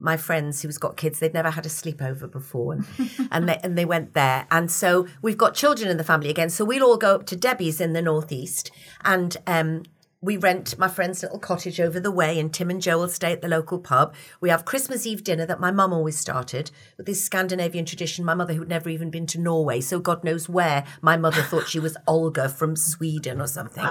my 0.00 0.16
friends 0.16 0.62
who's 0.62 0.78
got 0.78 0.96
kids. 0.96 1.18
They'd 1.18 1.34
never 1.34 1.50
had 1.50 1.66
a 1.66 1.68
sleepover 1.68 2.30
before, 2.30 2.72
and 2.74 2.84
and 3.30 3.48
they 3.48 3.58
and 3.62 3.76
they 3.78 3.84
went 3.84 4.14
there, 4.14 4.46
and 4.50 4.70
so 4.70 5.06
we've 5.22 5.38
got 5.38 5.54
children 5.54 5.90
in 5.90 5.96
the 5.96 6.04
family 6.04 6.30
again. 6.30 6.50
So 6.50 6.64
we'll 6.64 6.84
all 6.84 6.96
go 6.96 7.14
up 7.16 7.26
to 7.26 7.36
Debbie's 7.36 7.80
in 7.80 7.92
the 7.92 8.02
northeast, 8.02 8.70
and 9.04 9.36
um, 9.46 9.82
we 10.20 10.36
rent 10.36 10.78
my 10.78 10.88
friend's 10.88 11.22
little 11.22 11.38
cottage 11.38 11.80
over 11.80 12.00
the 12.00 12.10
way, 12.10 12.40
and 12.40 12.52
Tim 12.52 12.70
and 12.70 12.82
Joe 12.82 12.98
will 12.98 13.08
stay 13.08 13.32
at 13.32 13.40
the 13.40 13.48
local 13.48 13.78
pub. 13.78 14.14
We 14.40 14.50
have 14.50 14.64
Christmas 14.64 15.06
Eve 15.06 15.22
dinner 15.22 15.46
that 15.46 15.60
my 15.60 15.70
mum 15.70 15.92
always 15.92 16.18
started 16.18 16.70
with 16.96 17.06
this 17.06 17.22
Scandinavian 17.22 17.84
tradition. 17.84 18.24
My 18.24 18.34
mother, 18.34 18.54
who'd 18.54 18.68
never 18.68 18.88
even 18.88 19.10
been 19.10 19.26
to 19.28 19.40
Norway, 19.40 19.80
so 19.80 20.00
God 20.00 20.24
knows 20.24 20.48
where 20.48 20.84
my 21.00 21.16
mother 21.16 21.42
thought 21.42 21.68
she 21.68 21.78
was 21.78 21.96
Olga 22.06 22.48
from 22.48 22.74
Sweden 22.74 23.40
or 23.40 23.46
something. 23.46 23.86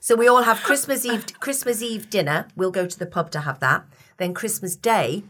So 0.00 0.16
we 0.16 0.26
all 0.26 0.44
have 0.44 0.62
Christmas 0.62 1.04
Eve 1.04 1.26
Christmas 1.38 1.82
Eve 1.82 2.08
dinner. 2.08 2.48
We'll 2.56 2.70
go 2.70 2.86
to 2.86 2.98
the 2.98 3.04
pub 3.04 3.30
to 3.32 3.40
have 3.40 3.60
that. 3.60 3.84
Then 4.16 4.32
Christmas 4.32 4.74
Day. 4.74 5.24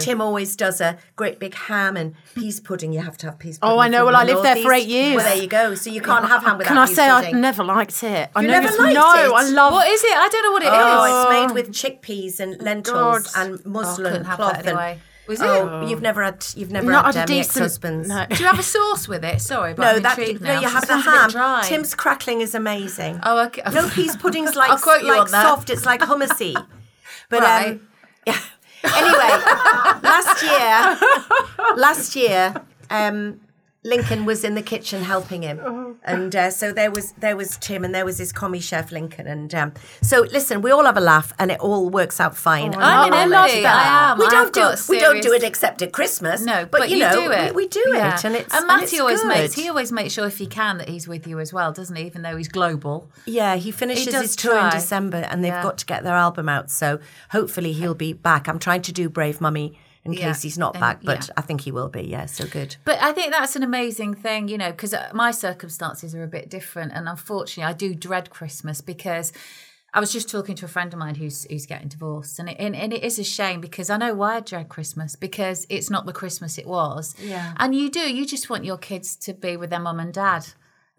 Tim 0.00 0.20
always 0.22 0.56
does 0.56 0.80
a 0.80 0.96
great 1.16 1.38
big 1.38 1.54
ham 1.54 1.96
and 1.96 2.14
peas 2.34 2.58
pudding. 2.58 2.92
You 2.92 3.00
have 3.00 3.18
to 3.18 3.26
have 3.26 3.38
peas 3.38 3.58
pudding. 3.58 3.76
Oh, 3.76 3.78
I 3.78 3.88
know. 3.88 3.98
from 4.06 4.14
Well, 4.14 4.24
the 4.26 4.32
I 4.32 4.34
lived 4.34 4.44
there 4.46 4.56
for 4.62 4.72
eight 4.72 4.86
years. 4.88 5.16
Well, 5.16 5.24
there 5.26 5.42
you 5.42 5.46
go. 5.48 5.74
So 5.74 5.90
you 5.90 6.00
can't 6.00 6.26
have 6.26 6.42
ham 6.42 6.56
without 6.58 6.68
Can 6.68 6.78
I 6.78 6.86
peas 6.86 6.96
say 6.96 7.08
I've 7.08 7.34
never 7.34 7.62
liked 7.62 8.02
it? 8.02 8.30
I 8.34 8.40
You 8.40 8.46
never 8.48 8.66
it's- 8.68 8.78
liked 8.80 8.94
no, 8.94 9.14
it? 9.14 9.32
I 9.34 9.48
love. 9.50 9.72
What 9.74 9.88
is 9.88 10.02
it? 10.04 10.12
I 10.16 10.28
don't 10.28 10.42
know 10.42 10.52
what 10.52 10.62
it 10.62 10.66
is. 10.66 10.72
Oh, 10.74 11.04
it's 11.44 11.54
made 11.54 11.54
with 11.54 11.70
chickpeas 11.72 12.40
and 12.40 12.60
lentils 12.62 13.30
God. 13.34 13.46
and 13.46 13.60
Oh, 13.64 13.68
muslin 13.68 14.06
couldn't 14.12 14.24
have 14.26 14.36
cloth. 14.36 14.52
that 14.54 14.66
anyway. 14.66 14.92
And, 14.92 15.00
Was 15.28 15.40
it? 15.40 15.46
oh, 15.46 15.86
you've 15.86 16.02
never 16.02 16.22
had 16.24 16.44
you've 16.56 16.70
never 16.70 16.90
Not 16.90 17.04
had 17.04 17.14
had 17.14 17.30
a 17.30 17.32
um, 17.32 17.38
decent- 17.38 17.56
ex-husbands. 17.64 18.08
no. 18.08 18.26
Do 18.30 18.36
you 18.42 18.46
have 18.46 18.58
a 18.58 18.62
sauce 18.62 19.06
with 19.06 19.22
it? 19.24 19.40
Sorry, 19.42 19.74
but 19.74 19.82
No, 19.82 19.88
I'm 19.96 20.02
that 20.02 20.18
no, 20.18 20.24
you 20.60 20.68
have 20.68 20.80
the 20.80 20.86
sounds 20.86 21.06
a 21.06 21.10
bit 21.10 21.18
ham. 21.20 21.30
dry. 21.30 21.62
Tim's 21.64 21.94
crackling 21.94 22.40
is 22.40 22.54
amazing. 22.54 23.20
Oh, 23.22 23.44
okay. 23.46 23.62
No 23.72 23.88
peas 23.90 24.16
pudding's 24.16 24.56
like 24.62 24.80
quote 24.80 25.04
like 25.04 25.28
soft. 25.28 25.68
It's 25.68 25.84
like 25.84 26.00
hummusy. 26.00 26.56
But 27.28 27.42
Right. 27.42 27.66
um, 27.72 27.88
yeah. 28.26 28.38
Anyway, 28.84 29.32
last 30.02 30.42
year, 30.42 30.98
last 31.76 32.16
year, 32.16 32.54
um, 32.90 33.40
Lincoln 33.84 34.24
was 34.26 34.44
in 34.44 34.54
the 34.54 34.62
kitchen 34.62 35.02
helping 35.02 35.42
him, 35.42 35.96
and 36.04 36.36
uh, 36.36 36.50
so 36.52 36.72
there 36.72 36.92
was 36.92 37.10
there 37.18 37.36
was 37.36 37.56
Tim 37.56 37.84
and 37.84 37.92
there 37.92 38.04
was 38.04 38.16
his 38.18 38.32
commis 38.32 38.62
chef 38.62 38.92
Lincoln, 38.92 39.26
and 39.26 39.52
um, 39.56 39.72
so 40.00 40.20
listen, 40.30 40.62
we 40.62 40.70
all 40.70 40.84
have 40.84 40.96
a 40.96 41.00
laugh 41.00 41.32
and 41.36 41.50
it 41.50 41.58
all 41.58 41.90
works 41.90 42.20
out 42.20 42.36
fine. 42.36 42.74
And 42.74 42.82
I'm 42.82 43.12
in 43.12 43.30
love 43.30 43.50
that. 43.50 43.86
I 43.86 44.12
am. 44.12 44.18
We 44.18 44.26
I've 44.26 44.30
don't 44.30 44.54
do 44.54 44.60
got 44.60 44.88
we 44.88 45.00
don't 45.00 45.20
do 45.20 45.32
it 45.32 45.42
except 45.42 45.82
at 45.82 45.92
Christmas. 45.92 46.42
No, 46.42 46.64
but, 46.64 46.90
you, 46.90 46.98
you 46.98 47.02
know 47.02 47.12
do 47.26 47.32
it. 47.32 47.54
We, 47.56 47.64
we 47.64 47.68
do 47.68 47.82
Yeah. 47.88 48.14
it, 48.14 48.24
and 48.24 48.36
it's 48.36 48.54
and 48.54 48.60
and 48.70 48.80
Matty 48.82 49.00
always 49.00 49.20
good. 49.20 49.28
makes 49.28 49.54
he 49.54 49.68
always 49.68 49.90
makes 49.90 50.14
sure 50.14 50.26
if 50.28 50.38
he 50.38 50.46
can 50.46 50.78
that 50.78 50.88
he's 50.88 51.08
with 51.08 51.26
you 51.26 51.40
as 51.40 51.52
well, 51.52 51.72
doesn't 51.72 51.96
he? 51.96 52.04
Even 52.04 52.22
though 52.22 52.36
he's 52.36 52.46
global. 52.48 53.10
Yeah, 53.26 53.56
he 53.56 53.72
finishes 53.72 54.06
does 54.12 54.22
his 54.22 54.36
tour 54.36 54.58
in. 54.60 54.70
December 54.70 55.26
and 55.28 55.42
they've 55.42 55.52
Yeah. 55.52 55.62
got 55.62 55.78
to 55.78 55.86
get 55.86 56.04
their 56.04 56.14
album 56.14 56.48
out. 56.48 56.70
So 56.70 57.00
hopefully 57.30 57.72
he'll 57.72 57.94
be 57.94 58.12
back. 58.12 58.48
I'm 58.48 58.60
trying 58.60 58.82
to 58.82 58.92
do 58.92 59.08
Brave 59.08 59.40
Mummy 59.40 59.76
in 60.04 60.12
Yeah. 60.12 60.20
case 60.32 60.42
he's 60.42 60.58
not 60.58 60.74
back, 60.74 61.02
but 61.02 61.26
yeah. 61.28 61.34
I 61.36 61.40
think 61.42 61.60
he 61.62 61.72
will 61.72 61.88
be. 61.88 62.02
Yeah, 62.02 62.26
so 62.26 62.46
good. 62.46 62.76
But 62.84 63.00
I 63.02 63.12
think 63.12 63.32
that's 63.32 63.54
an 63.56 63.62
amazing 63.62 64.14
thing, 64.14 64.48
you 64.48 64.58
know, 64.58 64.70
because 64.72 64.92
uh, 64.94 65.10
my 65.14 65.30
circumstances 65.30 66.14
are 66.14 66.24
a 66.24 66.28
bit 66.28 66.48
different, 66.50 66.92
and 66.92 67.08
unfortunately, 67.08 67.64
I 67.70 67.72
do 67.72 67.94
dread 67.94 68.30
Christmas 68.30 68.80
because 68.80 69.32
I 69.94 70.00
was 70.00 70.10
just 70.12 70.30
talking 70.30 70.54
to 70.56 70.64
a 70.64 70.68
friend 70.68 70.92
of 70.92 70.98
mine 70.98 71.16
who's 71.16 71.44
who's 71.50 71.66
getting 71.66 71.88
divorced, 71.88 72.38
and 72.38 72.48
it, 72.48 72.56
and, 72.58 72.74
and 72.74 72.92
it 72.92 73.04
is 73.04 73.18
a 73.18 73.24
shame 73.24 73.60
because 73.60 73.90
I 73.90 73.96
know 73.98 74.14
why 74.14 74.36
I 74.36 74.40
dread 74.40 74.68
Christmas 74.70 75.14
because 75.16 75.66
it's 75.68 75.90
not 75.90 76.06
the 76.06 76.12
Christmas 76.14 76.56
it 76.58 76.66
was. 76.66 77.14
Yeah. 77.22 77.52
and 77.58 77.74
you 77.74 77.90
do, 77.90 78.00
you 78.00 78.24
just 78.26 78.48
want 78.50 78.64
your 78.64 78.78
kids 78.78 79.16
to 79.16 79.34
be 79.34 79.56
with 79.56 79.70
their 79.70 79.80
mum 79.80 80.00
and 80.00 80.12
dad, 80.12 80.46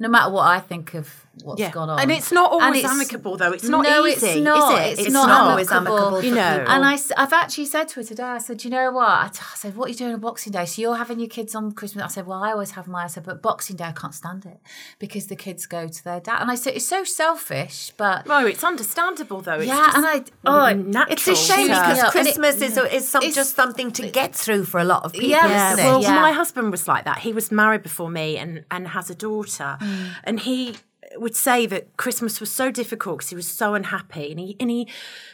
no 0.03 0.09
matter 0.09 0.29
what 0.31 0.45
I 0.45 0.59
think 0.59 0.93
of 0.93 1.05
what's 1.43 1.59
Yeah. 1.59 1.71
gone 1.71 1.89
on. 1.89 1.99
And 1.99 2.11
it's 2.11 2.31
not 2.31 2.51
always 2.51 2.79
it's- 2.83 2.91
amicable, 2.95 3.37
though. 3.37 3.53
It's 3.57 3.67
not 3.67 3.81
no, 3.83 4.05
easy, 4.05 4.13
it's 4.27 4.35
is 4.37 4.43
not. 4.43 4.79
it? 4.79 4.91
It's, 4.91 5.01
It's 5.01 5.11
not, 5.11 5.27
not 5.27 5.41
always 5.49 5.67
always 5.67 5.71
amicable 5.71 6.21
You 6.23 6.35
know. 6.35 6.57
people. 6.59 6.71
And 6.73 6.85
I, 6.85 6.95
I've 7.21 7.33
actually 7.33 7.65
said 7.65 7.87
to 7.89 7.95
her 8.01 8.03
today, 8.03 8.23
I 8.23 8.37
said, 8.37 8.57
"Do 8.59 8.67
you 8.67 8.71
know 8.77 8.91
what? 8.91 9.07
I, 9.09 9.27
t- 9.33 9.39
I 9.41 9.55
said, 9.55 9.75
what 9.75 9.85
are 9.87 9.91
you 9.93 9.95
doing 9.95 10.13
on 10.13 10.19
Boxing 10.19 10.53
Day? 10.53 10.65
So 10.65 10.81
you're 10.83 10.95
having 11.03 11.19
your 11.19 11.29
kids 11.37 11.55
on 11.55 11.71
Christmas? 11.71 12.03
I 12.03 12.07
said, 12.15 12.27
well, 12.27 12.43
I 12.43 12.51
always 12.51 12.71
have 12.77 12.87
mine. 12.87 13.05
I 13.05 13.07
said, 13.07 13.23
but 13.23 13.41
Boxing 13.41 13.77
Day, 13.77 13.85
I 13.85 13.93
can't 13.93 14.13
stand 14.13 14.45
it 14.45 14.59
because 14.99 15.25
the 15.27 15.35
kids 15.35 15.65
go 15.65 15.87
to 15.87 16.03
their 16.03 16.19
dad. 16.19 16.39
And 16.41 16.51
I 16.51 16.55
said, 16.55 16.75
it's 16.75 16.85
so 16.85 17.03
selfish, 17.03 17.91
but 17.97 18.27
No, 18.27 18.45
it's 18.45 18.63
understandable 18.63 19.41
though. 19.41 19.53
It's 19.63 19.67
yeah, 19.67 19.85
just 19.85 19.97
and 19.97 20.05
I, 20.05 20.23
oh, 20.45 20.73
natural. 20.73 21.13
It's 21.13 21.27
a 21.27 21.35
shame 21.35 21.67
Yeah. 21.69 21.81
because 21.81 21.97
Yeah, 22.03 22.09
Christmas 22.11 22.61
is, 22.61 22.77
a, 22.77 22.95
is 22.95 23.09
some, 23.09 23.23
just 23.31 23.55
something 23.55 23.91
to 23.93 24.03
get 24.11 24.35
through 24.35 24.65
for 24.65 24.79
a 24.79 24.83
lot 24.93 25.03
of 25.03 25.13
people, 25.13 25.29
Yes. 25.29 25.73
isn't 25.73 25.85
it? 25.85 25.89
Well, 25.89 26.01
Yeah. 26.03 26.21
my 26.21 26.31
husband 26.31 26.69
was 26.69 26.87
like 26.87 27.05
that. 27.05 27.17
He 27.19 27.33
was 27.33 27.51
married 27.51 27.81
before 27.81 28.09
me 28.09 28.37
and, 28.37 28.63
and 28.69 28.87
has 28.89 29.09
a 29.09 29.15
daughter. 29.15 29.77
Mm. 29.81 29.92
And 30.23 30.39
he 30.39 30.75
would 31.17 31.35
say 31.35 31.65
that 31.65 31.95
Christmas 31.97 32.39
was 32.39 32.51
so 32.51 32.71
difficult 32.71 33.19
because 33.19 33.29
he 33.29 33.35
was 33.35 33.47
so 33.47 33.73
unhappy 33.73 34.31
and 34.31 34.39
he 34.39 34.55
and 34.59 34.69
he 34.69 34.87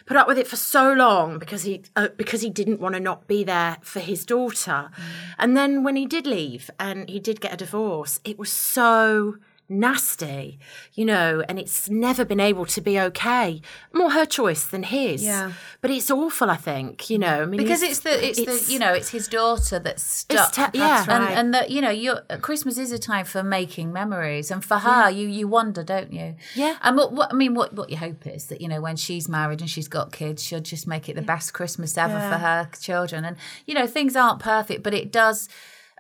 put 0.05 0.17
up 0.17 0.27
with 0.27 0.37
it 0.37 0.47
for 0.47 0.55
so 0.55 0.91
long 0.91 1.39
because 1.39 1.63
he 1.63 1.83
uh, 1.95 2.09
because 2.17 2.41
he 2.41 2.49
didn't 2.49 2.79
want 2.79 2.95
to 2.95 2.99
not 2.99 3.27
be 3.27 3.43
there 3.43 3.77
for 3.81 3.99
his 3.99 4.25
daughter. 4.25 4.89
Mm. 4.91 5.01
And 5.37 5.57
then 5.57 5.83
when 5.83 5.95
he 5.95 6.05
did 6.05 6.25
leave 6.25 6.69
and 6.79 7.09
he 7.09 7.19
did 7.19 7.41
get 7.41 7.53
a 7.53 7.57
divorce, 7.57 8.19
it 8.23 8.37
was 8.37 8.51
so 8.51 9.37
nasty, 9.69 10.59
you 10.93 11.05
know, 11.05 11.43
and 11.47 11.59
it's 11.59 11.89
never 11.89 12.25
been 12.25 12.39
able 12.39 12.65
to 12.65 12.81
be 12.81 12.99
okay. 12.99 13.61
More 13.93 14.11
her 14.11 14.25
choice 14.25 14.65
than 14.65 14.83
his. 14.83 15.23
Yeah. 15.23 15.51
But 15.81 15.91
it's 15.91 16.09
awful, 16.09 16.49
I 16.49 16.57
think, 16.57 17.09
you 17.09 17.17
know. 17.19 17.43
I 17.43 17.45
mean, 17.45 17.59
because 17.59 17.81
it's 17.81 17.99
the 17.99 18.27
it's, 18.27 18.65
the 18.65 18.73
you 18.73 18.79
know 18.79 18.93
it's 18.93 19.09
his 19.09 19.27
daughter 19.27 19.79
that's 19.79 20.03
stuck 20.03 20.51
te- 20.51 20.77
yeah. 20.77 21.05
And 21.07 21.23
right. 21.23 21.37
and 21.37 21.53
that 21.53 21.69
you 21.69 21.81
know 21.81 21.89
your 21.89 22.21
Christmas 22.41 22.77
is 22.77 22.91
a 22.91 22.99
time 22.99 23.25
for 23.25 23.43
making 23.43 23.93
memories 23.93 24.51
and 24.51 24.63
for 24.63 24.77
her 24.77 25.09
you 25.09 25.27
you 25.27 25.47
wonder 25.47 25.83
don't 25.83 26.11
you 26.11 26.35
Yeah. 26.55 26.77
and 26.81 26.97
what, 26.97 27.13
what 27.13 27.31
I 27.31 27.35
mean 27.35 27.53
what 27.53 27.73
what 27.73 27.89
you 27.89 27.97
hope 27.97 28.25
is 28.27 28.47
that 28.47 28.61
you 28.61 28.67
know 28.67 28.81
when 28.81 28.95
she's 28.95 29.29
married 29.29 29.61
and 29.61 29.69
she's 29.69 29.87
got 29.87 30.11
kids 30.11 30.43
she'll 30.43 30.59
just 30.59 30.87
make 30.87 31.07
it 31.09 31.15
the 31.15 31.21
best 31.21 31.53
Christmas 31.53 31.97
ever 31.97 32.19
for 32.19 32.37
her 32.37 32.69
children 32.79 33.23
and 33.25 33.37
you 33.65 33.73
know 33.73 33.87
things 33.87 34.15
aren't 34.15 34.39
perfect 34.39 34.83
but 34.83 34.93
it 34.93 35.11
does 35.11 35.47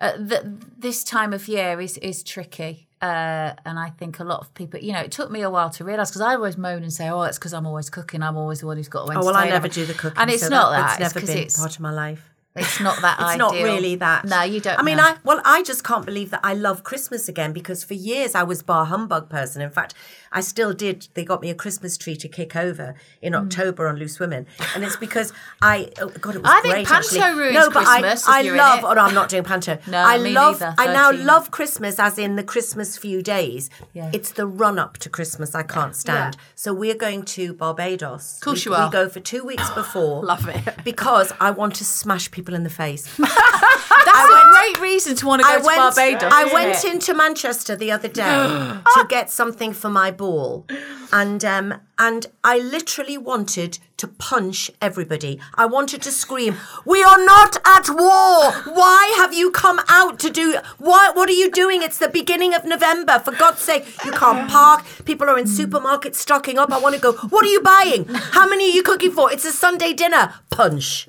uh, 0.01 0.17
th- 0.17 0.43
this 0.77 1.03
time 1.03 1.33
of 1.33 1.47
year 1.47 1.79
is 1.81 1.97
is 1.99 2.23
tricky. 2.23 2.87
Uh, 3.01 3.53
and 3.65 3.79
I 3.79 3.91
think 3.91 4.19
a 4.19 4.25
lot 4.25 4.41
of 4.41 4.53
people, 4.55 4.79
you 4.81 4.91
know, 4.91 4.99
it 4.99 5.11
took 5.11 5.31
me 5.31 5.41
a 5.41 5.49
while 5.49 5.69
to 5.69 5.85
realise 5.85 6.09
because 6.09 6.21
I 6.21 6.35
always 6.35 6.57
moan 6.57 6.83
and 6.83 6.91
say, 6.91 7.07
"Oh, 7.09 7.21
it's 7.23 7.37
because 7.37 7.53
I'm 7.53 7.65
always 7.65 7.89
cooking. 7.89 8.21
I'm 8.21 8.35
always 8.35 8.59
the 8.59 8.67
one 8.67 8.75
who's 8.75 8.89
got 8.89 9.05
to 9.07 9.17
Oh 9.17 9.25
well, 9.25 9.35
I 9.37 9.47
never 9.47 9.69
do 9.69 9.85
the 9.85 9.93
cooking, 9.93 10.17
and 10.19 10.29
it's 10.29 10.41
so 10.43 10.49
not 10.49 10.71
that. 10.71 10.91
It's 10.91 10.99
never 10.99 11.19
'cause 11.21 11.29
been 11.29 11.43
it's, 11.43 11.57
part 11.57 11.75
of 11.75 11.79
my 11.79 11.91
life. 11.91 12.29
It's 12.59 12.79
not 12.79 13.01
that 13.01 13.17
It's 13.19 13.37
not 13.37 13.53
really 13.53 13.95
that. 13.95 14.25
No, 14.25 14.41
you 14.43 14.59
don't. 14.59 14.79
I 14.79 14.83
mean, 14.83 14.97
know. 14.97 15.03
I 15.03 15.17
well, 15.23 15.41
I 15.45 15.63
just 15.63 15.83
can't 15.83 16.05
believe 16.05 16.29
that 16.31 16.41
I 16.43 16.53
love 16.53 16.83
Christmas 16.83 17.27
again 17.29 17.53
because 17.53 17.83
for 17.83 17.93
years 17.93 18.35
I 18.35 18.43
was 18.43 18.61
bar 18.63 18.85
humbug 18.85 19.29
person. 19.29 19.61
In 19.61 19.69
fact, 19.69 19.93
I 20.31 20.41
still 20.41 20.73
did. 20.73 21.07
They 21.15 21.25
got 21.25 21.41
me 21.41 21.49
a 21.49 21.55
Christmas 21.55 21.97
tree 21.97 22.15
to 22.17 22.27
kick 22.27 22.55
over 22.55 22.93
in 23.21 23.33
Hmm. 23.33 23.39
October 23.45 23.87
on 23.87 23.95
Loose 23.97 24.19
Women, 24.19 24.45
and 24.75 24.83
it's 24.83 24.95
because 24.97 25.33
I 25.61 25.91
oh 26.01 26.09
God, 26.09 26.35
it 26.35 26.41
was 26.43 26.51
I 26.51 26.61
think 26.61 26.73
great. 26.73 26.87
Panto 26.87 27.19
actually. 27.19 27.39
ruins 27.39 27.53
no, 27.55 27.69
but 27.71 27.85
Christmas 27.85 28.23
if 28.23 28.29
I, 28.29 28.39
I 28.39 28.41
love. 28.55 28.83
Oh 28.83 28.93
no, 28.93 29.01
I'm 29.01 29.13
not 29.15 29.29
doing 29.29 29.43
Panto. 29.43 29.77
No, 29.87 29.97
I 30.03 30.17
me 30.19 30.31
love. 30.33 30.59
neither, 30.59 30.75
I 30.77 30.85
now 30.87 31.11
love 31.11 31.49
Christmas 31.51 31.97
as 31.99 32.19
in 32.19 32.35
the 32.35 32.43
Christmas 32.43 32.95
few 32.97 33.21
days. 33.23 33.69
Yeah. 33.93 34.11
It's 34.13 34.31
the 34.31 34.45
run 34.45 34.77
up 34.77 34.97
to 34.99 35.09
Christmas 35.09 35.55
I 35.55 35.63
can't 35.63 35.95
stand. 35.95 36.37
So 36.55 36.73
we're 36.73 36.95
going 36.95 37.23
to 37.23 37.53
Barbados. 37.53 38.35
Of 38.35 38.41
course 38.41 38.65
we, 38.65 38.71
you 38.71 38.75
are. 38.75 38.87
We 38.87 38.91
go 38.91 39.09
for 39.09 39.19
two 39.19 39.43
weeks 39.43 39.69
before. 39.81 40.23
Love 40.23 40.47
it. 40.47 40.83
Because 40.83 41.31
I 41.39 41.49
want 41.51 41.75
to 41.75 41.85
smash 41.85 42.29
people 42.29 42.48
in 42.53 42.63
the 42.63 42.69
face. 42.69 43.07
That's 43.17 44.29
a 44.29 44.49
great 44.51 44.79
reason 44.81 45.15
to 45.17 45.25
want 45.27 45.41
to 45.41 45.47
go 45.47 45.53
I 45.53 45.59
to 45.59 45.65
went, 45.65 45.77
Barbados. 45.77 46.33
I 46.33 46.53
went 46.53 46.83
it? 46.83 46.93
into 46.93 47.13
Manchester 47.13 47.75
the 47.75 47.91
other 47.91 48.07
day 48.07 48.23
to 48.95 49.05
get 49.07 49.29
something 49.29 49.73
for 49.73 49.89
my 49.89 50.11
ball, 50.11 50.65
and 51.11 51.43
um, 51.45 51.75
and 51.97 52.25
I 52.43 52.59
literally 52.59 53.17
wanted 53.17 53.79
to 53.97 54.07
punch 54.07 54.71
everybody. 54.81 55.39
I 55.55 55.65
wanted 55.65 56.01
to 56.03 56.11
scream, 56.11 56.55
"We 56.85 57.03
are 57.03 57.23
not 57.23 57.57
at 57.65 57.89
war! 57.89 58.51
Why 58.73 59.13
have 59.17 59.33
you 59.33 59.51
come 59.51 59.79
out 59.89 60.19
to 60.19 60.29
do? 60.29 60.55
Why? 60.77 61.11
What 61.13 61.29
are 61.29 61.33
you 61.33 61.51
doing? 61.51 61.83
It's 61.83 61.97
the 61.97 62.09
beginning 62.09 62.53
of 62.53 62.65
November. 62.65 63.19
For 63.19 63.31
God's 63.31 63.61
sake, 63.61 63.85
you 64.05 64.11
can't 64.11 64.49
park. 64.49 64.85
People 65.05 65.29
are 65.29 65.37
in 65.37 65.45
supermarkets 65.45 66.15
stocking 66.15 66.57
up. 66.57 66.71
I 66.71 66.79
want 66.79 66.95
to 66.95 67.01
go. 67.01 67.13
What 67.13 67.45
are 67.45 67.49
you 67.49 67.61
buying? 67.61 68.05
How 68.05 68.47
many 68.49 68.65
are 68.71 68.73
you 68.73 68.83
cooking 68.83 69.11
for? 69.11 69.31
It's 69.31 69.45
a 69.45 69.51
Sunday 69.51 69.93
dinner. 69.93 70.33
Punch." 70.49 71.07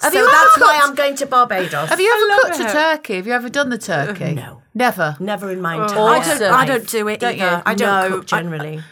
So 0.00 0.10
you 0.12 0.18
ever 0.18 0.30
that's 0.30 0.60
why 0.60 0.80
I'm 0.82 0.94
going 0.94 1.16
to 1.16 1.26
Barbados. 1.26 1.88
Have 1.88 2.00
you 2.00 2.12
ever 2.12 2.26
love 2.28 2.56
cooked 2.58 2.70
a 2.70 2.72
turkey? 2.72 3.16
Have 3.16 3.26
you 3.26 3.32
ever 3.32 3.48
done 3.48 3.70
the 3.70 3.78
turkey? 3.78 4.34
No. 4.34 4.62
Never. 4.74 5.16
Never 5.20 5.50
in 5.50 5.60
my 5.60 5.76
oh. 5.78 5.82
entire 5.84 5.98
I 5.98 6.18
Awesome. 6.18 6.38
don't, 6.38 6.52
I 6.52 6.66
don't 6.66 6.88
do 6.88 7.08
it 7.08 7.20
Don't 7.20 7.34
either. 7.34 7.56
you? 7.56 7.62
I 7.64 7.74
don't 7.74 8.10
No, 8.10 8.16
cook 8.18 8.26
generally. 8.26 8.78
I, 8.78 8.82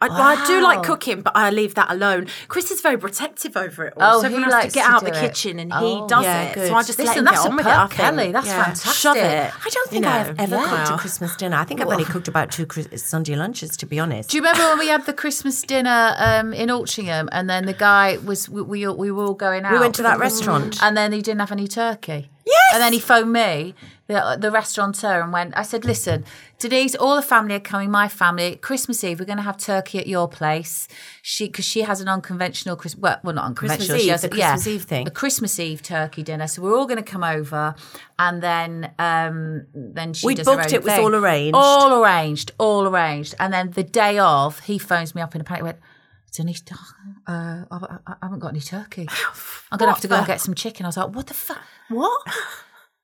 well, 0.00 0.12
I 0.12 0.44
do 0.46 0.60
like 0.62 0.82
cooking, 0.84 1.22
but 1.22 1.32
I 1.34 1.50
leave 1.50 1.74
that 1.74 1.90
alone. 1.90 2.28
Chris 2.46 2.70
is 2.70 2.80
very 2.80 2.96
protective 2.96 3.56
over 3.56 3.86
it 3.86 3.94
all. 3.96 4.18
Oh, 4.18 4.20
so 4.20 4.26
everyone 4.26 4.48
he 4.48 4.54
has 4.54 4.62
likes 4.64 4.72
to 4.74 4.78
get 4.78 4.86
to 4.86 4.90
out 4.92 5.00
do 5.04 5.06
the 5.10 5.18
it. 5.18 5.20
kitchen 5.20 5.58
and 5.58 5.72
Oh, 5.74 6.02
he 6.02 6.08
does 6.08 6.22
yeah, 6.24 6.42
it. 6.42 6.54
good. 6.54 6.68
So 6.68 6.74
I 6.74 6.82
just 6.84 6.98
Listen, 7.00 7.06
let 7.06 7.16
him 7.16 7.24
that's 7.24 7.38
get 7.38 7.46
a 7.46 7.50
on 7.50 7.56
with 7.56 7.66
perk, 7.66 7.74
it. 7.74 8.00
I. 8.00 8.10
Kelly. 8.10 8.32
That's 8.32 8.46
Yeah. 8.46 8.64
fantastic. 8.64 8.92
Shove 8.92 9.16
it. 9.16 9.52
I 9.66 9.68
don't 9.70 9.90
think 9.90 10.04
You 10.04 10.10
I've 10.10 10.36
know, 10.36 10.44
ever 10.44 10.68
cooked 10.76 10.90
a 10.90 10.96
Christmas 10.98 11.36
dinner. 11.36 11.56
I 11.56 11.64
think 11.64 11.80
I've 11.80 11.88
only 11.88 12.04
cooked 12.04 12.28
about 12.28 12.52
two 12.52 12.64
Chris- 12.66 12.88
Sunday 13.02 13.34
lunches, 13.34 13.76
to 13.78 13.86
be 13.86 13.98
honest. 13.98 14.30
Do 14.30 14.36
you 14.36 14.42
remember 14.42 14.62
when 14.68 14.78
we 14.78 14.88
had 14.88 15.04
the 15.06 15.12
Christmas 15.12 15.60
dinner 15.62 16.14
um, 16.18 16.52
in 16.52 16.68
Altrincham, 16.68 17.28
and 17.32 17.50
then 17.50 17.66
the 17.66 17.72
guy 17.72 18.18
was 18.24 18.48
we 18.48 18.62
we, 18.62 18.86
we 18.86 19.10
were 19.10 19.24
all 19.24 19.34
going 19.34 19.64
out. 19.64 19.72
We 19.72 19.78
went 19.80 19.94
to 19.96 20.02
that 20.04 20.18
restaurant. 20.20 20.80
and 20.82 20.96
then 20.96 21.12
he 21.12 21.22
didn't 21.22 21.40
have 21.40 21.50
any 21.52 21.66
turkey. 21.66 22.30
Yes! 22.48 22.74
And 22.74 22.82
then 22.82 22.92
he 22.92 22.98
phoned 23.00 23.32
me, 23.32 23.74
the, 24.06 24.38
the 24.40 24.50
restaurateur, 24.50 25.20
and 25.20 25.32
went. 25.32 25.56
I 25.56 25.62
said, 25.62 25.84
"Listen, 25.84 26.24
Denise, 26.58 26.94
all 26.94 27.14
the 27.14 27.22
family 27.22 27.54
are 27.54 27.60
coming. 27.60 27.90
My 27.90 28.08
family, 28.08 28.56
Christmas 28.56 29.04
Eve, 29.04 29.20
we're 29.20 29.26
going 29.26 29.36
to 29.36 29.42
have 29.42 29.58
turkey 29.58 29.98
at 29.98 30.06
your 30.06 30.28
place. 30.28 30.88
She 31.22 31.46
because 31.46 31.66
she 31.66 31.82
has 31.82 32.00
an 32.00 32.08
unconventional 32.08 32.74
Christmas. 32.76 33.02
Well, 33.02 33.20
well, 33.22 33.34
not 33.34 33.44
unconventional. 33.44 33.96
Christmas 33.96 34.00
she 34.00 34.06
Eve, 34.06 34.12
has 34.12 34.22
the 34.22 34.34
a, 34.34 34.38
yeah, 34.38 34.56
Eve 34.66 34.84
thing. 34.84 35.06
a 35.06 35.10
Christmas 35.10 35.60
Eve 35.60 35.82
turkey 35.82 36.22
dinner. 36.22 36.46
So 36.46 36.62
we're 36.62 36.76
all 36.76 36.86
going 36.86 36.96
to 37.04 37.10
come 37.10 37.22
over, 37.24 37.74
and 38.18 38.42
then 38.42 38.92
um, 38.98 39.66
then 39.74 40.14
she 40.14 40.26
We 40.26 40.34
booked 40.36 40.72
it, 40.72 40.82
was 40.84 40.98
all 40.98 41.14
arranged. 41.14 41.54
all 41.54 42.02
arranged, 42.02 42.52
all 42.58 42.86
arranged. 42.86 43.34
And 43.38 43.52
then 43.52 43.72
the 43.72 43.84
day 43.84 44.18
of, 44.18 44.60
he 44.60 44.78
phones 44.78 45.14
me 45.14 45.20
up 45.20 45.34
in 45.34 45.42
a 45.42 45.44
panic. 45.44 45.64
Went, 45.64 45.78
Denise, 46.34 46.62
uh, 46.72 46.74
I, 47.26 47.64
I- 47.70 47.98
I 48.06 48.14
haven't 48.22 48.38
got 48.40 48.48
any 48.48 48.60
turkey. 48.60 49.08
I'm 49.72 49.78
gonna 49.78 49.92
have 49.92 50.00
to 50.02 50.08
go 50.08 50.16
and 50.16 50.26
get 50.26 50.40
some 50.40 50.54
chicken. 50.54 50.86
I 50.86 50.88
was 50.88 50.96
like, 50.96 51.14
what 51.14 51.26
the 51.26 51.34
fuck? 51.34 51.58
What? 51.88 52.22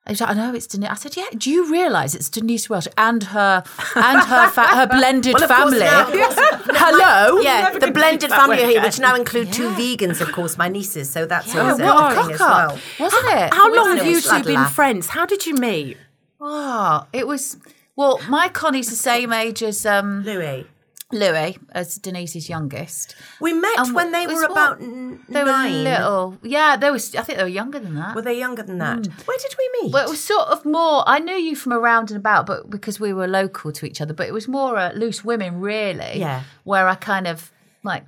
He 0.06 0.12
was 0.12 0.20
like, 0.20 0.30
I 0.30 0.34
know 0.34 0.54
it's 0.54 0.66
Denise. 0.66 0.90
I 0.90 0.94
said, 0.94 1.16
yeah. 1.16 1.24
Do 1.36 1.50
you 1.50 1.70
realise 1.72 2.14
it's 2.14 2.28
Denise 2.28 2.68
Welch 2.68 2.86
and 2.98 3.22
her 3.22 3.62
and 3.96 4.18
her 4.22 4.48
fa- 4.50 4.66
her 4.76 4.86
blended 4.86 5.34
Well, 5.38 5.48
family? 5.48 5.78
now- 5.78 6.04
Hello. 6.10 7.40
Yeah, 7.40 7.70
the 7.78 7.90
blended 7.90 8.30
family 8.30 8.64
here, 8.64 8.82
which 8.82 8.98
now 8.98 9.14
include 9.16 9.52
two 9.52 9.70
vegans, 9.70 10.20
of 10.20 10.30
course, 10.32 10.58
my 10.58 10.68
nieces. 10.68 11.08
So 11.10 11.24
that's 11.26 11.54
always 11.56 11.80
Oh, 11.80 11.84
what 11.86 12.12
a 12.18 12.22
thing 12.22 12.32
as 12.34 12.40
well. 12.40 12.78
wasn't 13.00 13.26
it? 13.28 13.54
How 13.54 13.72
long 13.74 13.96
have 13.96 14.06
you 14.06 14.20
two 14.20 14.42
been 14.42 14.66
friends? 14.66 15.08
How 15.08 15.24
did 15.26 15.46
you 15.46 15.54
meet? 15.54 15.96
Oh, 16.40 17.06
it 17.12 17.26
was. 17.26 17.56
Well, 17.96 18.20
my 18.28 18.48
Connie's 18.48 18.90
the 18.90 18.96
same 18.96 19.32
age 19.32 19.62
as 19.62 19.86
um, 19.86 20.22
Louis. 20.24 20.66
Louis, 21.14 21.58
as 21.72 21.96
Denise's 21.96 22.48
youngest. 22.48 23.14
We 23.40 23.52
met 23.52 23.78
And 23.78 23.94
when 23.94 24.12
they 24.12 24.26
were 24.26 24.34
what? 24.42 24.50
about 24.50 24.80
n- 24.82 25.20
They 25.28 25.42
nine. 25.44 25.72
were 25.72 25.78
little. 25.90 26.38
Yeah, 26.42 26.76
they 26.76 26.90
was. 26.90 27.14
I 27.14 27.22
think 27.22 27.38
they 27.38 27.44
were 27.44 27.48
younger 27.48 27.78
than 27.78 27.94
that. 27.94 28.14
Were 28.14 28.22
they 28.22 28.38
younger 28.38 28.62
than 28.62 28.78
that? 28.78 29.06
Where 29.26 29.38
did 29.38 29.54
we 29.58 29.70
meet? 29.82 29.92
Well, 29.92 30.06
it 30.06 30.10
was 30.10 30.22
sort 30.22 30.48
of 30.48 30.64
more. 30.64 31.02
I 31.06 31.18
knew 31.20 31.34
you 31.36 31.56
from 31.56 31.72
around 31.72 32.10
and 32.10 32.18
about, 32.18 32.46
but 32.46 32.68
because 32.68 33.00
we 33.00 33.12
were 33.12 33.26
local 33.26 33.72
to 33.72 33.86
each 33.86 34.00
other. 34.00 34.12
But 34.14 34.26
it 34.28 34.34
was 34.34 34.46
more 34.48 34.76
uh, 34.76 34.92
loose 34.94 35.24
women, 35.24 35.60
really. 35.60 36.18
Yeah. 36.18 36.42
Where 36.64 36.88
I 36.88 36.94
kind 36.96 37.26
of 37.26 37.50
like 37.84 38.04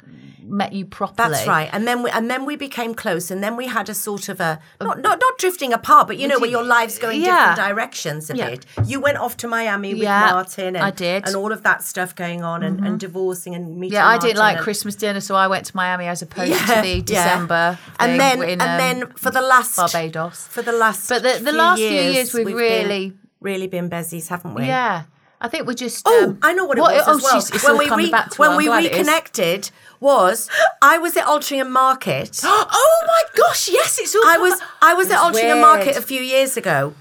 met 0.49 0.73
you 0.73 0.85
properly. 0.87 1.31
That's 1.33 1.47
right. 1.49 1.69
And 1.73 1.89
then 1.89 2.03
we 2.05 2.11
and 2.11 2.31
then 2.31 2.45
we 2.45 2.55
became 2.57 2.95
close, 2.95 3.31
and 3.33 3.43
then 3.43 3.57
we 3.57 3.67
had 3.67 3.89
a 3.89 3.95
sort 3.95 4.29
of 4.29 4.41
a 4.41 4.61
not 4.81 5.01
not, 5.01 5.19
not 5.21 5.39
drifting 5.39 5.73
apart, 5.73 6.07
but 6.07 6.19
you 6.19 6.27
know 6.29 6.39
where 6.39 6.49
your 6.51 6.63
lives 6.63 6.99
going 6.99 7.21
Yeah. 7.21 7.55
different 7.55 7.69
directions 7.71 8.31
a 8.31 8.37
Yeah. 8.37 8.51
bit. 8.51 8.67
You 8.87 9.01
went 9.01 9.19
off 9.19 9.37
to 9.39 9.49
Miami 9.49 9.95
with 9.95 10.05
Yeah, 10.05 10.31
Martin, 10.31 10.77
and, 10.77 10.85
I 10.85 10.91
did. 10.91 11.23
Mm-hmm. 11.25 11.27
and 11.29 11.37
all 11.37 11.53
of 11.53 11.63
that 11.65 11.83
stuff 11.83 12.15
going 12.15 12.43
on, 12.45 12.63
and, 12.63 12.81
and 12.87 12.99
divorcing 13.01 13.55
and 13.55 13.77
meeting. 13.77 13.95
Yeah, 13.95 14.07
I 14.07 14.19
didn't 14.19 14.39
like 14.39 14.57
and- 14.57 14.65
Christmas 14.65 14.95
dinner, 14.95 15.21
so 15.21 15.35
I 15.35 15.47
went 15.49 15.67
to 15.67 15.77
Miami 15.77 16.07
as 16.07 16.23
opposed 16.23 16.53
to 16.67 16.81
the. 16.83 17.03
December. 17.03 17.79
and 17.99 18.19
then 18.21 18.43
in, 18.43 18.61
and 18.61 18.63
um, 18.63 18.79
then 18.79 19.07
for 19.17 19.31
the 19.31 19.43
last 19.43 19.77
Barbados. 19.77 20.47
for 20.49 20.63
the 20.63 20.73
last 20.73 21.09
But 21.09 21.23
the- 21.23 21.41
the 21.45 21.53
last 21.53 21.79
few 21.79 21.89
years 21.91 22.33
we've 22.33 22.47
been- 22.47 22.55
really- 22.57 23.13
really 23.41 23.67
been 23.67 23.91
bezies, 23.91 24.29
haven't 24.29 24.55
we? 24.55 24.67
Yeah, 24.67 25.05
I 25.41 25.49
think 25.49 25.67
we're 25.67 25.75
just. 25.75 26.03
Oh, 26.07 26.25
um, 26.25 26.39
I 26.43 26.53
know 26.55 26.65
what 26.65 26.79
it 26.79 26.81
was 26.83 27.03
oh, 27.07 27.17
as 27.17 27.23
well. 27.23 27.33
she's- 27.35 27.51
it's 27.55 27.65
when 27.65 27.79
we 27.79 27.91
re- 27.91 28.11
back 28.11 28.31
to 28.31 28.41
when 28.41 28.53
her. 28.53 28.57
We 28.57 28.67
glad 28.67 28.85
it 28.85 28.93
is. 28.93 28.99
reconnected 28.99 29.71
was 30.01 30.49
I 30.83 30.99
was 30.99 31.17
at 31.17 31.25
Altrincham 31.27 31.71
Market. 31.71 32.41
Oh 32.45 33.05
my 33.07 33.23
gosh! 33.37 33.69
Yes, 33.69 33.99
it's 33.99 34.15
all. 34.15 34.23
I 34.27 34.37
was 34.39 34.61
I 34.83 34.95
was 34.95 35.11
at 35.11 35.19
Altrincham. 35.19 35.61
Market 35.61 35.97
a 35.97 36.03
few 36.03 36.21
years 36.23 36.57
ago, 36.57 36.95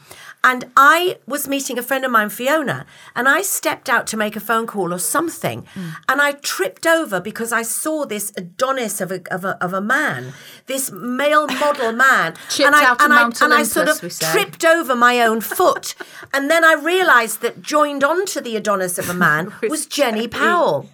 and 0.52 0.62
I 0.78 1.18
was 1.28 1.48
meeting 1.48 1.78
a 1.80 1.84
friend 1.84 2.06
of 2.06 2.12
mine, 2.12 2.30
Fiona, 2.30 2.86
and 3.16 3.28
I 3.28 3.42
stepped 3.42 3.90
out 3.90 4.06
to 4.12 4.18
make 4.18 4.36
a 4.36 4.40
phone 4.40 4.68
call 4.68 4.94
or 4.94 5.00
something, 5.00 5.64
Mm. 5.76 5.96
and 6.10 6.22
I 6.22 6.32
tripped 6.54 6.86
over 6.88 7.20
because 7.20 7.52
I 7.62 7.64
saw 7.64 8.06
this 8.06 8.32
Adonis 8.38 9.02
of 9.02 9.12
a 9.12 9.20
of 9.36 9.44
a, 9.44 9.54
of 9.66 9.74
a 9.74 9.82
man, 9.82 10.34
this 10.68 10.92
male 10.92 11.48
model 11.48 11.92
man, 12.08 12.36
and 12.66 12.76
I 12.76 12.84
and 13.04 13.12
I 13.14 13.24
Mount 13.24 13.42
and 13.42 13.54
I 13.54 13.64
sort 13.64 13.90
of 13.90 14.00
tripped 14.32 14.64
over 14.64 14.96
my 14.96 15.16
own 15.28 15.42
foot, 15.42 15.96
and 16.34 16.50
then 16.52 16.64
I 16.64 16.74
realised 16.74 17.42
that 17.42 17.62
joined 17.62 18.04
onto 18.04 18.40
the 18.40 18.56
Adonis 18.56 18.98
of 19.00 19.10
a 19.10 19.14
man 19.28 19.52
was 19.74 19.86
Jenny. 19.88 20.28
Powell. 20.28 20.90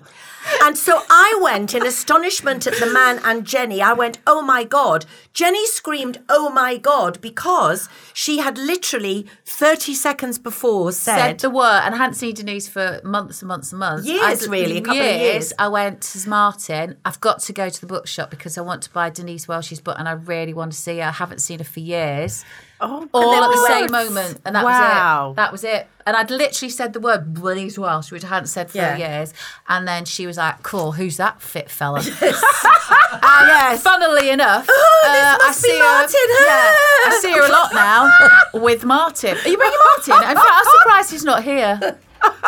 And 0.63 0.77
so 0.77 1.01
I 1.10 1.38
went 1.41 1.73
in 1.73 1.86
astonishment 1.86 2.65
at 2.67 2.75
the 2.80 2.91
man 2.91 3.19
and 3.23 3.45
Jenny. 3.45 3.82
I 3.82 3.93
went, 3.93 4.19
oh 4.25 4.41
my 4.41 4.63
God. 4.63 5.06
Jenny 5.34 5.65
screamed, 5.67 6.19
oh 6.30 6.49
my 6.49 6.77
God, 6.77 7.21
because 7.21 7.88
she 8.13 8.39
had 8.39 8.58
literally 8.58 9.27
30 9.45 9.93
seconds 9.93 10.39
before 10.39 10.91
said 10.91 11.15
said, 11.17 11.39
the 11.39 11.49
word 11.49 11.82
and 11.84 11.95
I 11.95 11.97
hadn't 11.97 12.15
seen 12.15 12.34
Denise 12.36 12.67
for 12.67 13.01
months 13.04 13.41
and 13.41 13.47
months 13.47 13.71
and 13.71 13.80
months. 13.80 14.08
Years, 14.08 14.47
I- 14.47 14.51
really, 14.51 14.77
a 14.77 14.82
couple 14.82 14.99
of 15.01 15.21
years. 15.21 15.54
I 15.60 15.67
went 15.67 16.01
to 16.01 16.30
Martin. 16.30 16.97
I've 17.06 17.21
got 17.21 17.39
to 17.41 17.54
go 17.54 17.69
to 17.69 17.82
the 17.82 17.88
bookshop 17.88 18.30
because 18.30 18.58
I 18.58 18.62
want 18.62 18.82
to 18.84 18.89
buy 18.91 19.10
Denise 19.10 19.47
Welch's 19.47 19.80
book 19.80 19.97
and 19.99 20.08
I 20.08 20.13
really 20.13 20.54
want 20.54 20.71
to 20.71 20.77
see 20.77 20.97
her. 20.97 21.04
I 21.06 21.12
haven't 21.12 21.39
seen 21.39 21.60
her 21.60 21.65
for 21.65 21.80
years. 21.80 22.43
Oh, 22.83 23.07
All 23.13 23.33
at 23.43 23.51
the 23.51 23.57
went- 23.57 23.67
same 23.67 23.91
moment, 23.91 24.41
and 24.43 24.55
that 24.55 24.63
Wow. 24.65 25.27
was 25.29 25.31
it. 25.31 25.35
That 25.37 25.51
was 25.51 25.63
it. 25.63 25.87
And 26.05 26.17
I'd 26.17 26.31
literally 26.31 26.69
said 26.71 26.93
the 26.93 26.99
word 26.99 27.35
Denise 27.35 27.77
Welch, 27.77 28.11
which 28.11 28.23
I 28.25 28.27
hadn't 28.29 28.47
said 28.47 28.71
for 28.71 28.77
Yeah. 28.79 28.95
years. 28.97 29.33
And 29.69 29.87
then 29.87 30.05
she 30.05 30.25
was 30.25 30.37
like, 30.37 30.63
"Cool, 30.63 30.93
who's 30.93 31.17
that 31.17 31.41
fit 31.43 31.69
fella?" 31.69 32.01
ah, 32.01 33.45
yes. 33.71 33.83
Funnily 33.83 34.29
enough, 34.31 34.65
Oh, 34.69 35.09
this 35.13 35.23
uh, 35.23 35.37
must 35.47 35.63
I 35.63 35.67
be 35.67 35.73
see 35.73 35.79
Martin. 35.79 36.29
Her, 36.37 36.45
yeah, 36.45 36.73
I 37.07 37.19
see 37.21 37.31
her 37.33 37.45
a 37.45 37.49
lot 37.51 37.73
now 37.73 38.11
with 38.59 38.84
Martin. 38.84 39.38
Are 39.38 39.47
you 39.47 39.57
bringing 39.57 39.79
Martin? 39.95 40.29
In 40.29 40.36
fact, 40.36 40.49
I'm 40.51 40.65
surprised 40.79 41.11
he's 41.11 41.23
not 41.25 41.43
here. 41.43 41.79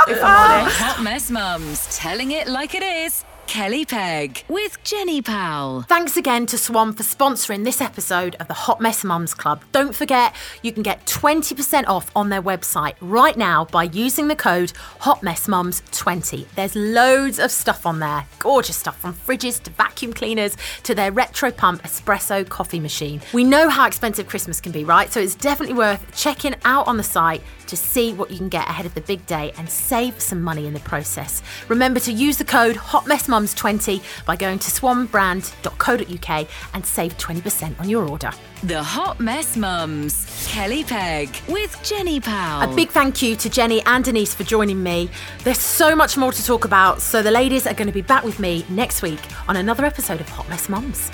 if 0.07 0.23
I'm 0.23 0.61
honest. 0.61 0.77
Hot 0.79 1.01
Mess 1.03 1.29
Mums, 1.29 1.95
telling 1.95 2.31
it 2.31 2.47
like 2.47 2.73
it 2.75 2.83
is. 2.83 3.23
Kelly 3.47 3.85
Pegg 3.85 4.43
with 4.47 4.83
Jenny 4.83 5.21
Powell. 5.21 5.83
Thanks 5.83 6.17
again 6.17 6.45
to 6.47 6.57
Swan 6.57 6.93
for 6.93 7.03
sponsoring 7.03 7.63
this 7.63 7.81
episode 7.81 8.35
of 8.39 8.47
the 8.47 8.53
Hot 8.53 8.81
Mess 8.81 9.03
Mums 9.03 9.33
Club. 9.33 9.63
Don't 9.71 9.95
forget, 9.95 10.33
you 10.61 10.71
can 10.71 10.81
get 10.81 11.05
20% 11.05 11.87
off 11.87 12.09
on 12.15 12.29
their 12.29 12.41
website 12.41 12.95
right 12.99 13.37
now 13.37 13.65
by 13.65 13.83
using 13.83 14.27
the 14.27 14.35
code 14.35 14.73
HotMessMums20. 15.01 16.47
There's 16.55 16.75
loads 16.75 17.37
of 17.37 17.51
stuff 17.51 17.85
on 17.85 17.99
there. 17.99 18.25
Gorgeous 18.39 18.77
stuff 18.77 18.97
from 18.97 19.13
fridges 19.13 19.61
to 19.63 19.71
vacuum 19.71 20.13
cleaners 20.13 20.57
to 20.83 20.95
their 20.95 21.11
retro 21.11 21.51
pump 21.51 21.83
espresso 21.83 22.47
coffee 22.47 22.79
machine. 22.79 23.21
We 23.33 23.43
know 23.43 23.69
how 23.69 23.85
expensive 23.85 24.27
Christmas 24.27 24.59
can 24.59 24.71
be, 24.71 24.83
right? 24.83 25.11
So 25.11 25.19
it's 25.19 25.35
definitely 25.35 25.75
worth 25.75 26.15
checking 26.15 26.55
out 26.65 26.87
on 26.87 26.97
the 26.97 27.03
site 27.03 27.41
to 27.73 27.77
see 27.77 28.13
what 28.13 28.29
you 28.29 28.37
can 28.37 28.49
get 28.49 28.69
ahead 28.69 28.85
of 28.85 28.93
the 28.93 29.01
big 29.01 29.25
day 29.25 29.51
and 29.57 29.67
save 29.67 30.21
some 30.21 30.43
money 30.43 30.67
in 30.67 30.73
the 30.75 30.79
process. 30.81 31.41
Remember 31.69 31.99
to 32.01 32.11
use 32.11 32.37
the 32.37 32.45
code 32.45 32.75
HotMessMums20 32.75 34.25
by 34.27 34.35
going 34.35 34.59
to 34.59 34.69
swanbrand.co.uk 34.69 36.47
and 36.75 36.85
save 36.85 37.17
20% 37.17 37.79
on 37.79 37.89
your 37.89 38.07
order. 38.07 38.29
The 38.61 38.83
Hot 38.83 39.19
Mess 39.19 39.57
Mums, 39.57 40.47
Kelly 40.47 40.83
Pegg 40.83 41.35
with 41.49 41.81
Jenny 41.83 42.19
Powell. 42.19 42.71
A 42.71 42.75
big 42.75 42.89
thank 42.89 43.23
you 43.23 43.35
to 43.37 43.49
Jenny 43.49 43.81
and 43.87 44.05
Denise 44.05 44.35
for 44.35 44.43
joining 44.43 44.83
me. 44.83 45.09
There's 45.43 45.57
so 45.57 45.95
much 45.95 46.15
more 46.15 46.31
to 46.31 46.45
talk 46.45 46.65
about, 46.65 47.01
so 47.01 47.23
the 47.23 47.31
ladies 47.31 47.65
are 47.65 47.73
going 47.73 47.87
to 47.87 47.93
be 47.93 48.03
back 48.03 48.23
with 48.23 48.39
me 48.39 48.65
next 48.69 49.01
week 49.01 49.19
on 49.47 49.55
another 49.55 49.83
episode 49.83 50.21
of 50.21 50.29
Hot 50.29 50.47
Mess 50.47 50.69
Mums. 50.69 51.09